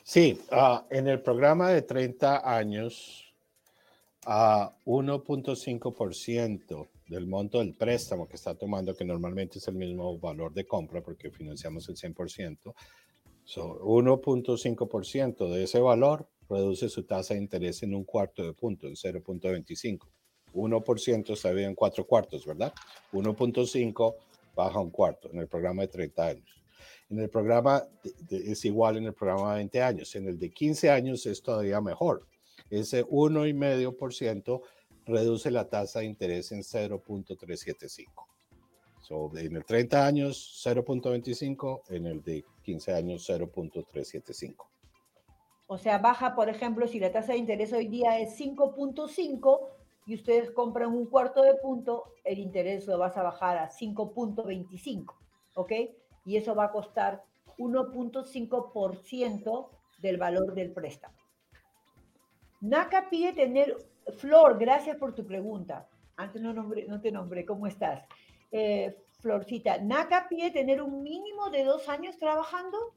Sí, 0.03 0.41
ah, 0.51 0.87
en 0.91 1.09
el 1.09 1.21
programa 1.21 1.71
de 1.71 1.83
30 1.83 2.57
años, 2.57 3.31
a 4.27 4.77
1.5% 4.85 6.89
del 7.09 7.27
monto 7.27 7.59
del 7.59 7.75
préstamo 7.75 8.29
que 8.29 8.37
está 8.37 8.55
tomando, 8.55 8.95
que 8.95 9.05
normalmente 9.05 9.59
es 9.59 9.69
el 9.69 9.75
mismo 9.75 10.19
valor 10.19 10.53
de 10.53 10.67
compra 10.67 11.03
porque 11.03 11.31
financiamos 11.31 11.89
el 11.89 11.97
100%, 11.97 12.75
so, 13.51 13.81
1.5% 13.81 15.49
de 15.51 15.65
ese 15.65 15.81
valor 15.81 16.29
reduce 16.49 16.89
su 16.89 17.03
tasa 17.05 17.35
de 17.35 17.41
interés 17.41 17.83
en 17.83 17.95
un 17.95 18.05
cuarto 18.05 18.45
de 18.45 18.53
punto, 18.53 18.87
en 18.87 18.95
0.25. 18.95 20.07
1% 20.53 21.33
está 21.33 21.51
bien 21.53 21.71
en 21.71 21.75
cuatro 21.75 22.07
cuartos, 22.07 22.47
¿verdad? 22.47 22.73
1.5 23.13 24.15
baja 24.55 24.81
un 24.81 24.91
cuarto 24.91 25.31
en 25.33 25.39
el 25.39 25.49
programa 25.49 25.83
de 25.83 25.89
30 25.89 26.27
años. 26.27 26.63
En 27.09 27.19
el 27.19 27.29
programa 27.29 27.83
es 28.31 28.65
igual 28.65 28.99
en 28.99 29.07
el 29.07 29.15
programa 29.15 29.53
de 29.53 29.57
20 29.59 29.83
años. 29.83 30.15
En 30.15 30.29
el 30.29 30.39
de 30.39 30.51
15 30.51 30.91
años 30.91 31.27
es 31.27 31.43
todavía 31.43 31.81
mejor. 31.81 32.27
Ese 32.69 33.05
1,5% 33.05 34.63
reduce 35.07 35.51
la 35.51 35.69
tasa 35.69 36.01
de 36.01 36.07
interés 36.07 36.53
en 36.53 36.61
0.375. 36.61 38.30
So, 39.11 39.31
en 39.37 39.57
el 39.57 39.65
30 39.65 40.07
años 40.07 40.63
0.25, 40.65 41.83
en 41.89 42.07
el 42.07 42.23
de 42.23 42.45
15 42.63 42.95
años 42.95 43.29
0.375. 43.29 44.55
O 45.67 45.79
sea, 45.79 45.99
baja, 45.99 46.37
por 46.37 46.49
ejemplo, 46.49 46.87
si 46.87 47.01
la 47.01 47.11
tasa 47.11 47.33
de 47.33 47.39
interés 47.39 47.73
hoy 47.73 47.89
día 47.89 48.21
es 48.21 48.39
5.5 48.39 49.69
y 50.07 50.15
ustedes 50.15 50.53
compran 50.53 50.93
un 50.93 51.07
cuarto 51.07 51.43
de 51.43 51.55
punto, 51.55 52.15
el 52.23 52.39
interés 52.39 52.87
lo 52.87 52.99
vas 52.99 53.17
a 53.17 53.25
bajar 53.25 53.59
a 53.59 53.69
5.25, 53.69 55.13
¿ok? 55.57 55.73
Y 56.25 56.37
eso 56.37 56.55
va 56.55 56.67
a 56.67 56.71
costar 56.71 57.25
1.5% 57.59 59.69
del 59.99 60.19
valor 60.19 60.55
del 60.55 60.71
préstamo. 60.71 61.17
NACA 62.61 63.11
pide 63.11 63.33
tener 63.33 63.77
Flor, 64.19 64.57
gracias 64.57 64.97
por 64.99 65.17
tu 65.17 65.27
pregunta. 65.27 65.89
Antes 66.17 66.41
no, 66.41 66.53
no 66.53 67.01
te 67.01 67.11
nombré, 67.11 67.45
¿cómo 67.45 67.67
estás? 67.67 68.05
Eh, 68.51 68.97
Florcita, 69.21 69.79
¿NACA 69.79 70.29
pide 70.29 70.51
tener 70.51 70.81
un 70.81 71.03
mínimo 71.03 71.51
de 71.51 71.65
dos 71.65 71.89
años 71.89 72.17
trabajando? 72.17 72.95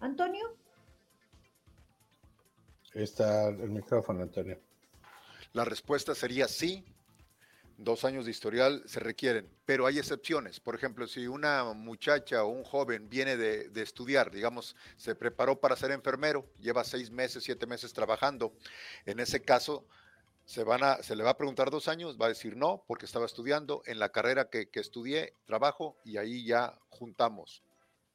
Antonio. 0.00 0.56
Está 2.94 3.48
el 3.48 3.70
micrófono, 3.70 4.22
Antonio. 4.22 4.58
La 5.52 5.64
respuesta 5.64 6.14
sería 6.14 6.48
sí. 6.48 6.84
Dos 7.78 8.04
años 8.04 8.26
de 8.26 8.30
historial 8.30 8.82
se 8.86 9.00
requieren, 9.00 9.48
pero 9.64 9.86
hay 9.86 9.98
excepciones. 9.98 10.60
Por 10.60 10.76
ejemplo, 10.76 11.06
si 11.08 11.26
una 11.26 11.64
muchacha 11.72 12.44
o 12.44 12.48
un 12.48 12.62
joven 12.62 13.08
viene 13.08 13.36
de, 13.36 13.70
de, 13.70 13.82
estudiar, 13.82 14.30
digamos, 14.30 14.76
se 14.96 15.16
preparó 15.16 15.58
para 15.58 15.74
ser 15.74 15.90
enfermero, 15.90 16.46
lleva 16.60 16.84
seis 16.84 17.10
meses, 17.10 17.42
siete 17.42 17.66
meses 17.66 17.92
trabajando, 17.92 18.52
en 19.04 19.18
ese 19.18 19.42
caso 19.42 19.84
Se, 20.44 20.64
van 20.64 20.82
a, 20.82 21.02
se 21.02 21.16
le 21.16 21.24
va 21.24 21.30
a 21.30 21.36
preguntar 21.36 21.70
dos 21.70 21.88
años, 21.88 22.18
va 22.20 22.26
a 22.26 22.30
decir 22.30 22.56
no, 22.56 22.84
porque 22.86 23.06
estaba 23.06 23.26
estudiando 23.26 23.82
en 23.86 23.98
la 23.98 24.10
carrera 24.10 24.50
que, 24.50 24.68
que 24.68 24.80
estudié, 24.80 25.34
trabajo, 25.46 25.96
y 26.04 26.16
ahí 26.16 26.44
ya 26.44 26.78
juntamos 26.90 27.62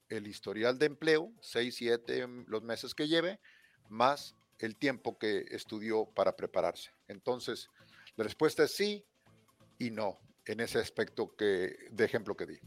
el 0.10 0.28
historial 0.28 0.78
de 0.78 0.86
empleo, 0.86 1.32
seis, 1.42 1.76
siete, 1.76 2.26
mm, 2.26 2.46
los 2.48 2.64
meses 2.64 2.94
que 2.94 3.08
lleve, 3.08 3.40
más 3.90 4.36
el 4.60 4.76
tiempo 4.76 5.18
que 5.18 5.46
estudió 5.52 6.06
para 6.06 6.36
prepararse. 6.36 6.92
Entonces, 7.08 7.70
la 8.16 8.24
respuesta 8.24 8.64
es 8.64 8.72
sí 8.72 9.06
y 9.78 9.92
no 9.92 10.18
en 10.46 10.60
ese 10.62 10.80
aspecto 10.80 11.36
que, 11.36 11.76
de 11.92 12.06
ejemplo 12.06 12.36
que 12.36 12.46
di. 12.46 12.60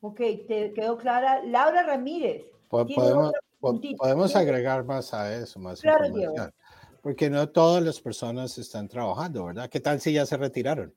Ok, 0.00 0.18
te 0.46 0.72
quedó 0.74 0.96
clara. 0.96 1.42
Laura 1.44 1.82
Ramírez. 1.82 2.46
Podemos, 2.68 3.32
podemos 3.60 4.36
agregar 4.36 4.84
más 4.84 5.14
a 5.14 5.34
eso, 5.34 5.58
más 5.58 5.82
información. 5.82 6.52
Porque 7.02 7.30
no 7.30 7.48
todas 7.48 7.82
las 7.82 8.00
personas 8.00 8.58
están 8.58 8.88
trabajando, 8.88 9.46
¿verdad? 9.46 9.68
¿Qué 9.68 9.80
tal 9.80 10.00
si 10.00 10.12
ya 10.12 10.26
se 10.26 10.36
retiraron? 10.36 10.94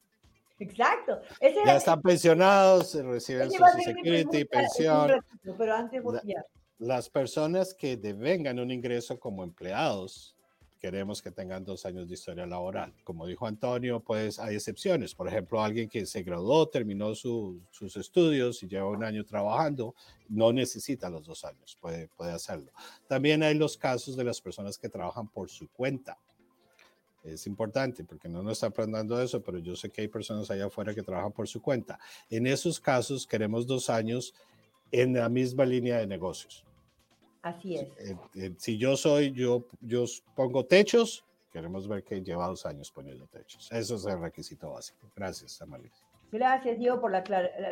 Exacto. 0.60 1.20
ya 1.66 1.76
están 1.76 2.02
pensionados, 2.02 2.94
reciben 2.94 3.50
Social 3.52 3.82
Security, 3.84 4.46
pensión. 4.46 5.12
pero 5.58 5.76
antes 5.76 6.04
ya. 6.24 6.44
Las 6.78 7.10
personas 7.10 7.74
que 7.74 7.98
devengan 7.98 8.60
un 8.60 8.72
ingreso 8.72 9.20
como 9.20 9.44
empleados 9.44 10.36
queremos 10.82 11.22
que 11.22 11.30
tengan 11.30 11.64
dos 11.64 11.86
años 11.86 12.08
de 12.08 12.16
historia 12.16 12.48
laboral. 12.48 12.92
Como 13.04 13.28
dijo 13.28 13.46
Antonio, 13.46 14.00
pues 14.00 14.40
hay 14.40 14.56
excepciones. 14.56 15.14
Por 15.14 15.28
ejemplo, 15.28 15.62
alguien 15.62 15.88
que 15.88 16.08
se 16.08 16.24
graduó, 16.24 16.68
terminó 16.68 17.14
sus 17.14 17.96
estudios 17.96 18.64
y 18.64 18.68
lleva 18.68 18.90
un 18.90 19.04
año 19.04 19.24
trabajando, 19.24 19.94
no 20.28 20.52
necesita 20.52 21.08
los 21.10 21.28
dos 21.28 21.46
años, 21.46 21.78
puede, 21.80 22.08
puede 22.10 22.32
hacerlo. 22.32 22.72
También 23.08 23.44
hay 23.44 23.54
los 23.54 23.78
casos 23.78 24.18
de 24.18 24.24
las 24.24 24.42
personas 24.42 24.80
que 24.80 24.90
trabajan 24.90 25.28
por 25.28 25.50
su 25.50 25.70
cuenta. 25.70 26.18
Es 27.24 27.46
importante 27.46 28.04
porque 28.04 28.28
no 28.28 28.42
nos 28.42 28.54
está 28.54 28.68
aprendiendo 28.68 29.22
eso, 29.22 29.44
pero 29.44 29.60
yo 29.60 29.76
sé 29.76 29.92
que 29.92 30.02
hay 30.02 30.08
personas 30.08 30.50
allá 30.50 30.66
afuera 30.66 30.96
que 30.96 31.04
trabajan 31.04 31.32
por 31.32 31.48
su 31.48 31.62
cuenta. 31.62 32.00
En 32.32 32.48
esos 32.48 32.80
casos 32.80 33.28
queremos 33.28 33.68
dos 33.68 33.92
años 33.92 34.34
en 34.92 35.14
la 35.14 35.30
misma 35.30 35.64
línea 35.64 36.00
de 36.00 36.08
negocios. 36.08 36.66
Así 37.42 37.76
es. 37.76 37.90
Eh, 37.98 38.18
eh, 38.36 38.54
si 38.58 38.78
yo 38.78 38.96
soy, 38.96 39.32
yo, 39.32 39.66
yo 39.82 40.06
pongo 40.36 40.66
techos, 40.66 41.26
queremos 41.52 41.88
ver 41.88 42.04
que 42.04 42.22
lleva 42.22 42.48
dos 42.48 42.66
años 42.66 42.92
poniendo 42.92 43.26
techos. 43.28 43.72
Eso 43.72 43.96
es 43.96 44.06
el 44.06 44.22
requisito 44.22 44.72
básico. 44.72 45.10
Gracias, 45.16 45.62
Amalia. 45.62 45.92
Gracias, 46.32 46.78
Diego, 46.78 47.02
por 47.02 47.12
la, 47.12 47.20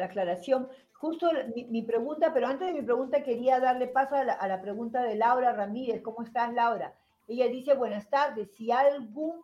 aclaración. 0.04 0.68
Justo 0.94 1.30
mi, 1.56 1.82
pregunta, 1.84 2.34
pero 2.34 2.48
antes 2.48 2.68
de 2.68 2.74
mi 2.74 2.82
pregunta 2.82 3.24
quería 3.24 3.60
darle 3.60 3.88
paso 3.88 4.16
a 4.16 4.24
la, 4.24 4.62
pregunta 4.62 5.02
de 5.02 5.16
Laura 5.16 5.54
Ramírez. 5.54 6.02
¿Cómo 6.02 6.24
estás, 6.24 6.54
Laura? 6.54 6.94
Ella 7.28 7.48
dice, 7.48 7.74
buenas 7.76 8.10
tardes, 8.10 8.50
si 8.58 8.72
algún, 8.72 9.40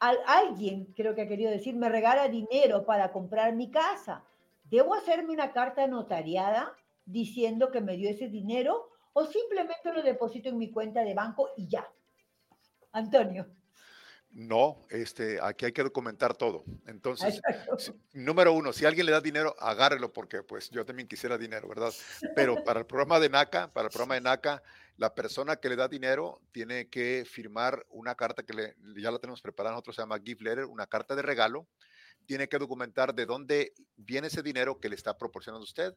alguien, 0.00 0.86
creo 0.96 1.14
que 1.14 1.22
ha 1.22 1.28
querido 1.28 1.50
decir, 1.50 1.76
me 1.76 1.88
regala 1.88 2.26
dinero 2.26 2.84
para 2.84 3.12
comprar 3.12 3.54
mi 3.54 3.70
casa, 3.70 4.24
¿debo 4.64 4.94
hacerme 4.94 5.32
una 5.32 5.52
carta 5.52 5.86
notariada? 5.86 6.74
Diciendo 7.08 7.70
que 7.70 7.80
me 7.80 7.96
dio 7.96 8.10
ese 8.10 8.28
dinero 8.28 8.90
o 9.14 9.24
simplemente 9.26 9.92
lo 9.92 10.02
deposito 10.02 10.48
en 10.48 10.58
mi 10.58 10.70
cuenta 10.70 11.02
de 11.02 11.14
banco 11.14 11.50
y 11.56 11.66
ya. 11.66 11.90
Antonio. 12.92 13.46
No, 14.30 14.82
este, 14.90 15.40
aquí 15.40 15.64
hay 15.64 15.72
que 15.72 15.82
documentar 15.82 16.36
todo. 16.36 16.62
Entonces, 16.86 17.40
número 18.12 18.52
uno, 18.52 18.74
si 18.74 18.84
alguien 18.84 19.06
le 19.06 19.12
da 19.12 19.22
dinero, 19.22 19.56
agárrelo 19.58 20.12
porque 20.12 20.42
pues 20.42 20.68
yo 20.68 20.84
también 20.84 21.08
quisiera 21.08 21.38
dinero, 21.38 21.66
¿verdad? 21.66 21.92
Pero 22.36 22.62
para 22.62 22.80
el 22.80 22.86
programa 22.86 23.18
de 23.18 23.30
NACA, 23.30 23.72
para 23.72 23.86
el 23.86 23.90
programa 23.90 24.14
de 24.14 24.20
NACA, 24.20 24.62
la 24.98 25.14
persona 25.14 25.56
que 25.56 25.70
le 25.70 25.76
da 25.76 25.88
dinero 25.88 26.42
tiene 26.52 26.88
que 26.88 27.24
firmar 27.26 27.86
una 27.88 28.14
carta 28.14 28.42
que 28.42 28.52
le, 28.52 28.74
ya 29.00 29.10
la 29.10 29.18
tenemos 29.18 29.40
preparada, 29.40 29.74
nosotros 29.74 29.96
se 29.96 30.02
llama 30.02 30.20
gift 30.22 30.42
letter, 30.42 30.66
una 30.66 30.86
carta 30.86 31.16
de 31.16 31.22
regalo. 31.22 31.66
Tiene 32.26 32.48
que 32.48 32.58
documentar 32.58 33.14
de 33.14 33.24
dónde 33.24 33.72
viene 33.96 34.26
ese 34.26 34.42
dinero 34.42 34.78
que 34.78 34.90
le 34.90 34.96
está 34.96 35.16
proporcionando 35.16 35.64
usted 35.64 35.94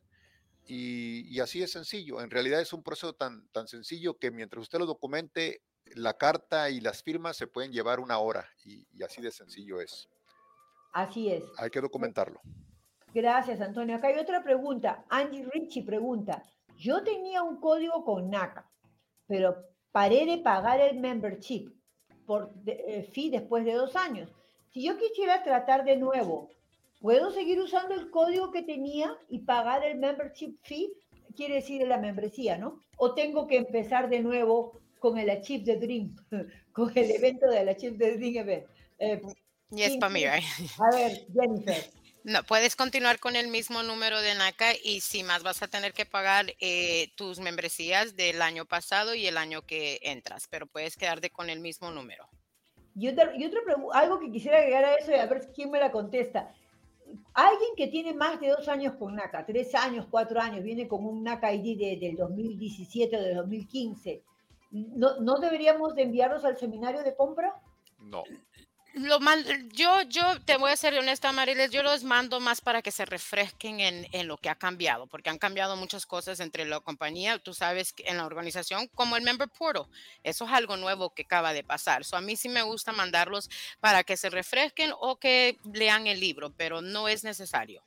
y, 0.68 1.40
así 1.40 1.62
es 1.62 1.72
sencillo. 1.72 2.22
En 2.22 2.30
realidad 2.30 2.62
es 2.62 2.74
un 2.74 2.84
proceso 2.84 3.14
tan, 3.14 3.48
tan 3.50 3.68
sencillo 3.68 4.18
que 4.18 4.32
mientras 4.32 4.62
usted 4.62 4.80
lo 4.80 4.86
documente, 4.86 5.62
la 5.96 6.14
carta 6.14 6.70
y 6.70 6.80
las 6.80 7.04
firmas 7.04 7.36
se 7.38 7.48
pueden 7.48 7.72
llevar 7.72 8.00
una 8.00 8.20
hora 8.20 8.48
y, 8.64 8.86
así 9.04 9.22
de 9.22 9.32
sencillo 9.32 9.82
es. 9.82 10.10
Así 10.94 11.30
es. 11.30 11.44
Hay 11.58 11.70
que 11.70 11.82
documentarlo. 11.82 12.42
Gracias, 13.14 13.60
Antonio. 13.62 13.96
Acá 13.96 14.08
hay 14.08 14.20
otra 14.20 14.44
pregunta. 14.44 15.06
Angie 15.10 15.46
Richie 15.52 15.84
pregunta, 15.84 16.44
yo 16.78 17.04
tenía 17.04 17.44
un 17.44 17.60
código 17.60 18.04
con 18.06 18.30
NACA, 18.30 18.70
pero 19.28 19.56
paré 19.92 20.26
de 20.26 20.38
pagar 20.38 20.80
el 20.80 21.00
membership 21.00 21.70
por 22.26 22.54
eh, 22.66 23.10
fee 23.12 23.30
después 23.30 23.66
de 23.66 23.74
dos 23.74 23.96
años. 23.96 24.30
Si 24.70 24.86
yo 24.86 24.98
quisiera 24.98 25.44
tratar 25.44 25.84
de 25.84 25.98
nuevo, 25.98 26.50
¿Puedo 27.02 27.32
seguir 27.32 27.60
usando 27.60 27.96
el 27.96 28.12
código 28.12 28.52
que 28.52 28.62
tenía 28.62 29.18
y 29.28 29.40
pagar 29.40 29.84
el 29.84 29.98
membership 29.98 30.56
fee? 30.62 30.94
Quiere 31.36 31.56
decir 31.56 31.86
la 31.88 31.98
membresía, 31.98 32.60
¿no? 32.60 32.80
¿O 32.98 33.16
tengo 33.16 33.48
que 33.48 33.58
empezar 33.58 34.08
de 34.08 34.20
nuevo 34.20 34.80
con 35.00 35.18
el 35.18 35.32
Achieve 35.32 35.66
the 35.66 35.78
Dream, 35.78 36.16
con 36.74 36.96
el 36.96 37.10
evento 37.10 37.50
del 37.50 37.70
Achieve 37.70 37.98
the 37.98 38.18
Dream 38.18 38.36
event? 38.38 38.68
Eh, 39.00 39.20
yes, 39.72 39.98
para 39.98 40.14
mí, 40.14 40.26
A 40.26 40.40
ver, 40.96 41.26
Jennifer. 41.34 41.90
No, 42.24 42.44
puedes 42.44 42.76
continuar 42.76 43.18
con 43.18 43.36
el 43.36 43.48
mismo 43.48 43.82
número 43.82 44.22
de 44.22 44.36
NACA 44.36 44.76
y 44.84 45.02
si 45.02 45.24
más 45.24 45.42
vas 45.42 45.64
a 45.64 45.68
tener 45.68 45.92
que 45.92 46.06
pagar 46.06 46.54
eh, 46.60 47.10
tus 47.16 47.40
membresías 47.40 48.16
del 48.16 48.44
año 48.44 48.66
pasado 48.66 49.16
y 49.16 49.26
el 49.26 49.40
año 49.40 49.64
que 49.64 50.00
entras, 50.04 50.48
pero 50.48 50.68
puedes 50.68 50.98
quedarte 50.98 51.32
con 51.32 51.50
el 51.50 51.62
mismo 51.62 51.90
número. 51.90 52.30
Y 52.96 53.08
otra, 53.08 53.36
y 53.36 53.44
otra 53.44 53.62
algo 53.94 54.20
que 54.20 54.32
quisiera 54.32 54.60
agregar 54.60 54.86
a 54.86 54.96
eso 54.98 55.10
y 55.10 55.16
a 55.16 55.26
ver 55.26 55.52
quién 55.52 55.72
me 55.72 55.80
la 55.80 55.92
contesta 55.92 56.54
alguien 57.34 57.72
que 57.76 57.88
tiene 57.88 58.14
más 58.14 58.40
de 58.40 58.50
dos 58.50 58.68
años 58.68 58.96
con 58.96 59.16
NACA, 59.16 59.46
tres 59.46 59.74
años, 59.76 60.08
cuatro 60.10 60.40
años, 60.40 60.64
viene 60.64 60.88
con 60.88 61.06
un 61.06 61.24
NACA 61.24 61.54
ID 61.54 62.00
del 62.00 62.16
2017 62.16 63.18
o 63.18 63.22
del 63.22 63.36
2015, 63.38 64.24
¿no, 64.72 65.20
¿no 65.20 65.40
deberíamos 65.40 65.96
de 65.96 66.04
enviarlos 66.04 66.46
al 66.46 66.58
seminario 66.58 67.04
de 67.04 67.16
compra? 67.16 67.62
No 68.00 68.24
lo 68.94 69.20
yo, 69.74 70.02
yo 70.04 70.24
te 70.46 70.58
voy 70.58 70.72
a 70.72 70.76
ser 70.76 70.98
honesta, 70.98 71.32
Mariles, 71.32 71.72
yo 71.72 71.84
los 71.84 72.04
mando 72.04 72.40
más 72.40 72.62
para 72.62 72.82
que 72.82 72.92
se 72.92 73.06
refresquen 73.06 73.80
en, 73.80 74.08
en, 74.12 74.28
lo 74.28 74.38
que 74.38 74.50
ha 74.50 74.56
cambiado, 74.56 75.08
porque 75.08 75.30
han 75.30 75.38
cambiado 75.38 75.76
muchas 75.76 76.06
cosas 76.06 76.40
entre 76.40 76.66
la 76.66 76.80
compañía, 76.80 77.40
tú 77.40 77.54
sabes, 77.54 77.94
en 78.00 78.18
la 78.18 78.26
organización, 78.26 78.88
como 78.94 79.16
el 79.16 79.24
Member 79.24 79.48
Portal. 79.50 79.86
Eso 80.24 80.46
es 80.46 80.52
algo 80.52 80.78
nuevo 80.78 81.12
que 81.12 81.24
acaba 81.24 81.54
de 81.54 81.64
pasar. 81.64 82.04
So, 82.04 82.18
a 82.18 82.22
mí 82.22 82.36
sí 82.36 82.50
me 82.50 82.64
gusta 82.64 82.92
mandarlos 82.92 83.50
para 83.80 84.04
que 84.04 84.18
se 84.18 84.30
refresquen 84.30 84.92
o 85.00 85.18
que 85.18 85.58
lean 85.74 86.08
el 86.08 86.20
libro, 86.20 86.52
pero 86.58 86.82
no 86.82 87.08
es 87.08 87.24
necesario. 87.24 87.84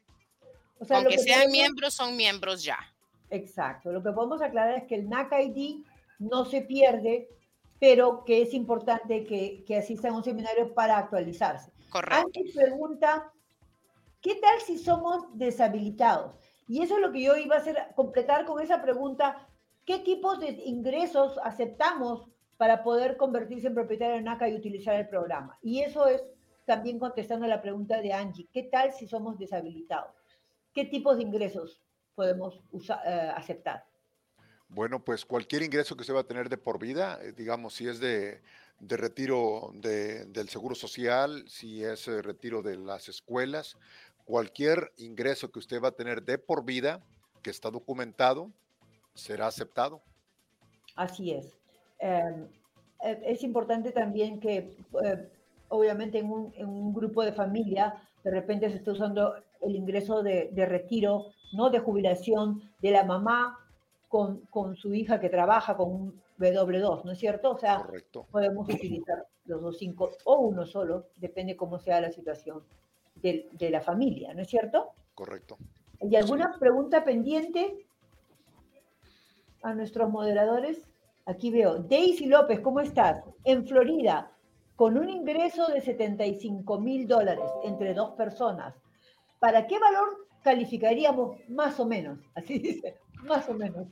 Aunque 0.91 1.19
sean 1.19 1.51
miembros, 1.51 1.95
son 1.95 2.17
miembros 2.17 2.63
ya. 2.63 2.79
Exacto. 3.31 3.93
Lo 3.93 4.03
que 4.03 4.11
podemos 4.11 4.43
aclarar 4.43 4.79
es 4.79 4.85
que 4.85 4.95
el 4.97 5.09
NAC 5.09 5.33
ID 5.33 5.85
no 6.19 6.45
se 6.45 6.63
pierde 6.63 7.29
pero 7.79 8.25
que 8.25 8.43
es 8.43 8.55
importante 8.55 9.25
que, 9.25 9.65
que 9.67 9.77
asistan 9.77 10.13
a 10.13 10.17
un 10.17 10.25
seminario 10.25 10.75
para 10.75 10.99
actualizarse. 10.99 11.73
Correcto. 11.91 12.17
Antes 12.17 12.55
pregunta, 12.55 13.33
¿qué 14.21 14.37
tal 14.37 14.61
si 14.61 14.79
somos 14.79 15.27
deshabilitados? 15.37 16.35
Y 16.67 16.83
eso 16.83 16.97
es 16.97 17.01
lo 17.01 17.13
que 17.13 17.23
yo 17.23 17.37
iba 17.37 17.57
a 17.57 17.59
hacer, 17.59 17.77
completar 17.95 18.47
con 18.47 18.61
esa 18.63 18.81
pregunta, 18.81 19.47
¿qué 19.85 19.99
tipos 19.99 20.41
de 20.41 20.51
ingresos 20.65 21.39
aceptamos 21.43 22.29
para 22.57 22.83
poder 22.83 23.17
convertirse 23.17 23.67
en 23.67 23.75
propietario 23.75 24.15
de 24.15 24.23
NACA 24.23 24.49
y 24.49 24.55
utilizar 24.55 24.95
el 24.95 25.09
programa? 25.09 25.59
Y 25.63 25.81
eso 25.81 26.07
es 26.07 26.23
también 26.65 26.99
contestando 26.99 27.45
a 27.45 27.49
la 27.49 27.61
pregunta 27.61 28.01
de 28.01 28.13
Angie, 28.13 28.49
¿qué 28.53 28.63
tal 28.63 28.93
si 28.93 29.07
somos 29.07 29.39
deshabilitados? 29.39 30.15
¿Qué 30.73 30.87
tipos 30.87 31.17
de 31.17 31.25
ingresos 31.25 31.83
podemos 32.15 32.61
eh, 33.07 33.33
aceptar? 33.35 33.85
Bueno, 34.75 35.05
pues 35.05 35.25
cualquier 35.25 35.63
ingreso 35.63 35.97
que 35.97 36.03
se 36.03 36.13
va 36.13 36.21
a 36.21 36.27
tener 36.27 36.49
de 36.49 36.59
por 36.59 36.81
vida, 36.81 37.21
eh, 37.23 37.33
digamos, 37.33 37.75
si 37.75 37.87
es 37.87 38.01
de, 38.01 38.41
retiro 38.81 39.71
del 39.75 40.49
Seguro 40.49 40.75
Social, 40.75 41.45
si 41.47 41.85
es 41.85 42.09
eh, 42.09 42.21
retiro 42.21 42.61
de 42.61 42.77
las 42.77 43.09
escuelas, 43.09 43.77
cualquier 44.25 44.91
ingreso 44.97 45.53
que 45.53 45.61
usted 45.61 45.81
va 45.81 45.89
a 45.89 45.93
tener 45.93 46.25
de 46.25 46.39
por 46.39 46.65
vida, 46.65 47.01
que 47.41 47.51
está 47.51 47.71
documentado, 47.71 48.51
será 49.15 49.47
aceptado. 49.47 50.03
Así 50.97 51.31
es. 51.31 51.57
Em, 52.01 52.49
e, 53.01 53.23
es 53.27 53.45
importante 53.45 53.93
también 53.93 54.41
que, 54.41 54.77
eh, 55.05 55.29
obviamente, 55.69 56.19
en 56.19 56.33
un, 56.33 56.93
grupo 56.93 57.25
de 57.25 57.33
familia, 57.33 57.95
de 58.25 58.31
repente 58.33 58.69
se 58.71 58.79
está 58.79 58.91
usando 58.91 59.37
el 59.61 59.77
ingreso 59.77 60.25
de, 60.25 60.49
de 60.51 60.67
retiro, 60.67 61.27
no 61.53 61.71
de 61.71 61.79
jubilación 61.79 62.73
de 62.81 62.91
la 62.91 63.05
mamá 63.05 63.61
con, 64.49 64.77
su 64.77 64.95
hija 64.95 65.19
que 65.19 65.29
trabaja 65.29 65.77
con 65.77 65.91
un 65.91 66.23
W2, 66.39 67.05
¿no 67.05 67.13
es 67.13 67.19
cierto? 67.19 67.51
O 67.51 67.59
sea, 67.59 67.85
podemos 68.31 68.69
utilizar 68.69 69.27
los 69.47 69.61
dos 69.61 69.77
cinco 69.77 70.11
o 70.25 70.37
uno 70.37 70.65
solo, 70.67 71.09
depende 71.17 71.57
cómo 71.57 71.81
sea 71.81 72.01
la 72.01 72.13
situación 72.13 72.63
de, 73.17 73.49
la 73.71 73.81
familia, 73.81 74.33
¿no 74.33 74.43
es 74.43 74.49
cierto? 74.49 74.93
Correcto. 75.17 75.57
¿Y 76.01 76.15
alguna 76.15 76.57
pregunta 76.61 77.03
pendiente 77.03 77.87
a 79.63 79.75
nuestros 79.75 80.09
moderadores? 80.11 80.81
Aquí 81.27 81.51
veo. 81.51 81.79
Daisy 81.79 82.27
López, 82.27 82.61
¿cómo 82.61 82.81
estás? 82.81 83.25
En 83.43 83.67
Florida, 83.67 84.31
con 84.77 84.97
un 84.97 85.09
ingreso 85.09 85.67
de 85.67 85.81
75 85.81 86.79
mil 86.79 87.09
dólares 87.09 87.51
entre 87.65 87.95
dos 87.95 88.13
personas, 88.13 88.77
¿para 89.41 89.67
qué 89.67 89.79
valor 89.81 90.29
calificaríamos 90.45 91.39
más 91.49 91.81
o 91.81 91.87
menos? 91.87 92.21
Así 92.35 92.59
dice, 92.59 92.95
más 93.25 93.49
o 93.49 93.55
menos. 93.55 93.89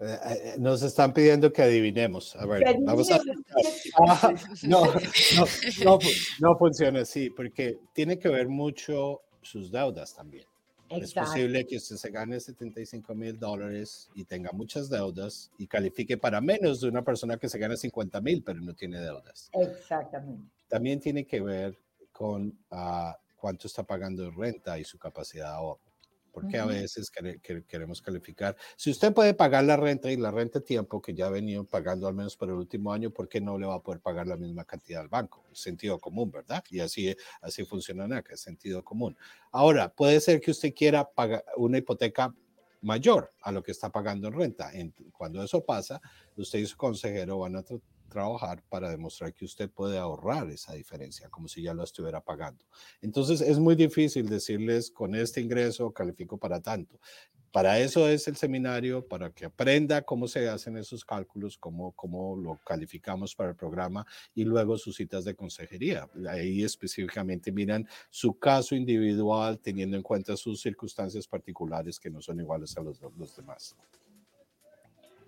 Eh, 0.00 0.18
eh, 0.26 0.54
nos 0.58 0.82
están 0.82 1.12
pidiendo 1.12 1.52
que 1.52 1.62
adivinemos. 1.62 2.36
A 2.36 2.46
ver, 2.46 2.76
vamos 2.82 3.10
a... 3.10 3.18
no, 4.62 4.84
no, 5.84 5.98
no, 6.38 6.56
funciona 6.56 7.00
así, 7.00 7.30
porque 7.30 7.78
tiene 7.92 8.16
que 8.16 8.28
ver 8.28 8.48
mucho 8.48 9.22
sus 9.42 9.72
deudas 9.72 10.14
también. 10.14 10.44
Es 10.90 11.12
posible 11.12 11.66
que 11.66 11.76
usted 11.76 11.96
se 11.96 12.10
gane 12.10 12.38
75 12.38 13.14
mil 13.14 13.38
dólares 13.38 14.08
y 14.14 14.24
tenga 14.24 14.52
muchas 14.52 14.88
deudas 14.88 15.50
y 15.58 15.66
califique 15.66 16.16
para 16.16 16.40
menos 16.40 16.80
de 16.80 16.88
una 16.88 17.02
persona 17.02 17.36
que 17.36 17.48
se 17.48 17.58
gana 17.58 17.76
50 17.76 18.20
mil, 18.20 18.42
pero 18.42 18.60
no 18.60 18.74
tiene 18.74 19.00
deudas. 19.00 19.50
Exactamente. 19.52 20.44
También 20.68 21.00
tiene 21.00 21.26
que 21.26 21.40
ver 21.40 21.76
con 22.12 22.56
ah, 22.70 23.18
cuánto 23.38 23.66
está 23.66 23.84
pagando 23.84 24.24
de 24.24 24.30
renta 24.30 24.78
y 24.78 24.84
su 24.84 24.98
capacidad 24.98 25.46
de 25.46 25.54
ahorro 25.54 25.88
porque 26.38 26.58
a 26.58 26.66
veces 26.66 27.10
queremos 27.66 28.00
calificar. 28.00 28.56
Si 28.76 28.90
usted 28.90 29.12
puede 29.12 29.34
pagar 29.34 29.64
la 29.64 29.76
renta 29.76 30.10
y 30.10 30.16
la 30.16 30.30
renta 30.30 30.60
tiempo 30.60 31.02
que 31.02 31.14
ya 31.14 31.26
ha 31.26 31.30
venido 31.30 31.64
pagando 31.64 32.06
al 32.06 32.14
menos 32.14 32.36
por 32.36 32.48
el 32.48 32.54
último 32.54 32.92
año, 32.92 33.10
¿por 33.10 33.28
qué 33.28 33.40
no 33.40 33.58
le 33.58 33.66
va 33.66 33.74
a 33.74 33.82
poder 33.82 34.00
pagar 34.00 34.26
la 34.26 34.36
misma 34.36 34.64
cantidad 34.64 35.00
al 35.00 35.08
banco? 35.08 35.44
Sentido 35.52 35.98
común, 35.98 36.30
¿verdad? 36.30 36.62
Y 36.70 36.80
así, 36.80 37.14
así 37.40 37.64
funciona 37.64 38.16
acá, 38.16 38.36
sentido 38.36 38.84
común. 38.84 39.16
Ahora, 39.50 39.92
puede 39.92 40.20
ser 40.20 40.40
que 40.40 40.52
usted 40.52 40.72
quiera 40.74 41.08
pagar 41.08 41.44
una 41.56 41.78
hipoteca 41.78 42.32
mayor 42.82 43.32
a 43.42 43.50
lo 43.50 43.62
que 43.62 43.72
está 43.72 43.90
pagando 43.90 44.28
en 44.28 44.34
renta. 44.34 44.70
Cuando 45.12 45.42
eso 45.42 45.64
pasa, 45.64 46.00
usted 46.36 46.60
y 46.60 46.66
su 46.66 46.76
consejero 46.76 47.38
van 47.38 47.56
a 47.56 47.64
trabajar 48.08 48.62
para 48.68 48.90
demostrar 48.90 49.32
que 49.32 49.44
usted 49.44 49.70
puede 49.70 49.98
ahorrar 49.98 50.50
esa 50.50 50.74
diferencia, 50.74 51.28
como 51.28 51.48
si 51.48 51.62
ya 51.62 51.74
lo 51.74 51.84
estuviera 51.84 52.20
pagando. 52.20 52.64
Entonces 53.00 53.40
es 53.40 53.58
muy 53.58 53.74
difícil 53.74 54.28
decirles 54.28 54.90
con 54.90 55.14
este 55.14 55.40
ingreso 55.40 55.92
califico 55.92 56.38
para 56.38 56.60
tanto. 56.60 56.98
Para 57.50 57.78
eso 57.78 58.06
es 58.08 58.28
el 58.28 58.36
seminario, 58.36 59.06
para 59.08 59.30
que 59.30 59.46
aprenda 59.46 60.02
cómo 60.02 60.28
se 60.28 60.48
hacen 60.48 60.76
esos 60.76 61.02
cálculos, 61.02 61.56
cómo, 61.56 61.92
cómo 61.92 62.36
lo 62.36 62.58
calificamos 62.64 63.34
para 63.34 63.50
el 63.50 63.56
programa 63.56 64.06
y 64.34 64.44
luego 64.44 64.76
sus 64.76 64.96
citas 64.96 65.24
de 65.24 65.34
consejería. 65.34 66.08
Ahí 66.28 66.62
específicamente 66.62 67.50
miran 67.50 67.88
su 68.10 68.38
caso 68.38 68.74
individual 68.74 69.58
teniendo 69.60 69.96
en 69.96 70.02
cuenta 70.02 70.36
sus 70.36 70.60
circunstancias 70.60 71.26
particulares 71.26 71.98
que 71.98 72.10
no 72.10 72.20
son 72.20 72.38
iguales 72.38 72.76
a 72.76 72.82
los, 72.82 73.00
los 73.16 73.34
demás. 73.34 73.74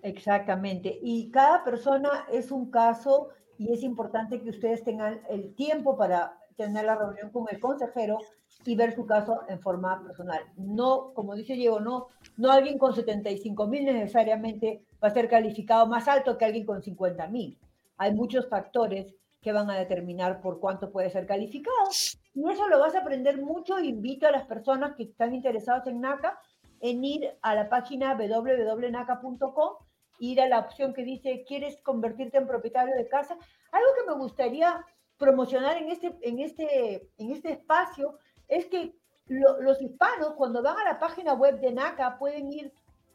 Exactamente. 0.03 0.99
Y 1.01 1.29
cada 1.31 1.63
persona 1.63 2.25
es 2.31 2.51
un 2.51 2.71
caso 2.71 3.29
y 3.57 3.71
es 3.71 3.83
importante 3.83 4.41
que 4.41 4.49
ustedes 4.49 4.83
tengan 4.83 5.21
el 5.29 5.53
tiempo 5.55 5.95
para 5.97 6.37
tener 6.55 6.85
la 6.85 6.95
reunión 6.95 7.29
con 7.31 7.45
el 7.49 7.59
consejero 7.59 8.17
y 8.65 8.75
ver 8.75 8.93
su 8.93 9.05
caso 9.05 9.41
en 9.47 9.59
forma 9.59 10.03
personal. 10.03 10.41
No, 10.57 11.13
como 11.13 11.35
dice 11.35 11.53
Diego, 11.53 11.79
no, 11.79 12.07
no 12.37 12.51
alguien 12.51 12.77
con 12.77 12.93
75 12.93 13.67
mil 13.67 13.85
necesariamente 13.85 14.83
va 15.03 15.07
a 15.07 15.13
ser 15.13 15.29
calificado 15.29 15.87
más 15.87 16.07
alto 16.07 16.37
que 16.37 16.45
alguien 16.45 16.65
con 16.65 16.81
50 16.81 17.27
mil. 17.27 17.57
Hay 17.97 18.13
muchos 18.13 18.47
factores 18.47 19.15
que 19.41 19.51
van 19.51 19.69
a 19.69 19.77
determinar 19.77 20.41
por 20.41 20.59
cuánto 20.59 20.91
puede 20.91 21.09
ser 21.09 21.25
calificado. 21.25 21.89
Y 22.33 22.49
eso 22.49 22.67
lo 22.67 22.79
vas 22.79 22.95
a 22.95 22.99
aprender 22.99 23.41
mucho. 23.41 23.79
Invito 23.79 24.27
a 24.27 24.31
las 24.31 24.45
personas 24.45 24.95
que 24.95 25.03
están 25.03 25.33
interesadas 25.33 25.87
en 25.87 26.01
NACA 26.01 26.39
en 26.79 27.03
ir 27.03 27.29
a 27.41 27.55
la 27.55 27.69
página 27.69 28.15
www.naca.com 28.15 29.73
ir 30.21 30.39
a 30.39 30.47
la 30.47 30.59
opción 30.59 30.93
que 30.93 31.03
dice, 31.03 31.43
¿quieres 31.47 31.81
convertirte 31.81 32.37
en 32.37 32.47
propietario 32.47 32.95
de 32.95 33.07
casa? 33.07 33.37
Algo 33.71 33.87
que 33.97 34.11
me 34.11 34.17
gustaría 34.17 34.85
promocionar 35.17 35.77
en 35.77 35.89
este, 35.89 36.15
en 36.21 36.39
este, 36.39 37.09
en 37.17 37.31
este 37.31 37.51
espacio 37.51 38.19
es 38.47 38.67
que 38.67 38.95
los 39.25 39.81
hispanos 39.81 40.33
cuando 40.35 40.61
van 40.61 40.77
a 40.77 40.93
la 40.93 40.99
página 40.99 41.33
web 41.33 41.59
de 41.59 41.71
NACA 41.71 42.19
pueden 42.19 42.51
ir 42.51 42.71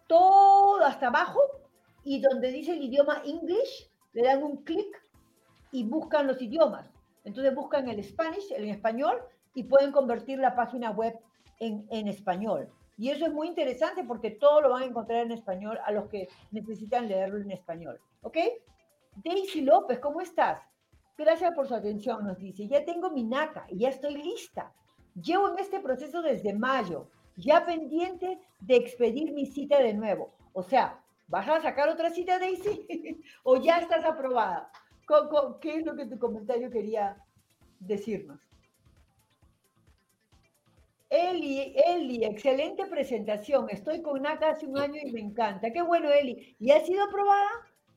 todo 0.08 0.84
hasta 0.84 1.06
abajo 1.08 1.40
y 2.02 2.20
donde 2.20 2.50
dice 2.50 2.72
el 2.72 2.82
idioma 2.82 3.22
English, 3.24 3.88
le 4.12 4.22
dan 4.22 4.42
un 4.42 4.64
clic 4.64 5.00
y 5.70 5.84
buscan 5.84 6.26
los 6.26 6.42
idiomas. 6.42 6.90
Entonces 7.22 7.54
buscan 7.54 7.88
el 7.88 8.02
Spanish, 8.02 8.50
el 8.52 8.68
español, 8.68 9.20
y 9.54 9.64
pueden 9.64 9.92
convertir 9.92 10.38
la 10.38 10.56
página 10.56 10.90
web 10.90 11.16
en, 11.60 11.86
en 11.90 12.08
español. 12.08 12.68
Y 12.98 13.10
eso 13.10 13.26
es 13.26 13.32
muy 13.32 13.48
interesante 13.48 14.04
porque 14.04 14.30
todo 14.30 14.62
lo 14.62 14.70
van 14.70 14.82
a 14.82 14.86
encontrar 14.86 15.20
en 15.22 15.32
español 15.32 15.78
a 15.84 15.92
los 15.92 16.08
que 16.08 16.28
necesitan 16.50 17.08
leerlo 17.08 17.38
en 17.38 17.50
español. 17.50 18.00
¿Ok? 18.22 18.38
Daisy 19.16 19.62
López, 19.62 19.98
¿cómo 19.98 20.20
estás? 20.20 20.60
Gracias 21.16 21.54
por 21.54 21.66
su 21.66 21.74
atención, 21.74 22.24
nos 22.24 22.38
dice. 22.38 22.68
Ya 22.68 22.84
tengo 22.84 23.10
mi 23.10 23.24
NACA 23.24 23.66
y 23.68 23.78
ya 23.78 23.88
estoy 23.88 24.16
lista. 24.16 24.72
Llevo 25.14 25.48
en 25.50 25.58
este 25.58 25.80
proceso 25.80 26.20
desde 26.20 26.52
mayo, 26.52 27.08
ya 27.36 27.64
pendiente 27.64 28.38
de 28.60 28.76
expedir 28.76 29.32
mi 29.32 29.46
cita 29.46 29.78
de 29.78 29.94
nuevo. 29.94 30.34
O 30.52 30.62
sea, 30.62 31.02
¿vas 31.26 31.48
a 31.48 31.60
sacar 31.60 31.88
otra 31.88 32.10
cita, 32.10 32.38
Daisy? 32.38 32.86
¿O 33.44 33.56
ya 33.56 33.78
estás 33.78 34.04
aprobada? 34.04 34.70
¿Qué 35.60 35.76
es 35.76 35.86
lo 35.86 35.94
que 35.96 36.06
tu 36.06 36.18
comentario 36.18 36.70
quería 36.70 37.16
decirnos? 37.78 38.45
Eli, 41.08 41.74
Eli, 41.86 42.24
excelente 42.24 42.86
presentación. 42.86 43.68
Estoy 43.70 44.02
con 44.02 44.22
NACA 44.22 44.50
hace 44.50 44.66
un 44.66 44.78
año 44.78 45.00
y 45.02 45.12
me 45.12 45.20
encanta. 45.20 45.72
Qué 45.72 45.82
bueno, 45.82 46.10
Eli. 46.10 46.56
¿Y 46.58 46.70
ha 46.72 46.80
sido 46.80 47.04
aprobada? 47.04 47.48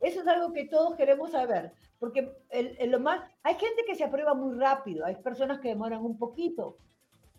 Eso 0.01 0.21
es 0.21 0.27
algo 0.27 0.53
que 0.53 0.65
todos 0.65 0.95
queremos 0.95 1.31
saber, 1.31 1.73
porque 1.99 2.31
lo 2.87 3.01
más, 3.01 3.19
hay 3.43 3.55
gente 3.55 3.83
que 3.85 3.95
se 3.95 4.05
aprueba 4.05 4.33
muy 4.33 4.57
rápido, 4.57 5.05
hay 5.05 5.15
personas 5.15 5.59
que 5.59 5.67
demoran 5.67 6.05
un 6.05 6.17
poquito, 6.17 6.77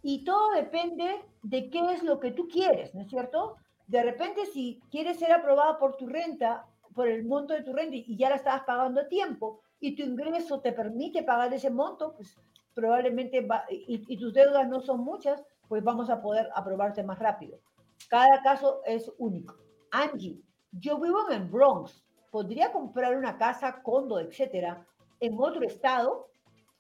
y 0.03 0.25
todo 0.25 0.51
depende 0.51 1.23
de 1.43 1.71
qué 1.71 1.81
es 1.93 2.03
lo 2.03 2.21
que 2.21 2.33
tú 2.33 2.49
quieres, 2.49 2.95
¿no 2.95 3.01
es 3.01 3.09
cierto? 3.09 3.57
De 3.87 4.03
repente, 4.03 4.45
si 4.45 4.79
quieres 4.91 5.19
ser 5.19 5.33
aprobada 5.33 5.79
por 5.79 5.97
tu 5.97 6.07
renta, 6.07 6.67
por 6.95 7.09
el 7.09 7.25
monto 7.25 7.55
de 7.55 7.63
tu 7.63 7.73
renta, 7.73 7.97
y 7.97 8.15
ya 8.15 8.29
la 8.29 8.37
estabas 8.37 8.65
pagando 8.65 9.01
a 9.01 9.09
tiempo, 9.09 9.63
y 9.81 9.97
tu 9.97 10.03
ingreso 10.03 10.61
te 10.61 10.73
permite 10.73 11.23
pagar 11.23 11.55
ese 11.55 11.71
monto, 11.71 12.13
pues 12.15 12.37
probablemente, 12.75 13.41
va, 13.41 13.65
y 13.71 14.19
tus 14.19 14.35
deudas 14.35 14.69
no 14.69 14.83
son 14.83 15.01
muchas, 15.01 15.43
pues 15.71 15.85
vamos 15.85 16.11
a 16.11 16.21
poder 16.21 16.49
aprobarte 16.57 17.05
más 17.05 17.21
rápido. 17.21 17.61
Cada 18.09 18.43
caso 18.43 18.83
es 18.85 19.09
único. 19.19 19.55
Angie, 19.93 20.41
yo 20.73 20.99
vivo 20.99 21.31
en 21.31 21.49
Bronx. 21.49 22.03
¿Podría 22.33 22.73
comprar 22.73 23.17
una 23.17 23.39
casa, 23.39 23.81
condo, 23.81 24.19
etcétera, 24.19 24.85
en 25.21 25.37
otro 25.39 25.65
estado? 25.65 26.29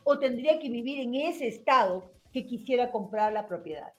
¿O 0.03 0.19
tendría 0.19 0.59
que 0.59 0.69
vivir 0.69 0.99
en 0.99 1.15
ese 1.15 1.47
estado 1.47 2.11
que 2.33 2.45
quisiera 2.45 2.91
comprar 2.91 3.33
la 3.33 3.47
propiedad? 3.47 3.93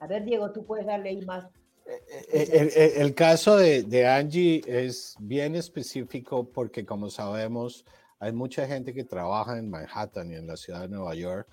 A 0.00 0.06
ver, 0.06 0.24
Diego, 0.24 0.50
tú 0.50 0.64
puedes 0.64 0.86
darle 0.86 1.10
ahí 1.10 1.20
más. 1.26 1.44
Eh, 1.84 2.00
eh, 2.32 2.70
el, 2.74 3.02
el, 3.02 3.14
caso 3.14 3.54
de, 3.54 3.82
de, 3.82 4.06
Angie 4.06 4.62
es 4.66 5.14
bien 5.20 5.56
específico 5.56 6.48
porque, 6.48 6.86
como 6.86 7.10
sabemos, 7.10 7.84
hay 8.18 8.32
mucha 8.32 8.66
gente 8.66 8.94
que 8.94 9.04
trabaja 9.04 9.58
en 9.58 9.68
Manhattan 9.68 10.32
y 10.32 10.36
en 10.36 10.46
la 10.46 10.56
ciudad 10.56 10.80
de 10.82 10.88
Nueva 10.88 11.14
York 11.14 11.48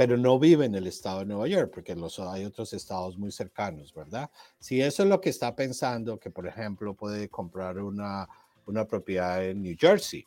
pero 0.00 0.16
no 0.16 0.38
vive 0.38 0.64
en 0.64 0.74
el 0.74 0.86
estado 0.86 1.18
de 1.18 1.26
Nueva 1.26 1.46
York, 1.46 1.72
porque 1.74 1.94
los, 1.94 2.18
hay 2.20 2.46
otros 2.46 2.72
estados 2.72 3.18
muy 3.18 3.30
cercanos, 3.30 3.92
¿verdad? 3.92 4.30
Si 4.58 4.80
eso 4.80 5.02
es 5.02 5.10
lo 5.10 5.20
que 5.20 5.28
está 5.28 5.54
pensando, 5.54 6.18
que 6.18 6.30
por 6.30 6.46
ejemplo 6.46 6.94
puede 6.94 7.28
comprar 7.28 7.78
una, 7.78 8.26
una 8.64 8.86
propiedad 8.86 9.44
en 9.44 9.60
New 9.60 9.76
Jersey, 9.78 10.26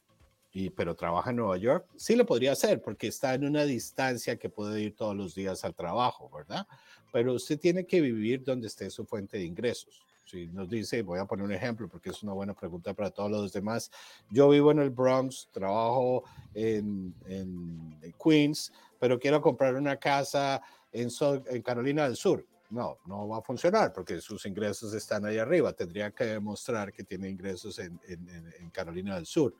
y, 0.52 0.70
pero 0.70 0.94
trabaja 0.94 1.32
en 1.32 1.38
Nueva 1.38 1.58
York, 1.58 1.88
sí 1.96 2.16
lo 2.16 2.24
podría 2.24 2.52
hacer, 2.52 2.84
porque 2.84 3.08
está 3.08 3.34
en 3.34 3.46
una 3.46 3.64
distancia 3.64 4.38
que 4.38 4.48
puede 4.48 4.80
ir 4.80 4.96
todos 4.96 5.16
los 5.16 5.34
días 5.34 5.66
al 5.66 5.74
trabajo, 5.74 6.30
¿verdad? 6.30 6.68
Pero 7.12 7.34
usted 7.34 7.60
tiene 7.60 7.84
que 7.88 8.00
vivir 8.00 8.44
donde 8.44 8.68
esté 8.68 8.92
su 8.92 9.08
fuente 9.08 9.40
de 9.40 9.46
ingresos. 9.46 10.04
Si 10.26 10.48
nos 10.48 10.70
dice, 10.70 11.02
voy 11.02 11.20
a 11.20 11.26
poner 11.26 11.46
un 11.46 11.52
ejemplo 11.52 11.90
porque 11.90 12.12
es 12.12 12.22
una 12.22 12.34
buena 12.34 12.54
pregunta 12.54 12.94
para 12.94 13.10
todos 13.10 13.32
los 13.32 13.52
demás. 13.52 13.92
Yo 14.30 14.50
vivo 14.50 14.72
en 14.72 14.80
el 14.80 14.90
Bronx, 14.92 15.50
trabajo 15.52 16.24
en, 16.54 17.14
en 17.28 18.14
Queens, 18.24 18.72
pero 19.04 19.20
quiero 19.20 19.42
comprar 19.42 19.76
una 19.76 19.98
casa 19.98 20.62
en, 20.90 21.10
en 21.48 21.62
Carolina 21.62 22.06
del 22.06 22.16
Sur. 22.16 22.48
No, 22.70 23.00
no 23.06 23.28
va 23.28 23.40
a 23.40 23.42
funcionar 23.42 23.92
porque 23.92 24.22
sus 24.22 24.46
ingresos 24.46 24.94
están 24.94 25.26
ahí 25.26 25.38
arriba. 25.38 25.74
Tendría 25.74 26.12
que 26.12 26.24
demostrar 26.24 26.94
que 26.94 27.04
tiene 27.04 27.28
ingresos 27.28 27.80
en, 27.80 28.00
en, 28.08 28.70
Carolina 28.70 29.16
del 29.16 29.26
Sur. 29.26 29.56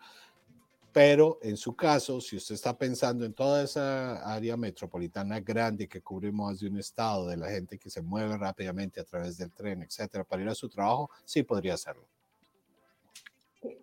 Pero 0.94 1.40
en 1.42 1.58
su 1.58 1.76
caso, 1.76 2.22
si 2.22 2.38
usted 2.38 2.56
está 2.56 2.78
pensando 2.78 3.26
en 3.26 3.34
toda 3.34 3.64
esa 3.64 4.34
área 4.34 4.56
metropolitana 4.56 5.42
grande 5.42 5.90
que 5.90 6.00
cubre 6.00 6.32
más 6.32 6.62
de 6.62 6.70
un 6.70 6.78
estado, 6.78 7.28
de 7.28 7.36
la 7.36 7.50
gente 7.50 7.78
que 7.78 7.90
se 7.90 8.02
mueve 8.02 8.38
rápidamente 8.38 9.02
a 9.02 9.04
través 9.04 9.38
del 9.38 9.52
tren, 9.52 9.84
etcétera, 9.84 10.24
para 10.24 10.42
ir 10.42 10.48
a 10.48 10.56
su 10.56 10.70
trabajo, 10.70 11.12
sí 11.26 11.44
podría 11.44 11.74
hacerlo. 11.74 12.06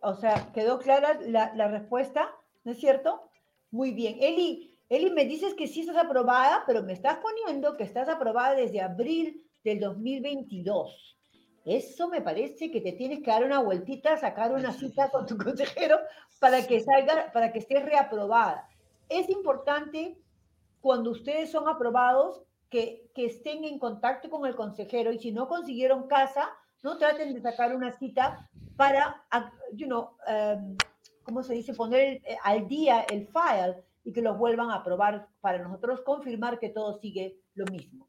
O 0.00 0.14
sea, 0.14 0.52
quedó 0.54 0.78
clara 0.78 1.20
la, 1.20 1.54
la 1.54 1.68
respuesta, 1.68 2.30
¿no 2.64 2.72
es 2.72 2.78
cierto? 2.78 3.28
Muy 3.70 3.92
bien. 3.92 4.16
Eli, 4.20 4.69
Eli, 4.90 5.08
me 5.12 5.24
dices 5.24 5.54
que 5.54 5.68
sí 5.68 5.82
estás 5.82 5.96
aprobada, 5.96 6.64
pero 6.66 6.82
me 6.82 6.92
estás 6.92 7.18
poniendo 7.18 7.76
que 7.76 7.84
estás 7.84 8.08
aprobada 8.08 8.56
desde 8.56 8.80
abril 8.80 9.48
del 9.62 9.78
2022. 9.78 11.16
eso 11.64 12.08
me 12.08 12.20
parece 12.20 12.72
que 12.72 12.80
te 12.80 12.90
tienes 12.92 13.20
que 13.20 13.30
dar 13.30 13.44
una 13.44 13.60
vueltita, 13.60 14.16
sacar 14.16 14.52
una 14.52 14.72
cita 14.72 15.08
con 15.10 15.26
tu 15.26 15.38
consejero 15.38 15.96
para 16.40 16.66
que 16.66 16.80
salga, 16.80 17.30
para 17.32 17.52
que 17.52 17.60
estés 17.60 17.84
reaprobada. 17.84 18.68
Es 19.08 19.28
importante 19.28 20.18
cuando 20.80 21.12
ustedes 21.12 21.52
son 21.52 21.68
aprobados 21.68 22.42
que, 22.68 23.08
que 23.14 23.26
estén 23.26 23.62
en 23.62 23.78
contacto 23.78 24.28
con 24.28 24.44
el 24.44 24.56
consejero 24.56 25.12
y 25.12 25.20
si 25.20 25.30
no 25.30 25.46
consiguieron 25.46 26.08
casa, 26.08 26.50
no 26.82 26.98
traten 26.98 27.32
de 27.32 27.40
sacar 27.40 27.76
una 27.76 27.92
cita 27.92 28.50
para, 28.76 29.24
you 29.72 29.86
know, 29.86 30.16
um, 30.26 30.76
¿cómo 31.22 31.44
se 31.44 31.54
dice? 31.54 31.74
Poner 31.74 32.20
eh, 32.24 32.36
al 32.42 32.66
día 32.66 33.02
el 33.02 33.28
file 33.28 33.84
y 34.04 34.12
que 34.12 34.22
los 34.22 34.38
vuelvan 34.38 34.70
a 34.70 34.76
aprobar 34.76 35.28
para 35.40 35.62
nosotros 35.62 36.00
confirmar 36.02 36.58
que 36.58 36.70
todo 36.70 36.98
sigue 36.98 37.38
lo 37.54 37.64
mismo. 37.66 38.08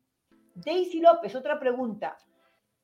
Daisy 0.55 0.99
López, 0.99 1.35
otra 1.35 1.59
pregunta. 1.59 2.17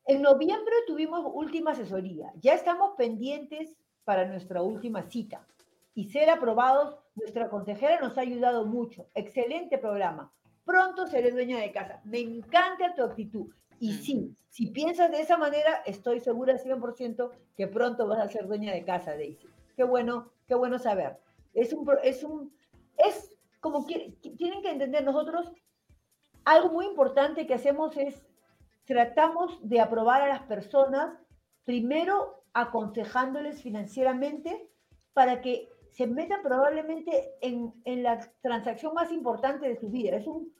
En 0.06 0.22
noviembre 0.22 0.74
tuvimos 0.86 1.26
última 1.34 1.72
asesoría. 1.72 2.32
Ya 2.42 2.54
estamos 2.54 2.96
pendientes 2.98 3.76
para 4.06 4.26
nuestra 4.26 4.62
última 4.62 5.04
cita. 5.04 5.46
Y 5.94 6.06
ser 6.06 6.30
aprobados, 6.30 6.96
nuestra 7.16 7.50
consejera 7.50 8.00
nos 8.00 8.18
ha 8.18 8.22
ayudado 8.22 8.66
mucho. 8.66 9.08
Excelente 9.14 9.78
programa. 9.78 10.32
Pronto 10.64 11.08
seré 11.08 11.32
dueña 11.32 11.60
de 11.60 11.72
casa. 11.72 12.02
Me 12.06 12.20
encanta 12.20 12.94
tu 12.96 13.04
actitud. 13.04 13.48
Y 13.80 13.94
sí, 13.94 14.36
si 14.50 14.68
piensas 14.68 15.12
de 15.12 15.22
esa 15.22 15.38
manera, 15.38 15.82
estoy 15.86 16.20
segura 16.20 16.58
100% 16.58 17.32
que 17.56 17.68
pronto 17.68 18.08
vas 18.08 18.20
a 18.20 18.28
ser 18.28 18.48
dueña 18.48 18.74
de 18.74 18.84
casa, 18.84 19.12
Daisy. 19.12 19.48
Qué 19.76 19.84
bueno, 19.84 20.32
qué 20.48 20.56
bueno 20.56 20.80
saber. 20.80 21.18
Es 21.54 21.74
un, 21.74 21.88
es 22.04 22.24
un, 22.24 22.54
es 22.98 23.34
como 23.60 23.86
tienen 23.86 24.62
que 24.62 24.72
entender 24.72 25.04
nosotros, 25.04 25.52
algo 26.46 26.70
muy 26.70 26.86
importante 26.86 27.46
que 27.46 27.54
hacemos 27.54 27.98
es 27.98 28.26
tratamos 28.86 29.60
de 29.68 29.82
aprobar 29.82 30.22
a 30.22 30.30
las 30.30 30.44
personas, 30.44 31.18
primero 31.66 32.44
aconsejándoles 32.54 33.62
financieramente 33.62 34.70
para 35.14 35.42
que 35.42 35.68
se 35.92 36.08
metan 36.08 36.42
probablemente 36.42 37.34
en, 37.42 37.74
en, 37.84 38.04
la 38.04 38.20
transacción 38.42 38.94
más 38.94 39.12
importante 39.12 39.68
de 39.68 39.76
su 39.76 39.90
vida. 39.90 40.16
Es 40.16 40.28
un, 40.28 40.54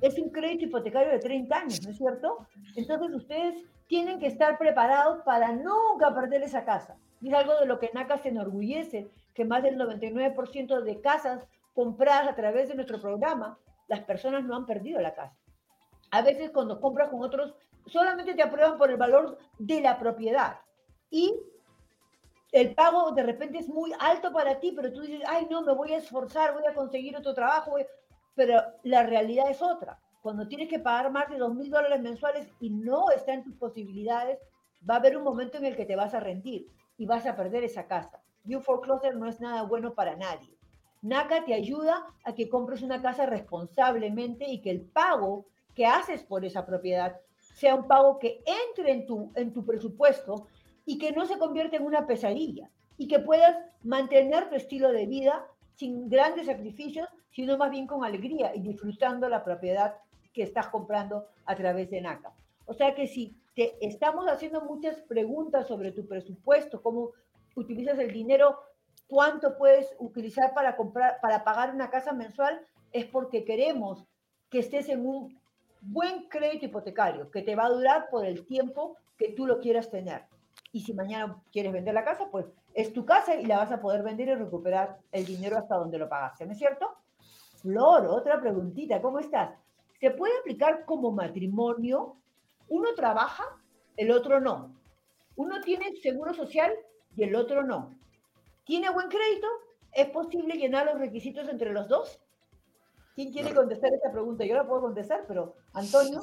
es 0.00 0.18
un 0.18 0.30
crédito 0.30 0.64
hipotecario 0.64 1.12
de 1.12 1.20
30 1.20 1.56
años, 1.56 1.82
¿no 1.84 1.90
es 1.90 1.98
cierto? 1.98 2.38
Entonces 2.74 3.14
ustedes 3.14 3.64
tienen 3.86 4.18
que 4.18 4.26
estar 4.26 4.58
preparados 4.58 5.22
para 5.24 5.52
nunca 5.52 6.14
perder 6.14 6.42
esa 6.42 6.64
casa. 6.64 6.96
Es 7.22 7.32
algo 7.32 7.54
de 7.60 7.66
lo 7.66 7.78
que 7.78 7.90
NACA 7.94 8.18
se 8.18 8.30
enorgullece, 8.30 9.08
que 9.34 9.44
más 9.44 9.62
del 9.62 9.78
99% 9.78 10.82
de 10.82 11.00
casas 11.00 11.46
compradas 11.78 12.26
a 12.26 12.34
través 12.34 12.68
de 12.68 12.74
nuestro 12.74 13.00
programa, 13.00 13.56
las 13.86 14.00
personas 14.00 14.42
no 14.42 14.56
han 14.56 14.66
perdido 14.66 15.00
la 15.00 15.14
casa. 15.14 15.38
A 16.10 16.22
veces 16.22 16.50
cuando 16.50 16.80
compras 16.80 17.08
con 17.08 17.22
otros 17.22 17.54
solamente 17.86 18.34
te 18.34 18.42
aprueban 18.42 18.76
por 18.76 18.90
el 18.90 18.96
valor 18.96 19.38
de 19.60 19.80
la 19.80 19.96
propiedad. 19.96 20.58
Y 21.08 21.32
el 22.50 22.74
pago 22.74 23.12
de 23.12 23.22
repente 23.22 23.58
es 23.58 23.68
muy 23.68 23.92
alto 24.00 24.32
para 24.32 24.58
ti, 24.58 24.72
pero 24.74 24.92
tú 24.92 25.02
dices, 25.02 25.22
ay, 25.28 25.46
no, 25.48 25.62
me 25.62 25.72
voy 25.72 25.92
a 25.92 25.98
esforzar, 25.98 26.52
voy 26.52 26.66
a 26.66 26.74
conseguir 26.74 27.16
otro 27.16 27.32
trabajo, 27.32 27.76
pero 28.34 28.60
la 28.82 29.04
realidad 29.04 29.48
es 29.48 29.62
otra. 29.62 30.00
Cuando 30.20 30.48
tienes 30.48 30.68
que 30.68 30.80
pagar 30.80 31.12
más 31.12 31.30
de 31.30 31.38
dos 31.38 31.54
mil 31.54 31.70
dólares 31.70 32.00
mensuales 32.00 32.48
y 32.58 32.70
no 32.70 33.08
está 33.12 33.34
en 33.34 33.44
tus 33.44 33.54
posibilidades, 33.54 34.40
va 34.82 34.94
a 34.94 34.98
haber 34.98 35.16
un 35.16 35.22
momento 35.22 35.58
en 35.58 35.66
el 35.66 35.76
que 35.76 35.86
te 35.86 35.94
vas 35.94 36.12
a 36.12 36.18
rendir 36.18 36.66
y 36.96 37.06
vas 37.06 37.24
a 37.24 37.36
perder 37.36 37.62
esa 37.62 37.86
casa. 37.86 38.20
Y 38.44 38.56
un 38.56 38.64
foreclosure 38.64 39.14
no 39.14 39.28
es 39.28 39.40
nada 39.40 39.62
bueno 39.62 39.94
para 39.94 40.16
nadie. 40.16 40.57
NACA 41.02 41.44
te 41.44 41.54
ayuda 41.54 42.06
a 42.24 42.34
que 42.34 42.48
compres 42.48 42.82
una 42.82 43.00
casa 43.00 43.26
responsablemente 43.26 44.48
y 44.48 44.60
que 44.60 44.70
el 44.70 44.82
pago 44.82 45.46
que 45.74 45.86
haces 45.86 46.22
por 46.22 46.44
esa 46.44 46.66
propiedad 46.66 47.16
sea 47.54 47.74
un 47.74 47.86
pago 47.86 48.18
que 48.18 48.42
entre 48.46 48.92
en 48.92 49.06
tu, 49.06 49.32
en 49.34 49.52
tu 49.52 49.64
presupuesto 49.64 50.46
y 50.84 50.98
que 50.98 51.12
no 51.12 51.26
se 51.26 51.38
convierta 51.38 51.76
en 51.76 51.84
una 51.84 52.06
pesadilla 52.06 52.70
y 52.96 53.08
que 53.08 53.20
puedas 53.20 53.56
mantener 53.82 54.48
tu 54.48 54.56
estilo 54.56 54.90
de 54.90 55.06
vida 55.06 55.46
sin 55.74 56.08
grandes 56.08 56.46
sacrificios, 56.46 57.08
sino 57.30 57.56
más 57.56 57.70
bien 57.70 57.86
con 57.86 58.04
alegría 58.04 58.54
y 58.54 58.60
disfrutando 58.60 59.28
la 59.28 59.44
propiedad 59.44 59.94
que 60.32 60.42
estás 60.42 60.68
comprando 60.68 61.26
a 61.46 61.54
través 61.54 61.90
de 61.90 62.00
NACA. 62.00 62.32
O 62.66 62.74
sea 62.74 62.94
que 62.94 63.06
si 63.06 63.36
te 63.54 63.74
estamos 63.80 64.26
haciendo 64.28 64.60
muchas 64.62 65.00
preguntas 65.02 65.66
sobre 65.66 65.92
tu 65.92 66.06
presupuesto, 66.06 66.82
cómo 66.82 67.12
utilizas 67.54 67.98
el 67.98 68.12
dinero, 68.12 68.58
cuánto 69.08 69.56
puedes 69.56 69.94
utilizar 69.98 70.54
para 70.54 70.76
comprar, 70.76 71.20
para 71.20 71.42
pagar 71.42 71.74
una 71.74 71.90
casa 71.90 72.12
mensual, 72.12 72.60
es 72.92 73.06
porque 73.06 73.44
queremos 73.44 74.04
que 74.50 74.60
estés 74.60 74.88
en 74.88 75.06
un 75.06 75.38
buen 75.80 76.28
crédito 76.28 76.66
hipotecario 76.66 77.30
que 77.30 77.42
te 77.42 77.56
va 77.56 77.66
a 77.66 77.70
durar 77.70 78.08
por 78.10 78.24
el 78.24 78.46
tiempo 78.46 78.96
que 79.16 79.32
tú 79.32 79.46
lo 79.46 79.60
quieras 79.60 79.90
tener. 79.90 80.22
Y 80.72 80.80
si 80.80 80.92
mañana 80.92 81.40
quieres 81.50 81.72
vender 81.72 81.94
la 81.94 82.04
casa, 82.04 82.28
pues 82.30 82.46
es 82.74 82.92
tu 82.92 83.04
casa 83.04 83.34
y 83.34 83.46
la 83.46 83.58
vas 83.58 83.72
a 83.72 83.80
poder 83.80 84.02
vender 84.02 84.28
y 84.28 84.34
recuperar 84.34 84.98
el 85.12 85.24
dinero 85.24 85.58
hasta 85.58 85.76
donde 85.76 85.98
lo 85.98 86.08
pagaste, 86.08 86.46
¿no 86.46 86.52
es 86.52 86.58
cierto? 86.58 86.88
Flor, 87.62 88.06
otra 88.06 88.40
preguntita, 88.40 89.00
¿cómo 89.00 89.18
estás? 89.18 89.50
¿Se 89.98 90.10
puede 90.10 90.38
aplicar 90.38 90.84
como 90.84 91.10
matrimonio? 91.10 92.16
Uno 92.68 92.94
trabaja, 92.94 93.44
el 93.96 94.12
otro 94.12 94.40
no. 94.40 94.76
Uno 95.36 95.60
tiene 95.62 95.96
seguro 95.96 96.34
social 96.34 96.72
y 97.16 97.24
el 97.24 97.34
otro 97.34 97.64
no. 97.64 97.97
¿Tiene 98.68 98.90
buen 98.90 99.08
crédito? 99.08 99.46
¿Es 99.94 100.10
posible 100.10 100.54
llenar 100.58 100.84
los 100.84 100.98
requisitos 100.98 101.48
entre 101.48 101.72
los 101.72 101.88
dos? 101.88 102.20
¿Quién 103.14 103.32
quiere 103.32 103.54
contestar 103.54 103.90
esta 103.94 104.12
pregunta? 104.12 104.44
Yo 104.44 104.54
la 104.54 104.66
puedo 104.68 104.82
contestar, 104.82 105.24
pero 105.26 105.56
Antonio. 105.72 106.20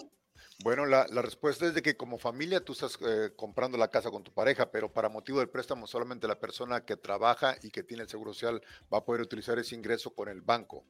Bueno, 0.63 0.85
la, 0.85 1.07
respuesta 1.07 1.65
es 1.65 1.73
de 1.73 1.81
que 1.81 1.97
como 1.97 2.19
familia 2.19 2.63
tú 2.63 2.73
estás 2.73 2.99
eh, 3.01 3.31
comprando 3.35 3.79
la 3.79 3.87
casa 3.87 4.11
con 4.11 4.23
tu 4.23 4.31
pareja, 4.31 4.69
pero 4.69 4.93
para 4.93 5.09
motivo 5.09 5.39
del 5.39 5.49
préstamo 5.49 5.87
solamente 5.87 6.27
la 6.27 6.39
persona 6.39 6.85
que 6.85 6.95
trabaja 6.95 7.55
y 7.63 7.71
que 7.71 7.81
tiene 7.81 8.03
el 8.03 8.09
seguro 8.09 8.31
social 8.31 8.61
va 8.93 8.99
a 8.99 9.05
poder 9.05 9.21
utilizar 9.21 9.57
ese 9.57 9.73
ingreso 9.73 10.11
con 10.11 10.29
el 10.29 10.41
banco. 10.41 10.85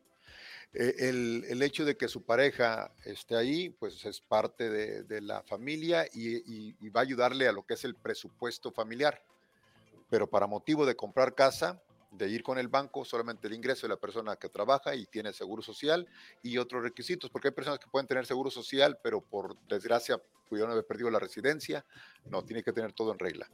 Eh, 0.74 1.08
el, 1.08 1.62
hecho 1.62 1.86
de 1.86 1.96
que 1.96 2.10
su 2.10 2.26
pareja 2.26 2.92
esté 3.06 3.38
ahí, 3.38 3.70
pues 3.70 4.04
es 4.04 4.20
parte 4.20 4.70
de, 4.70 5.22
la 5.22 5.42
familia 5.44 6.06
y 6.12 6.90
va 6.90 7.00
a 7.00 7.04
ayudarle 7.04 7.48
a 7.48 7.54
lo 7.54 7.66
que 7.66 7.76
es 7.76 7.86
el 7.86 7.96
presupuesto 7.96 8.74
familiar. 8.74 9.24
Pero 10.10 10.28
para 10.30 10.48
motivo 10.48 10.86
de 10.86 10.96
comprar 10.96 11.34
casa, 11.34 11.82
de 12.12 12.30
ir 12.30 12.44
con 12.44 12.58
el 12.58 12.68
banco, 12.68 13.04
solamente 13.04 13.48
el 13.48 13.54
ingreso 13.54 13.88
de 13.88 13.94
la 13.94 14.00
persona 14.00 14.36
que 14.36 14.50
trabaja 14.50 14.96
y 14.96 15.06
tiene 15.06 15.34
seguro 15.34 15.62
social 15.62 16.08
y 16.42 16.58
otros 16.58 16.84
requisitos, 16.84 17.30
porque 17.30 17.50
hay 17.50 17.54
personas 17.54 17.80
que 17.80 17.90
pueden 17.90 18.08
tener 18.08 18.26
seguro 18.26 18.50
social, 18.50 18.98
pero 19.02 19.22
por 19.22 19.58
desgracia 19.68 20.22
pudieron 20.48 20.72
haber 20.72 20.86
perdido 20.86 21.10
la 21.10 21.20
residencia. 21.20 21.86
No, 22.30 22.44
tiene 22.44 22.64
que 22.64 22.72
tener 22.72 22.94
todo 22.94 23.12
en 23.12 23.20
regla. 23.20 23.48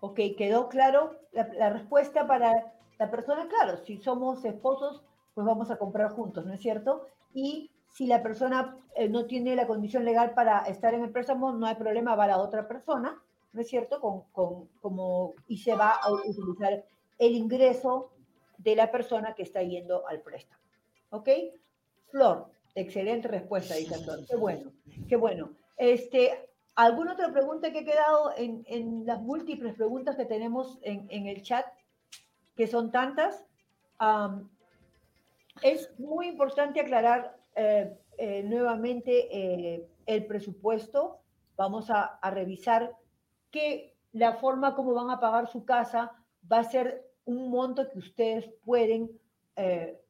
Ok, 0.00 0.20
quedó 0.36 0.68
claro 0.68 1.18
la, 1.32 1.70
respuesta 1.70 2.26
para 2.26 2.74
la 2.98 3.10
persona, 3.10 3.48
claro, 3.48 3.78
si 3.84 3.96
somos 3.98 4.44
esposos, 4.44 5.02
pues 5.34 5.46
vamos 5.46 5.70
a 5.70 5.78
comprar 5.78 6.10
juntos, 6.10 6.44
¿no 6.44 6.52
es 6.52 6.60
cierto? 6.60 7.06
Y 7.34 7.70
si 7.92 8.06
la 8.06 8.22
persona 8.22 8.76
eh, 8.94 9.08
no 9.08 9.26
tiene 9.26 9.56
la 9.56 9.66
condición 9.66 10.04
legal 10.04 10.34
para 10.34 10.60
estar 10.66 10.92
en 10.94 11.02
el 11.02 11.10
préstamo, 11.10 11.52
no 11.52 11.66
hay 11.66 11.76
problema, 11.76 12.14
va 12.14 12.26
la 12.26 12.38
otra 12.38 12.68
persona, 12.68 13.18
¿no 13.56 13.62
es 13.62 13.68
cierto? 13.68 14.00
Con, 14.00 14.20
con, 14.32 14.68
como, 14.82 15.34
y 15.48 15.56
se 15.56 15.74
va 15.74 15.92
a 15.92 16.12
utilizar 16.12 16.84
el 17.18 17.34
ingreso 17.34 18.12
de 18.58 18.76
la 18.76 18.90
persona 18.90 19.34
que 19.34 19.44
está 19.44 19.62
yendo 19.62 20.06
al 20.06 20.20
préstamo. 20.20 20.60
¿Ok? 21.08 21.30
Flor, 22.10 22.50
excelente 22.74 23.28
respuesta, 23.28 23.74
dice. 23.74 23.96
Qué 24.28 24.36
bueno, 24.36 24.72
qué 25.08 25.16
bueno. 25.16 25.52
Este, 25.78 26.50
¿Alguna 26.74 27.14
otra 27.14 27.32
pregunta 27.32 27.72
que 27.72 27.78
ha 27.78 27.84
quedado 27.84 28.34
en, 28.36 29.06
las 29.06 29.22
múltiples 29.22 29.74
preguntas 29.74 30.16
que 30.16 30.26
tenemos 30.26 30.78
en, 30.82 31.26
el 31.26 31.42
chat, 31.42 31.66
que 32.56 32.66
son 32.66 32.90
tantas? 32.92 33.42
es 35.62 35.98
muy 35.98 36.28
importante 36.28 36.80
aclarar 36.80 37.34
eh, 37.54 37.96
eh, 38.18 38.42
nuevamente 38.42 39.28
eh, 39.30 39.88
el 40.04 40.26
presupuesto. 40.26 41.20
Vamos 41.56 41.88
a 41.88 42.20
revisar 42.30 42.94
que 43.50 43.96
la 44.12 44.34
forma 44.34 44.74
como 44.74 44.94
van 44.94 45.10
a 45.10 45.20
pagar 45.20 45.48
su 45.48 45.64
casa 45.64 46.12
va 46.50 46.58
a 46.58 46.64
ser 46.64 47.06
un 47.24 47.50
monto 47.50 47.88
que 47.90 47.98
ustedes 47.98 48.48
pueden 48.64 49.10
eh, 49.56 50.00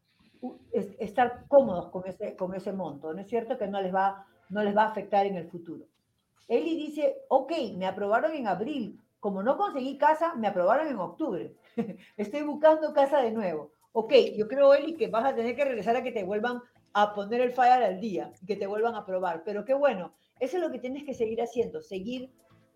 estar 0.98 1.46
cómodos 1.48 1.90
con 1.90 2.06
ese, 2.06 2.36
con 2.36 2.54
ese 2.54 2.72
monto, 2.72 3.12
¿no 3.12 3.20
es 3.20 3.28
cierto? 3.28 3.58
Que 3.58 3.66
no 3.66 3.80
les, 3.80 3.94
va, 3.94 4.26
no 4.50 4.62
les 4.62 4.76
va 4.76 4.82
a 4.84 4.88
afectar 4.88 5.26
en 5.26 5.36
el 5.36 5.48
futuro. 5.48 5.86
Eli 6.48 6.76
dice, 6.76 7.22
ok, 7.28 7.52
me 7.76 7.86
aprobaron 7.86 8.32
en 8.32 8.46
abril, 8.46 9.00
como 9.18 9.42
no 9.42 9.56
conseguí 9.56 9.98
casa, 9.98 10.34
me 10.34 10.46
aprobaron 10.46 10.86
en 10.86 10.98
octubre. 10.98 11.56
Estoy 12.16 12.42
buscando 12.42 12.92
casa 12.92 13.20
de 13.20 13.32
nuevo. 13.32 13.72
Ok, 13.92 14.12
yo 14.36 14.46
creo, 14.46 14.74
Eli, 14.74 14.94
que 14.94 15.08
vas 15.08 15.24
a 15.24 15.34
tener 15.34 15.56
que 15.56 15.64
regresar 15.64 15.96
a 15.96 16.02
que 16.02 16.12
te 16.12 16.22
vuelvan 16.22 16.60
a 16.92 17.14
poner 17.14 17.40
el 17.40 17.52
fire 17.52 17.82
al 17.82 18.00
día, 18.00 18.30
que 18.46 18.56
te 18.56 18.66
vuelvan 18.66 18.94
a 18.94 18.98
aprobar. 18.98 19.42
Pero 19.44 19.64
qué 19.64 19.74
bueno, 19.74 20.12
eso 20.38 20.58
es 20.58 20.62
lo 20.62 20.70
que 20.70 20.78
tienes 20.78 21.04
que 21.04 21.14
seguir 21.14 21.42
haciendo, 21.42 21.80
seguir 21.80 22.30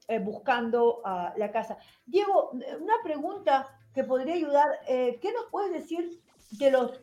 eh, 0.09 0.19
buscando 0.19 0.99
uh, 0.99 1.39
la 1.39 1.51
casa. 1.53 1.79
Diego, 2.07 2.51
una 2.53 2.95
pregunta 3.03 3.69
que 3.95 4.05
podría 4.05 4.35
ayudar. 4.35 4.69
Eh, 4.89 5.19
¿Qué 5.21 5.33
nos 5.33 5.47
puedes 5.51 5.73
decir 5.73 6.21
de 6.53 6.71
los 6.71 7.01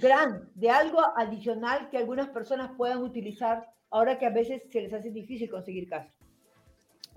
grants, 0.00 0.46
de 0.54 0.70
algo 0.70 1.00
adicional 1.16 1.88
que 1.90 1.98
algunas 1.98 2.28
personas 2.28 2.70
puedan 2.76 2.98
utilizar 3.02 3.66
ahora 3.90 4.18
que 4.18 4.26
a 4.26 4.30
veces 4.30 4.62
se 4.70 4.82
les 4.82 4.92
hace 4.92 5.10
difícil 5.10 5.50
conseguir 5.50 5.88
casa? 5.88 6.10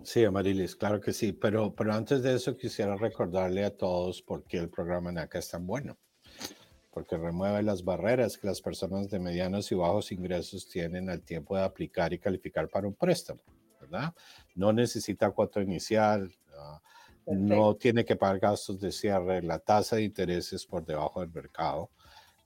Sí, 0.03 0.26
Amarilis, 0.26 0.76
claro 0.76 0.99
que 0.99 1.13
sí, 1.13 1.32
pero, 1.32 1.76
pero 1.76 1.93
antes 1.93 2.24
de 2.24 2.34
eso 2.34 2.57
quisiera 2.57 2.95
recordarle 2.95 3.63
a 3.63 3.76
todos 3.76 4.22
por 4.22 4.43
qué 4.45 4.57
el 4.57 4.69
programa 4.69 5.11
NACA 5.11 5.38
es 5.38 5.49
tan 5.49 5.67
bueno, 5.67 5.95
porque 6.89 7.17
remueve 7.17 7.61
las 7.61 7.84
barreras 7.84 8.36
que 8.38 8.47
las 8.47 8.61
personas 8.61 9.11
de 9.11 9.19
medianos 9.19 9.72
y 9.72 9.76
bajos 9.76 10.11
ingresos 10.11 10.67
tienen 10.67 11.07
al 11.09 11.22
tiempo 11.22 11.55
de 11.55 11.63
aplicar 11.63 12.13
y 12.13 12.19
calificar 12.19 12.67
para 12.67 12.88
un 12.88 12.95
préstamo, 12.95 13.41
¿verdad? 13.91 14.13
No 14.55 14.71
necesita 14.71 15.29
cuota 15.31 15.61
inicial, 15.61 16.31
no 17.25 17.75
tiene 17.75 18.03
que 18.03 18.15
pagar 18.15 18.39
gastos 18.39 18.79
de 18.79 18.91
cierre, 18.91 19.41
la 19.41 19.59
tasa 19.59 19.97
de 19.97 20.03
interés 20.03 20.51
es 20.53 20.65
por 20.65 20.85
debajo 20.85 21.21
del 21.21 21.31
mercado, 21.31 21.89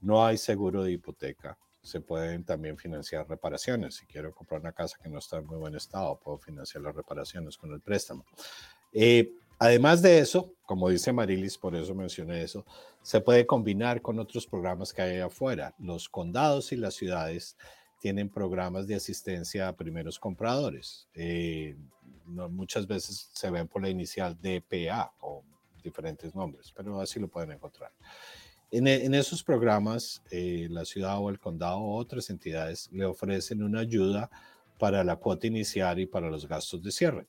no 0.02 0.26
hay 0.26 0.38
seguro 0.38 0.84
de 0.84 0.92
hipoteca, 0.92 1.58
se 1.82 2.02
pueden 2.02 2.44
también 2.44 2.78
financiar 2.78 3.28
reparaciones. 3.30 3.96
Si 3.96 4.06
quiero 4.08 4.34
comprar 4.34 4.60
una 4.60 4.72
casa 4.72 4.98
que 5.02 5.08
no 5.08 5.20
está 5.20 5.38
en 5.38 5.46
muy 5.46 5.58
buen 5.58 5.76
estado, 5.76 6.20
puedo 6.20 6.38
financiar 6.40 6.84
las 6.84 6.96
reparaciones 6.96 7.58
con 7.58 7.72
el 7.72 7.80
préstamo. 7.80 8.26
Eh, 8.92 9.32
además 9.60 10.02
de 10.02 10.20
eso, 10.20 10.54
como 10.64 10.90
dice 10.90 11.14
Marilis, 11.14 11.58
por 11.58 11.76
eso 11.76 11.94
mencioné 11.94 12.42
eso, 12.42 12.66
se 13.04 13.22
puede 13.22 13.46
combinar 13.46 14.02
con 14.02 14.18
otros 14.18 14.48
programas 14.48 14.94
que 14.94 15.04
hay 15.04 15.20
afuera. 15.20 15.76
Los 15.78 16.10
condados 16.10 16.72
y 16.72 16.76
las 16.76 16.96
ciudades 16.96 17.56
tienen 18.06 18.30
programas 18.30 18.86
de 18.86 18.94
asistencia 18.94 19.68
a 19.68 19.76
primeros 19.76 20.20
compradores. 20.20 21.08
Eh, 21.16 21.76
muchas 22.28 22.86
veces 22.86 23.32
se 23.34 23.50
ven 23.50 23.68
por 23.68 23.82
la 23.82 23.90
inicial 23.90 24.38
DPA 24.40 25.12
o 25.22 25.44
diferentes 25.84 26.36
nombres, 26.36 26.72
pero 26.72 27.02
así 27.02 27.20
lo 27.20 27.28
pueden 27.28 27.54
encontrar. 27.54 27.92
En, 28.70 28.86
esos 29.16 29.44
programas, 29.44 30.22
eh, 30.30 30.68
la 30.70 30.86
ciudad 30.86 31.18
o 31.18 31.32
el 31.32 31.40
condado 31.40 31.80
o 31.80 31.98
otras 31.98 32.30
entidades 32.30 32.92
le 32.92 33.06
ofrecen 33.06 33.64
una 33.64 33.80
ayuda 33.80 34.30
para 34.78 35.04
la 35.04 35.16
cuota 35.16 35.48
inicial 35.48 36.00
y 36.00 36.06
para 36.06 36.30
los 36.30 36.48
gastos 36.48 36.84
de 36.84 36.92
cierre. 36.92 37.26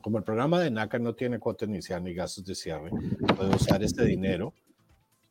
Como 0.00 0.18
el 0.18 0.22
programa 0.22 0.60
de 0.60 0.70
NACA 0.70 1.00
no 1.00 1.16
tiene 1.16 1.40
cuota 1.40 1.64
inicial 1.64 2.04
ni 2.04 2.14
gastos 2.14 2.44
de 2.44 2.54
cierre, 2.54 2.90
puede 3.36 3.56
usar 3.56 3.82
este 3.82 4.04
dinero 4.04 4.54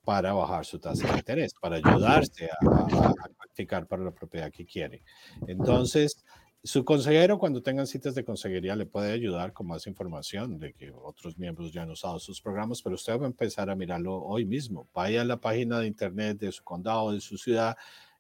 para 0.06 0.34
bajar 0.34 0.66
su 0.66 0.80
tasa 0.80 1.12
de 1.12 1.18
interés, 1.26 1.54
para 1.60 1.78
ayudarse 1.78 2.50
a, 2.50 2.70
a 2.70 3.14
practicar 3.38 3.88
para 3.88 4.04
la 4.04 4.12
propiedad 4.12 4.52
que 4.52 4.66
quiere. 4.66 5.04
Entonces, 5.48 6.24
su 6.66 6.84
consejero, 6.84 7.38
cuando 7.38 7.62
tengan 7.62 7.86
citas 7.86 8.16
de 8.16 8.26
consejería, 8.26 8.76
le 8.76 8.88
puede 8.88 9.12
ayudar 9.12 9.54
con 9.54 9.68
más 9.68 9.86
información 9.86 10.58
de 10.58 10.74
que 10.74 10.92
otros 10.92 11.38
miembros 11.38 11.72
ya 11.72 11.84
han 11.84 11.92
usado 11.92 12.18
sus 12.18 12.42
programas, 12.42 12.82
pero 12.82 12.96
usted 12.96 13.20
va 13.20 13.26
a 13.26 13.28
empezar 13.28 13.70
a 13.70 13.76
mirarlo 13.76 14.16
hoy 14.24 14.46
mismo. 14.46 14.90
Vaya 14.92 15.22
a 15.22 15.26
la 15.26 15.40
página 15.40 15.80
de 15.80 15.86
internet 15.86 16.40
de 16.40 16.52
su 16.52 16.64
condado, 16.64 17.12
de 17.12 17.22
su 17.22 17.38
ciudad, 17.38 17.78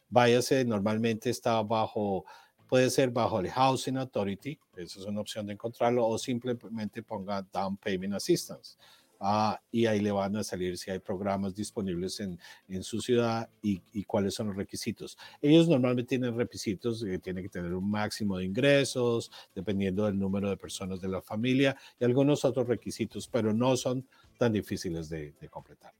váyase, 0.09 0.63
normalmente 0.63 1.31
está 1.31 1.59
bajo, 1.63 2.25
puede 2.67 2.91
ser 2.91 3.09
bajo 3.09 3.39
el 3.39 3.49
Housing 3.49 3.97
Authority, 3.97 4.59
esa 4.77 4.99
es 4.99 5.05
una 5.07 5.21
opción 5.21 5.47
de 5.47 5.53
encontrarlo, 5.53 6.05
o 6.05 6.15
simplemente 6.19 7.01
ponga 7.01 7.41
Down 7.51 7.77
Payment 7.77 8.13
Assistance. 8.13 8.77
Ah, 9.27 9.59
y 9.71 9.87
ahí 9.87 10.01
le 10.01 10.11
van 10.11 10.35
a 10.35 10.43
salir 10.43 10.77
si 10.77 10.91
hay 10.91 10.99
programas 10.99 11.55
disponibles 11.55 12.19
en, 12.19 12.37
en 12.69 12.83
su 12.83 13.01
ciudad 13.01 13.49
y, 13.59 14.03
cuáles 14.03 14.35
son 14.35 14.49
los 14.49 14.55
requisitos. 14.55 15.17
Ellos 15.41 15.67
normalmente 15.67 16.09
tienen 16.09 16.37
requisitos 16.37 17.03
que 17.03 17.17
tienen 17.17 17.43
que 17.43 17.49
tener 17.49 17.73
un 17.73 17.89
máximo 17.89 18.37
de 18.37 18.45
ingresos, 18.45 19.31
dependiendo 19.55 20.05
del 20.05 20.19
número 20.19 20.47
de 20.47 20.57
personas 20.57 21.01
de 21.01 21.07
la 21.07 21.23
familia 21.23 21.75
y 21.99 22.05
algunos 22.05 22.45
otros 22.45 22.67
requisitos, 22.67 23.27
pero 23.27 23.51
no 23.51 23.75
son 23.75 24.07
tan 24.37 24.53
difíciles 24.53 25.09
de, 25.09 25.33
completar. 25.49 25.91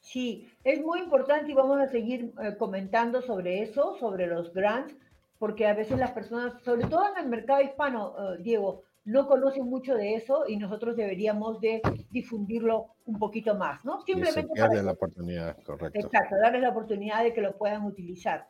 Sí, 0.00 0.48
es 0.62 0.80
muy 0.82 1.00
importante 1.00 1.50
y 1.50 1.54
vamos 1.54 1.80
a 1.80 1.88
seguir 1.88 2.32
eh, 2.40 2.54
comentando 2.56 3.22
sobre 3.22 3.62
eso, 3.62 3.96
sobre 3.98 4.28
los 4.28 4.54
grants, 4.54 4.94
porque 5.40 5.66
a 5.66 5.74
veces 5.74 5.98
las 5.98 6.12
personas, 6.12 6.62
sobre 6.62 6.86
todo 6.86 7.10
en 7.10 7.24
el 7.24 7.28
mercado 7.28 7.60
hispano, 7.60 8.14
uh, 8.16 8.40
Diego, 8.40 8.84
no 9.06 9.28
conocen 9.28 9.64
mucho 9.64 9.94
de 9.94 10.16
eso 10.16 10.44
y 10.48 10.56
nosotros 10.56 10.96
deberíamos 10.96 11.60
de 11.60 11.80
difundirlo 12.10 12.88
un 13.06 13.18
poquito 13.18 13.54
más, 13.54 13.84
¿no? 13.84 14.02
Simplemente 14.02 14.52
darle 14.54 14.82
la 14.82 14.92
oportunidad, 14.92 15.56
correcto. 15.62 15.98
Exacto, 15.98 16.34
darles 16.42 16.62
la 16.62 16.70
oportunidad 16.70 17.22
de 17.22 17.32
que 17.32 17.40
lo 17.40 17.56
puedan 17.56 17.84
utilizar. 17.84 18.48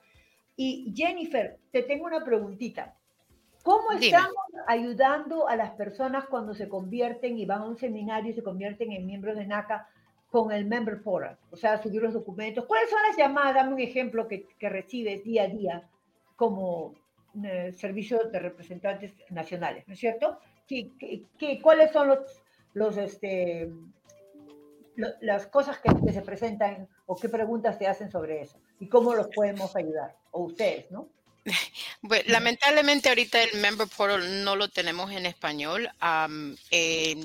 Y 0.57 0.94
Jennifer, 0.96 1.59
te 1.70 1.82
tengo 1.82 2.07
una 2.07 2.24
preguntita. 2.24 2.96
¿Cómo 3.62 3.92
estamos 3.92 4.32
ayudando 4.66 5.46
a 5.46 5.57
las 5.57 5.72
personas 5.72 6.24
cuando 6.24 6.54
se 6.54 6.68
convierten 6.68 7.36
y 7.36 7.44
van 7.44 7.61
a 7.61 7.68
un 7.68 7.76
seminario 7.76 8.30
y 8.30 8.34
se 8.34 8.42
convierten 8.42 8.92
en 8.92 9.04
miembros 9.04 9.36
de 9.36 9.46
NACA 9.46 9.86
con 10.30 10.52
el 10.52 10.64
Member 10.64 11.02
Portal? 11.02 11.36
O 11.50 11.57
sea, 11.57 11.82
subir 11.82 12.00
los 12.00 12.14
documentos. 12.14 12.64
¿Cuáles 12.64 12.88
son 12.88 13.00
las 13.07 13.16
llamadas? 13.18 13.57
Dame 13.57 13.74
un 13.74 13.80
ejemplo 13.80 14.26
que, 14.26 14.46
que 14.59 14.70
recibes 14.70 15.22
día 15.22 15.42
a 15.42 15.48
día 15.48 15.90
como 16.36 16.94
eh, 17.45 17.72
servicio 17.72 18.28
de 18.30 18.39
representantes 18.39 19.12
nacionales, 19.30 19.87
¿no 19.87 19.95
es 19.95 20.01
cierto? 20.01 20.39
¿Qué, 20.66 20.91
qué, 21.39 21.61
cuáles 21.61 21.93
son 21.93 22.09
los, 22.09 22.18
los 22.74 22.97
este, 22.97 23.70
las 25.20 25.47
cosas 25.47 25.78
que, 25.78 25.91
que, 26.05 26.12
se 26.12 26.22
presentan 26.22 26.89
o 27.07 27.16
qué 27.16 27.28
preguntas 27.28 27.78
te 27.78 27.87
hacen 27.87 28.11
sobre 28.11 28.43
eso? 28.43 28.59
¿Y 28.80 28.89
cómo 28.89 29.14
los 29.14 29.28
podemos 29.28 29.74
ayudar? 29.76 30.16
O 30.30 30.45
ustedes, 30.45 30.91
¿no? 30.91 31.09
Bueno, 32.03 32.24
lamentablemente 32.28 33.09
ahorita 33.09 33.43
el 33.43 33.61
Member 33.61 33.89
Portal 33.89 34.45
no 34.45 34.57
lo 34.57 34.68
tenemos 34.68 35.11
en 35.12 35.26
español. 35.26 35.89
Um, 36.03 36.55
eh, 36.70 37.16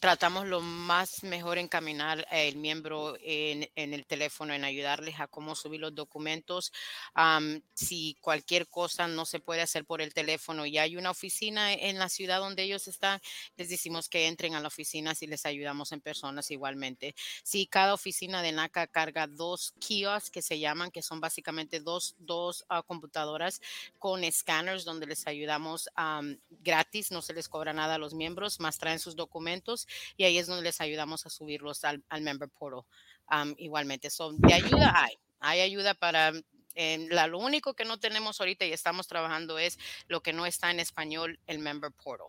tratamos 0.00 0.46
lo 0.46 0.62
más 0.62 1.22
mejor 1.24 1.58
encaminar 1.58 2.26
el 2.30 2.56
miembro 2.56 3.16
en, 3.20 3.70
en, 3.76 3.92
el 3.92 4.06
teléfono, 4.06 4.54
en 4.54 4.64
ayudarles 4.64 5.20
a 5.20 5.26
cómo 5.26 5.54
subir 5.54 5.80
los 5.80 5.94
documentos. 5.94 6.72
Um, 7.14 7.60
si 7.74 8.16
cualquier 8.22 8.66
cosa 8.68 9.06
no 9.08 9.26
se 9.26 9.40
puede 9.40 9.60
hacer 9.60 9.84
por 9.84 10.00
el 10.00 10.14
teléfono 10.14 10.64
y 10.64 10.78
hay 10.78 10.96
una 10.96 11.10
oficina 11.10 11.74
en 11.74 11.98
la 11.98 12.08
ciudad 12.08 12.40
donde 12.40 12.62
ellos 12.62 12.88
están, 12.88 13.20
les 13.56 13.68
decimos 13.68 14.08
que 14.08 14.26
entren 14.26 14.54
a 14.54 14.60
la 14.60 14.68
oficina 14.68 15.14
si 15.14 15.26
les 15.26 15.44
ayudamos 15.44 15.92
en 15.92 16.00
personas 16.00 16.50
igualmente. 16.50 17.14
Si 17.42 17.66
cada 17.66 17.92
oficina 17.92 18.40
de 18.40 18.52
NACA 18.52 18.86
carga 18.86 19.26
dos 19.26 19.74
kiosks 19.80 20.30
que 20.30 20.40
se 20.40 20.58
llaman, 20.58 20.90
que 20.90 21.02
son 21.02 21.20
básicamente 21.20 21.78
dos, 21.78 22.14
dos 22.18 22.64
uh, 22.70 22.82
computadoras 22.86 23.60
con 23.98 24.24
escáneres 24.24 24.86
donde 24.86 25.06
les 25.06 25.26
ayudamos 25.26 25.90
um, 25.98 26.38
gratis, 26.48 27.10
no 27.10 27.20
se 27.20 27.34
les 27.34 27.50
cobra 27.50 27.74
nada 27.74 27.96
a 27.96 27.98
los 27.98 28.14
miembros, 28.14 28.60
más 28.60 28.78
traen 28.78 28.98
sus 28.98 29.14
documentos 29.14 29.88
y 30.16 30.24
ahí 30.24 30.38
es 30.38 30.46
donde 30.46 30.62
les 30.62 30.80
ayudamos 30.80 31.26
a 31.26 31.30
subirlos 31.30 31.84
al, 31.84 32.02
al 32.08 32.22
Member 32.22 32.48
Portal. 32.48 32.82
Um, 33.30 33.54
igualmente, 33.58 34.10
son 34.10 34.38
de 34.40 34.54
ayuda 34.54 34.92
hay, 34.96 35.14
hay 35.38 35.60
ayuda 35.60 35.94
para 35.94 36.32
eh, 36.74 37.06
la, 37.10 37.26
lo 37.26 37.38
único 37.38 37.74
que 37.74 37.84
no 37.84 37.98
tenemos 37.98 38.40
ahorita 38.40 38.64
y 38.64 38.72
estamos 38.72 39.06
trabajando 39.06 39.58
es 39.58 39.78
lo 40.08 40.20
que 40.22 40.32
no 40.32 40.46
está 40.46 40.70
en 40.70 40.80
español, 40.80 41.38
el 41.46 41.58
Member 41.58 41.92
Portal. 41.92 42.26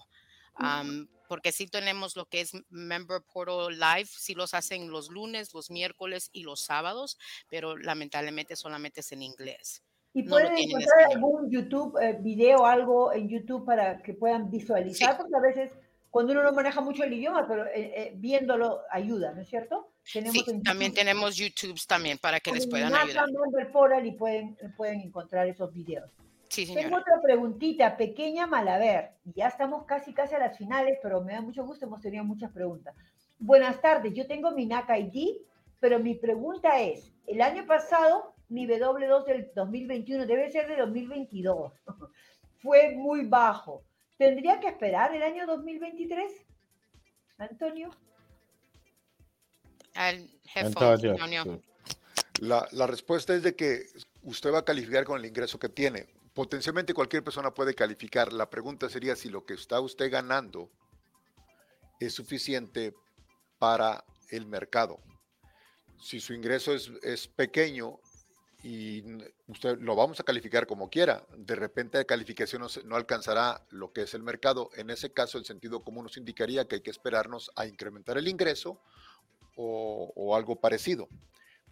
Um, 0.59 1.07
porque 1.27 1.53
sí 1.53 1.65
tenemos 1.65 2.17
lo 2.17 2.25
que 2.25 2.41
es 2.41 2.51
Member 2.69 3.21
Portal 3.21 3.79
Live, 3.79 4.09
sí 4.11 4.35
los 4.35 4.53
hacen 4.53 4.91
los 4.91 5.09
lunes, 5.09 5.53
los 5.53 5.71
miércoles 5.71 6.29
y 6.33 6.43
los 6.43 6.59
sábados, 6.59 7.17
pero 7.49 7.77
lamentablemente 7.77 8.55
solamente 8.55 8.99
es 8.99 9.11
en 9.13 9.23
inglés. 9.23 9.81
¿Y 10.13 10.23
no 10.23 10.31
pueden 10.31 10.57
encontrar 10.57 11.11
algún 11.13 11.49
YouTube 11.49 11.97
eh, 12.01 12.17
video, 12.19 12.65
algo 12.65 13.13
en 13.13 13.29
YouTube 13.29 13.65
para 13.65 14.01
que 14.03 14.13
puedan 14.13 14.51
visualizar? 14.51 15.11
Sí. 15.11 15.17
Porque 15.17 15.35
a 15.35 15.39
veces 15.39 15.71
cuando 16.11 16.33
uno 16.33 16.43
no 16.43 16.51
maneja 16.51 16.81
mucho 16.81 17.05
el 17.05 17.13
idioma, 17.13 17.47
pero 17.47 17.65
eh, 17.67 17.71
eh, 17.75 18.11
viéndolo 18.15 18.81
ayuda, 18.91 19.31
¿no 19.33 19.41
es 19.41 19.47
cierto? 19.47 19.93
Tenemos 20.11 20.43
sí, 20.43 20.61
también 20.61 20.93
tenemos 20.93 21.37
YouTube 21.37 21.79
también 21.87 22.17
para 22.17 22.41
que 22.41 22.51
les 22.51 22.67
puedan 22.67 22.93
ayudar. 22.93 23.25
Foral 23.71 24.05
y 24.05 24.11
pueden, 24.11 24.57
pueden 24.75 24.99
encontrar 24.99 25.47
esos 25.47 25.73
videos. 25.73 26.11
Sí. 26.49 26.71
Tengo 26.73 26.97
otra 26.97 27.21
preguntita, 27.23 27.95
pequeña 27.95 28.45
Malaver. 28.45 29.11
Ya 29.23 29.47
estamos 29.47 29.85
casi, 29.85 30.13
casi 30.13 30.35
a 30.35 30.39
las 30.39 30.57
finales, 30.57 30.99
pero 31.01 31.21
me 31.21 31.31
da 31.31 31.41
mucho 31.41 31.63
gusto, 31.63 31.85
hemos 31.85 32.01
tenido 32.01 32.25
muchas 32.25 32.51
preguntas. 32.51 32.93
Buenas 33.39 33.79
tardes, 33.79 34.13
yo 34.13 34.27
tengo 34.27 34.51
mi 34.51 34.65
NAC 34.65 34.89
ID, 34.89 35.37
pero 35.79 35.97
mi 35.99 36.15
pregunta 36.15 36.81
es, 36.81 37.13
el 37.25 37.41
año 37.41 37.65
pasado 37.65 38.35
mi 38.49 38.67
W2 38.67 39.25
del 39.25 39.51
2021, 39.55 40.25
debe 40.25 40.51
ser 40.51 40.67
de 40.67 40.75
2022, 40.75 41.71
fue 42.61 42.95
muy 42.97 43.25
bajo 43.25 43.83
¿Tendría 44.21 44.59
que 44.59 44.67
esperar 44.67 45.15
el 45.15 45.23
año 45.23 45.47
2023? 45.47 46.31
Antonio. 47.39 47.89
Al 49.95 50.29
jefe 50.43 50.75
Antonio. 50.79 51.59
La, 52.39 52.67
la 52.71 52.85
respuesta 52.85 53.33
es 53.33 53.41
de 53.41 53.55
que 53.55 53.87
usted 54.21 54.53
va 54.53 54.59
a 54.59 54.63
calificar 54.63 55.05
con 55.05 55.19
el 55.19 55.25
ingreso 55.25 55.57
que 55.57 55.69
tiene. 55.69 56.05
Potencialmente 56.35 56.93
cualquier 56.93 57.23
persona 57.23 57.51
puede 57.51 57.73
calificar. 57.73 58.31
La 58.31 58.47
pregunta 58.47 58.89
sería 58.89 59.15
si 59.15 59.27
lo 59.27 59.43
que 59.43 59.55
está 59.55 59.79
usted 59.79 60.11
ganando 60.11 60.69
es 61.99 62.13
suficiente 62.13 62.93
para 63.57 64.05
el 64.29 64.45
mercado. 64.45 64.99
Si 65.99 66.19
su 66.19 66.35
ingreso 66.35 66.75
es, 66.75 66.91
es 67.01 67.27
pequeño 67.27 67.99
y 68.63 69.03
usted 69.47 69.79
lo 69.79 69.95
vamos 69.95 70.19
a 70.19 70.23
calificar 70.23 70.67
como 70.67 70.89
quiera. 70.89 71.25
De 71.35 71.55
repente 71.55 71.97
la 71.97 72.03
calificación 72.05 72.65
no, 72.85 72.95
alcanzará 72.95 73.65
lo 73.69 73.91
que 73.91 74.03
es 74.03 74.13
el 74.13 74.23
mercado. 74.23 74.69
En 74.75 74.89
ese 74.89 75.11
caso, 75.11 75.37
el 75.37 75.45
sentido 75.45 75.83
común 75.83 76.03
nos 76.03 76.17
indicaría 76.17 76.67
que 76.67 76.75
hay 76.75 76.81
que 76.81 76.91
esperarnos 76.91 77.51
a 77.55 77.65
incrementar 77.65 78.17
el 78.17 78.27
ingreso 78.27 78.79
o, 79.55 80.11
o 80.15 80.35
algo 80.35 80.55
parecido. 80.59 81.09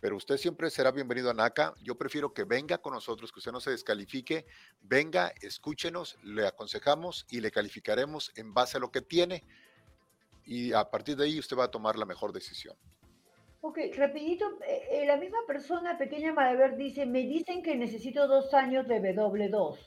pero 0.02 0.16
usted 0.16 0.38
siempre 0.38 0.70
será 0.70 0.92
bienvenido 0.92 1.30
a 1.30 1.34
NACA. 1.34 1.74
Yo 1.84 1.96
prefiero 1.96 2.34
que 2.34 2.44
venga 2.44 2.78
con 2.80 2.94
nosotros, 2.94 3.32
que 3.32 3.40
usted 3.40 3.52
no 3.52 3.60
se 3.60 3.72
descalifique, 3.72 4.46
venga, 4.82 5.34
escúchenos, 5.42 6.18
le 6.24 6.48
aconsejamos 6.48 7.26
y 7.30 7.42
le 7.42 7.52
calificaremos 7.52 8.32
en 8.36 8.54
base 8.54 8.78
a 8.78 8.80
lo 8.80 8.92
que 8.92 9.02
tiene 9.02 9.44
y 10.50 10.74
a 10.74 10.90
partir 10.90 11.16
de 11.16 11.26
ahí 11.26 11.38
usted 11.38 11.56
va 11.56 11.66
a 11.66 11.72
tomar 11.72 11.96
la 11.96 12.06
mejor 12.06 12.34
decisión. 12.34 12.76
Ok, 13.62 13.78
rapidito, 13.98 14.46
eh, 14.66 14.84
eh, 14.92 15.06
la 15.06 15.18
misma 15.18 15.40
persona, 15.46 15.98
Pequeña 15.98 16.32
Maraver, 16.32 16.78
dice, 16.78 17.06
me 17.06 17.24
dicen 17.24 17.62
que 17.62 17.76
necesito 17.76 18.28
dos 18.28 18.54
años 18.54 18.88
de 18.88 19.02
W2. 19.02 19.78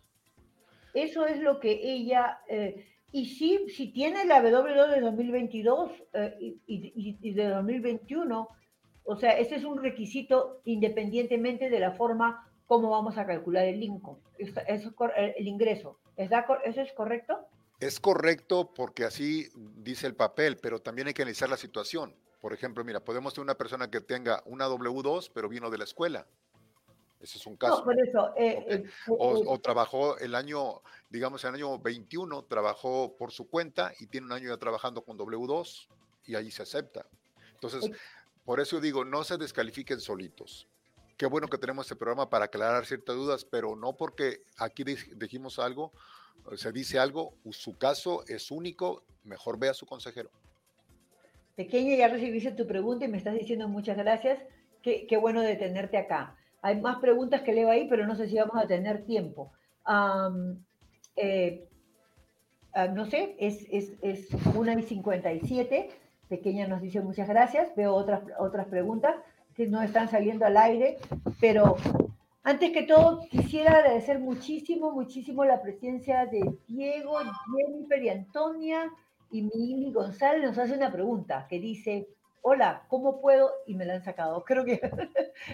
Eso 0.92 1.26
es 1.26 1.40
lo 1.40 1.58
que 1.58 1.80
ella, 1.82 2.40
eh, 2.48 2.86
y 3.12 3.26
sí, 3.26 3.64
si 3.68 3.90
tiene 3.90 4.26
la 4.26 4.42
W2 4.42 4.94
de 4.94 5.00
2022 5.00 5.90
y, 6.38 6.60
y, 6.66 7.32
de 7.32 7.48
2021, 7.48 8.48
o 9.04 9.16
sea, 9.16 9.38
ese 9.38 9.56
es 9.56 9.64
un 9.64 9.82
requisito 9.82 10.60
independientemente 10.64 11.70
de 11.70 11.80
la 11.80 11.92
forma 11.92 12.46
como 12.66 12.90
vamos 12.90 13.16
a 13.16 13.26
calcular 13.26 13.64
el 13.64 13.82
income, 13.82 14.20
el 14.38 15.48
ingreso. 15.48 15.98
¿Eso 16.16 16.80
es 16.82 16.92
correcto? 16.92 17.38
Es 17.80 18.00
correcto 18.00 18.72
porque 18.74 19.04
así 19.04 19.48
dice 19.54 20.06
el 20.06 20.14
papel, 20.14 20.56
pero 20.56 20.78
también 20.78 21.08
hay 21.08 21.14
que 21.14 21.22
analizar 21.22 21.48
la 21.48 21.56
situación. 21.56 22.14
Por 22.42 22.52
ejemplo, 22.52 22.84
mira, 22.84 22.98
podemos 22.98 23.32
tener 23.32 23.44
una 23.44 23.54
persona 23.54 23.88
que 23.88 24.00
tenga 24.00 24.42
una 24.46 24.66
W2, 24.66 25.30
pero 25.32 25.48
vino 25.48 25.70
de 25.70 25.78
la 25.78 25.84
escuela. 25.84 26.26
Ese 27.20 27.38
es 27.38 27.46
un 27.46 27.56
caso. 27.56 27.78
No, 27.78 27.84
por 27.84 27.94
eso. 27.96 28.34
Eh, 28.36 28.64
eh, 28.68 28.84
o, 29.06 29.60
trabajó 29.60 30.18
el 30.18 30.34
año, 30.34 30.82
digamos, 31.08 31.44
el 31.44 31.54
año 31.54 31.78
21, 31.78 32.42
trabajó 32.46 33.16
por 33.16 33.30
su 33.30 33.48
cuenta 33.48 33.92
y 34.00 34.08
tiene 34.08 34.26
un 34.26 34.32
año 34.32 34.48
ya 34.48 34.56
trabajando 34.56 35.04
con 35.04 35.16
W2 35.16 35.86
y 36.24 36.34
ahí 36.34 36.50
se 36.50 36.64
acepta. 36.64 37.06
Entonces, 37.54 37.88
por 38.44 38.58
eso 38.58 38.80
digo, 38.80 39.04
no 39.04 39.22
se 39.22 39.38
descalifiquen 39.38 40.00
solitos. 40.00 40.66
Qué 41.16 41.26
bueno 41.26 41.46
que 41.46 41.58
tenemos 41.58 41.86
este 41.86 41.94
programa 41.94 42.28
para 42.28 42.46
aclarar 42.46 42.84
ciertas 42.86 43.14
dudas, 43.14 43.44
pero 43.44 43.76
no 43.76 43.96
porque 43.96 44.42
aquí 44.56 44.82
dijimos 44.82 45.60
algo, 45.60 45.92
se 46.56 46.72
dice 46.72 46.98
algo, 46.98 47.36
su 47.52 47.78
caso 47.78 48.24
es 48.26 48.50
único, 48.50 49.04
mejor 49.22 49.60
vea 49.60 49.70
a 49.70 49.74
su 49.74 49.86
consejero. 49.86 50.32
Pequeña, 51.54 51.96
ya 51.96 52.08
recibiste 52.08 52.52
tu 52.52 52.66
pregunta 52.66 53.04
y 53.04 53.08
me 53.08 53.18
estás 53.18 53.34
diciendo 53.34 53.68
muchas 53.68 53.96
gracias. 53.96 54.38
Qué, 54.82 55.16
bueno 55.20 55.42
de 55.42 55.56
tenerte 55.56 55.96
acá. 55.96 56.34
Hay 56.60 56.80
más 56.80 56.98
preguntas 56.98 57.42
que 57.42 57.52
leo 57.52 57.70
ahí, 57.70 57.86
pero 57.88 58.06
no 58.06 58.16
sé 58.16 58.28
si 58.28 58.36
vamos 58.36 58.56
a 58.56 58.66
tener 58.66 59.04
tiempo. 59.04 59.52
Eh, 61.16 61.68
ah, 62.72 62.88
no 62.88 63.04
sé, 63.06 63.36
es, 63.38 63.66
es, 63.70 63.92
es 64.00 64.28
1 64.54 64.78
y 64.78 64.82
57. 64.82 65.90
Pequeña 66.28 66.66
nos 66.66 66.80
dice 66.80 67.00
muchas 67.00 67.28
gracias. 67.28 67.74
Veo 67.76 67.94
otras, 67.94 68.22
otras 68.38 68.66
preguntas 68.66 69.14
que 69.54 69.66
no 69.66 69.82
están 69.82 70.08
saliendo 70.08 70.46
al 70.46 70.56
aire, 70.56 70.98
pero 71.40 71.76
antes 72.42 72.72
que 72.72 72.82
todo 72.82 73.20
quisiera 73.30 73.72
agradecer 73.72 74.18
muchísimo, 74.18 74.90
muchísimo 74.90 75.44
la 75.44 75.62
presencia 75.62 76.26
de 76.26 76.40
Diego, 76.66 77.18
Jennifer 77.54 78.02
y 78.02 78.08
Antonia 78.08 78.90
y 79.32 79.42
Mili 79.42 79.90
González 79.92 80.44
nos 80.44 80.58
hace 80.58 80.74
una 80.74 80.92
pregunta 80.92 81.46
que 81.48 81.58
dice, 81.58 82.06
hola, 82.42 82.84
¿cómo 82.88 83.20
puedo? 83.20 83.50
Y 83.66 83.74
me 83.74 83.86
la 83.86 83.94
han 83.94 84.04
sacado. 84.04 84.44
Creo 84.46 84.64
que 84.64 84.80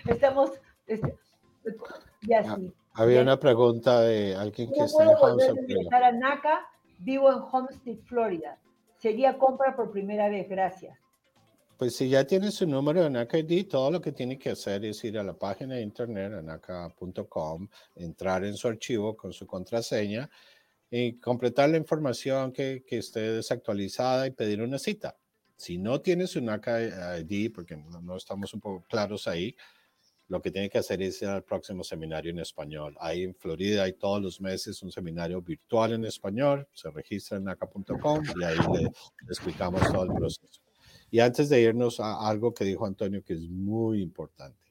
estamos... 0.07 0.51
Este, 0.87 1.17
ah. 2.35 2.59
Había 2.95 3.23
una 3.23 3.39
pregunta 3.39 4.01
de 4.01 4.35
alguien 4.35 4.73
que 4.73 4.81
está 4.81 5.05
en 5.05 5.17
Homestead. 5.17 5.93
a 5.93 6.13
NACA, 6.13 6.67
vivo 6.99 7.31
en 7.31 7.39
Homestead, 7.39 7.99
Florida. 8.05 8.59
Sería 8.97 9.39
compra 9.39 9.77
por 9.77 9.93
primera 9.93 10.29
vez, 10.29 10.49
gracias. 10.49 10.99
Pues 11.77 11.95
si 11.95 12.09
ya 12.09 12.27
tiene 12.27 12.51
su 12.51 12.67
número 12.67 13.05
de 13.05 13.11
NACA 13.11 13.39
ID, 13.39 13.69
todo 13.69 13.93
lo 13.93 14.01
que 14.01 14.11
tiene 14.11 14.37
que 14.37 14.51
hacer 14.51 14.85
es 14.85 15.05
ir 15.05 15.17
a 15.17 15.23
la 15.23 15.35
página 15.35 15.77
de 15.77 15.83
internet, 15.83 16.33
anaca.com, 16.33 17.69
entrar 17.95 18.45
en 18.45 18.57
su 18.57 18.67
archivo 18.67 19.17
con 19.17 19.33
su 19.33 19.47
contraseña 19.47 20.29
y 20.91 21.19
completar 21.19 21.69
la 21.71 21.77
información 21.77 22.53
que, 22.53 22.85
que 22.87 22.99
esté 22.99 23.21
desactualizada 23.33 24.27
y 24.27 24.31
pedir 24.31 24.63
una 24.63 24.79
cita. 24.79 25.17
Si 25.59 25.77
no 25.77 26.01
tiene 26.01 26.29
su 26.29 26.41
NACA 26.41 27.19
ID, 27.19 27.53
porque 27.53 27.77
no, 27.77 28.17
estamos 28.17 28.55
un 28.55 28.61
poco 28.61 28.85
claros 28.89 29.27
ahí, 29.27 29.57
lo 30.29 30.41
que 30.41 30.53
tiene 30.53 30.71
que 30.71 30.79
hacer 30.79 31.03
es 31.03 31.21
ir 31.21 31.29
al 31.29 31.43
próximo 31.43 31.83
seminario 31.83 32.31
en 32.31 32.39
español. 32.39 32.97
Ahí 33.01 33.25
en 33.25 33.35
Florida 33.35 33.83
hay 33.83 33.95
todos 33.95 34.23
los 34.23 34.41
meses 34.41 34.81
un 34.83 34.93
seminario 34.93 35.43
virtual 35.43 35.95
en 35.95 36.05
español, 36.05 36.69
se 36.73 36.91
registra 36.91 37.39
en 37.39 37.45
naca.com 37.45 38.23
y 38.41 38.45
ahí 38.45 38.59
le, 38.73 38.89
explicamos 39.29 39.81
todo 39.91 40.05
el 40.05 40.15
proceso. 40.15 40.63
Y 41.11 41.19
antes 41.19 41.49
de 41.49 41.61
irnos 41.61 41.99
a 41.99 42.29
algo 42.29 42.55
que 42.55 42.65
dijo 42.65 42.87
Antonio 42.87 43.25
que 43.25 43.33
es 43.33 43.49
muy 43.49 44.01
importante, 44.01 44.68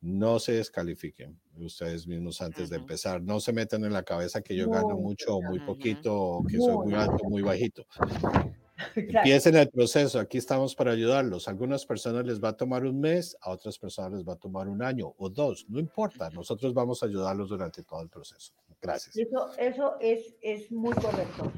no 0.00 0.38
se 0.38 0.52
descalifiquen 0.52 1.38
ustedes 1.56 2.06
mismos 2.06 2.40
antes 2.40 2.70
de 2.70 2.76
empezar. 2.76 3.22
No 3.22 3.38
se 3.40 3.52
metan 3.52 3.84
en 3.84 3.92
la 3.92 4.02
cabeza 4.02 4.40
que 4.40 4.56
yo 4.56 4.70
gano 4.70 4.96
mucho 4.96 5.36
o 5.36 5.42
muy 5.42 5.60
poquito 5.60 6.18
o 6.18 6.44
que 6.44 6.56
soy 6.56 6.76
muy 6.76 6.94
alto 6.94 7.18
o 7.22 7.28
muy 7.28 7.42
bajito. 7.42 7.86
Empiecen 8.96 9.56
el 9.56 9.68
proceso, 9.68 10.18
aquí 10.18 10.38
estamos 10.38 10.74
para 10.74 10.92
ayudarlos. 10.92 11.46
A 11.46 11.50
algunas 11.50 11.84
personas 11.84 12.24
les 12.24 12.42
va 12.42 12.50
a 12.50 12.56
tomar 12.56 12.84
un 12.84 12.98
mes, 12.98 13.36
a 13.42 13.50
otras 13.50 13.78
personas 13.78 14.12
les 14.12 14.26
va 14.26 14.34
a 14.34 14.38
tomar 14.38 14.68
un 14.68 14.82
año 14.82 15.14
o 15.18 15.28
dos, 15.28 15.66
no 15.68 15.78
importa, 15.78 16.30
nosotros 16.30 16.72
vamos 16.72 17.02
a 17.02 17.06
ayudarlos 17.06 17.50
durante 17.50 17.82
todo 17.82 18.00
el 18.00 18.08
proceso. 18.08 18.54
Gracias. 18.80 19.16
Eso, 19.18 19.50
eso 19.58 19.96
es, 20.00 20.34
es 20.40 20.72
muy 20.72 20.94
correcto. 20.94 21.52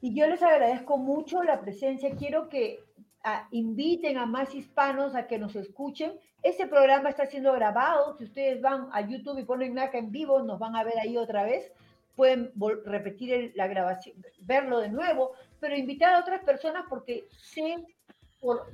Y 0.00 0.14
yo 0.14 0.26
les 0.26 0.42
agradezco 0.42 0.98
mucho 0.98 1.42
la 1.42 1.60
presencia. 1.60 2.14
Quiero 2.16 2.48
que 2.48 2.80
inviten 3.50 4.16
a 4.18 4.26
más 4.26 4.54
hispanos 4.54 5.14
a 5.14 5.26
que 5.26 5.38
nos 5.38 5.54
escuchen. 5.54 6.12
Este 6.42 6.66
programa 6.66 7.08
está 7.08 7.26
siendo 7.26 7.52
grabado. 7.52 8.16
Si 8.16 8.24
ustedes 8.24 8.60
van 8.60 8.88
a 8.92 9.00
YouTube 9.02 9.38
y 9.38 9.44
ponen 9.44 9.74
NACA 9.74 9.98
en 9.98 10.10
vivo, 10.10 10.42
nos 10.42 10.58
van 10.58 10.74
a 10.76 10.84
ver 10.84 10.98
ahí 10.98 11.16
otra 11.16 11.44
vez. 11.44 11.70
Pueden 12.16 12.52
repetir 12.84 13.52
la 13.54 13.68
grabación, 13.68 14.16
verlo 14.40 14.80
de 14.80 14.90
nuevo, 14.90 15.32
pero 15.60 15.76
invitar 15.76 16.14
a 16.14 16.20
otras 16.20 16.42
personas 16.44 16.84
porque 16.88 17.24
sé, 17.30 17.84
por, 18.40 18.66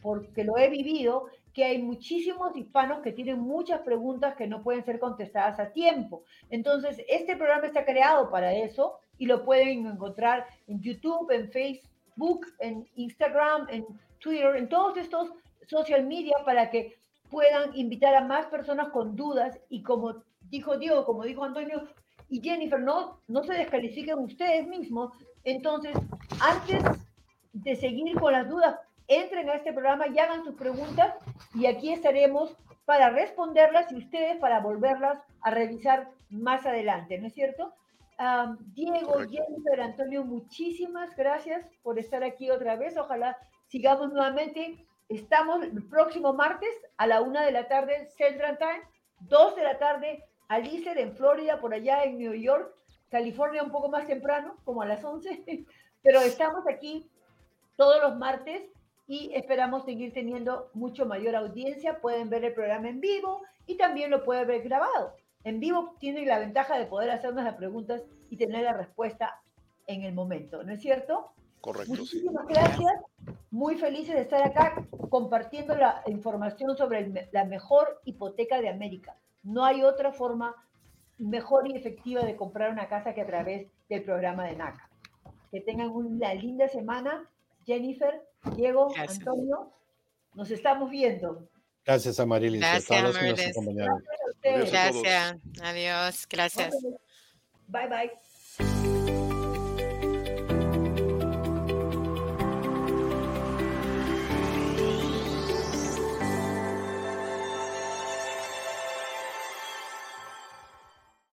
porque 0.00 0.42
lo 0.42 0.58
he 0.58 0.68
vivido, 0.68 1.26
que 1.52 1.64
hay 1.64 1.80
muchísimos 1.80 2.56
hispanos 2.56 3.00
que 3.00 3.12
tienen 3.12 3.38
muchas 3.38 3.80
preguntas 3.82 4.34
que 4.36 4.46
no 4.46 4.62
pueden 4.62 4.84
ser 4.84 4.98
contestadas 4.98 5.58
a 5.60 5.72
tiempo. 5.72 6.24
Entonces, 6.50 7.00
este 7.08 7.36
programa 7.36 7.66
está 7.66 7.84
creado 7.84 8.30
para 8.30 8.52
eso 8.52 8.98
y 9.16 9.26
lo 9.26 9.44
pueden 9.44 9.86
encontrar 9.86 10.46
en 10.66 10.80
YouTube, 10.80 11.30
en 11.30 11.50
Facebook 11.50 11.95
Facebook, 12.16 12.46
en 12.60 12.88
Instagram, 12.96 13.66
en 13.70 13.86
Twitter, 14.18 14.56
en 14.56 14.68
todos 14.68 14.96
estos 14.96 15.30
social 15.66 16.04
media 16.04 16.36
para 16.44 16.70
que 16.70 16.96
puedan 17.30 17.76
invitar 17.76 18.14
a 18.14 18.24
más 18.24 18.46
personas 18.46 18.88
con 18.90 19.16
dudas 19.16 19.58
y 19.68 19.82
como 19.82 20.22
dijo 20.48 20.78
Diego, 20.78 21.04
como 21.04 21.24
dijo 21.24 21.44
Antonio 21.44 21.82
y 22.28 22.40
Jennifer, 22.40 22.80
no, 22.80 23.20
no 23.28 23.42
se 23.44 23.54
descalifiquen 23.54 24.18
ustedes 24.18 24.66
mismos. 24.66 25.12
Entonces, 25.44 25.96
antes 26.40 26.82
de 27.52 27.76
seguir 27.76 28.18
con 28.18 28.32
las 28.32 28.48
dudas, 28.48 28.76
entren 29.08 29.48
a 29.48 29.54
este 29.54 29.72
programa 29.72 30.08
y 30.08 30.18
hagan 30.18 30.44
sus 30.44 30.54
preguntas 30.54 31.14
y 31.54 31.66
aquí 31.66 31.92
estaremos 31.92 32.56
para 32.84 33.10
responderlas 33.10 33.90
y 33.92 33.96
ustedes 33.96 34.38
para 34.38 34.60
volverlas 34.60 35.18
a 35.40 35.50
revisar 35.50 36.08
más 36.30 36.66
adelante, 36.66 37.18
¿no 37.18 37.26
es 37.26 37.34
cierto? 37.34 37.72
Diego, 38.72 39.18
Jennifer, 39.28 39.80
Antonio, 39.80 40.24
muchísimas 40.24 41.14
gracias 41.16 41.66
por 41.82 41.98
estar 41.98 42.24
aquí 42.24 42.50
otra 42.50 42.76
vez. 42.76 42.96
Ojalá 42.96 43.36
sigamos 43.66 44.12
nuevamente. 44.12 44.86
Estamos 45.08 45.62
el 45.62 45.86
próximo 45.86 46.32
martes 46.32 46.70
a 46.96 47.06
la 47.06 47.20
una 47.20 47.44
de 47.44 47.52
la 47.52 47.68
tarde 47.68 48.08
Central 48.16 48.58
Time, 48.58 48.82
dos 49.20 49.54
de 49.54 49.62
la 49.62 49.78
tarde 49.78 50.24
Alicer 50.48 50.98
en 50.98 51.14
Florida, 51.14 51.60
por 51.60 51.74
allá 51.74 52.04
en 52.04 52.18
New 52.18 52.32
York, 52.32 52.74
California 53.10 53.62
un 53.62 53.70
poco 53.70 53.88
más 53.88 54.06
temprano, 54.06 54.56
como 54.64 54.82
a 54.82 54.86
las 54.86 55.04
11, 55.04 55.44
pero 56.02 56.20
estamos 56.20 56.66
aquí 56.66 57.08
todos 57.76 58.00
los 58.00 58.16
martes 58.16 58.62
y 59.06 59.30
esperamos 59.34 59.84
seguir 59.84 60.12
teniendo 60.12 60.70
mucho 60.72 61.04
mayor 61.04 61.36
audiencia. 61.36 62.00
Pueden 62.00 62.30
ver 62.30 62.44
el 62.44 62.54
programa 62.54 62.88
en 62.88 63.00
vivo 63.00 63.42
y 63.66 63.76
también 63.76 64.10
lo 64.10 64.24
pueden 64.24 64.48
ver 64.48 64.62
grabado 64.62 65.14
en 65.46 65.60
vivo 65.60 65.94
tiene 66.00 66.26
la 66.26 66.40
ventaja 66.40 66.76
de 66.76 66.86
poder 66.86 67.08
hacernos 67.08 67.44
las 67.44 67.54
preguntas 67.54 68.02
y 68.30 68.36
tener 68.36 68.64
la 68.64 68.72
respuesta 68.72 69.40
en 69.86 70.02
el 70.02 70.12
momento, 70.12 70.64
¿no 70.64 70.72
es 70.72 70.80
cierto? 70.82 71.30
Correcto. 71.60 71.94
Muchísimas 71.94 72.48
gracias. 72.48 72.92
Muy 73.52 73.76
felices 73.76 74.16
de 74.16 74.22
estar 74.22 74.42
acá 74.42 74.84
compartiendo 75.08 75.76
la 75.76 76.02
información 76.08 76.76
sobre 76.76 77.28
la 77.30 77.44
mejor 77.44 78.00
hipoteca 78.04 78.60
de 78.60 78.68
América. 78.68 79.16
No 79.44 79.64
hay 79.64 79.84
otra 79.84 80.12
forma 80.12 80.52
mejor 81.18 81.68
y 81.68 81.76
efectiva 81.76 82.24
de 82.24 82.34
comprar 82.34 82.72
una 82.72 82.88
casa 82.88 83.14
que 83.14 83.20
a 83.20 83.26
través 83.26 83.68
del 83.88 84.02
programa 84.02 84.46
de 84.46 84.56
NACA. 84.56 84.90
Que 85.52 85.60
tengan 85.60 85.90
una 85.90 86.34
linda 86.34 86.66
semana. 86.66 87.30
Jennifer, 87.64 88.20
Diego, 88.56 88.88
Antonio, 88.96 89.70
nos 90.34 90.50
estamos 90.50 90.90
viendo. 90.90 91.48
Gracias, 91.84 92.18
Amarilis. 92.18 92.60
Gracias, 92.60 92.90
Amarilis. 92.90 93.54
Gracias. 94.70 95.36
Adiós. 95.62 96.26
Gracias. 96.28 96.74
Bye, 97.68 97.88
bye. 97.88 98.12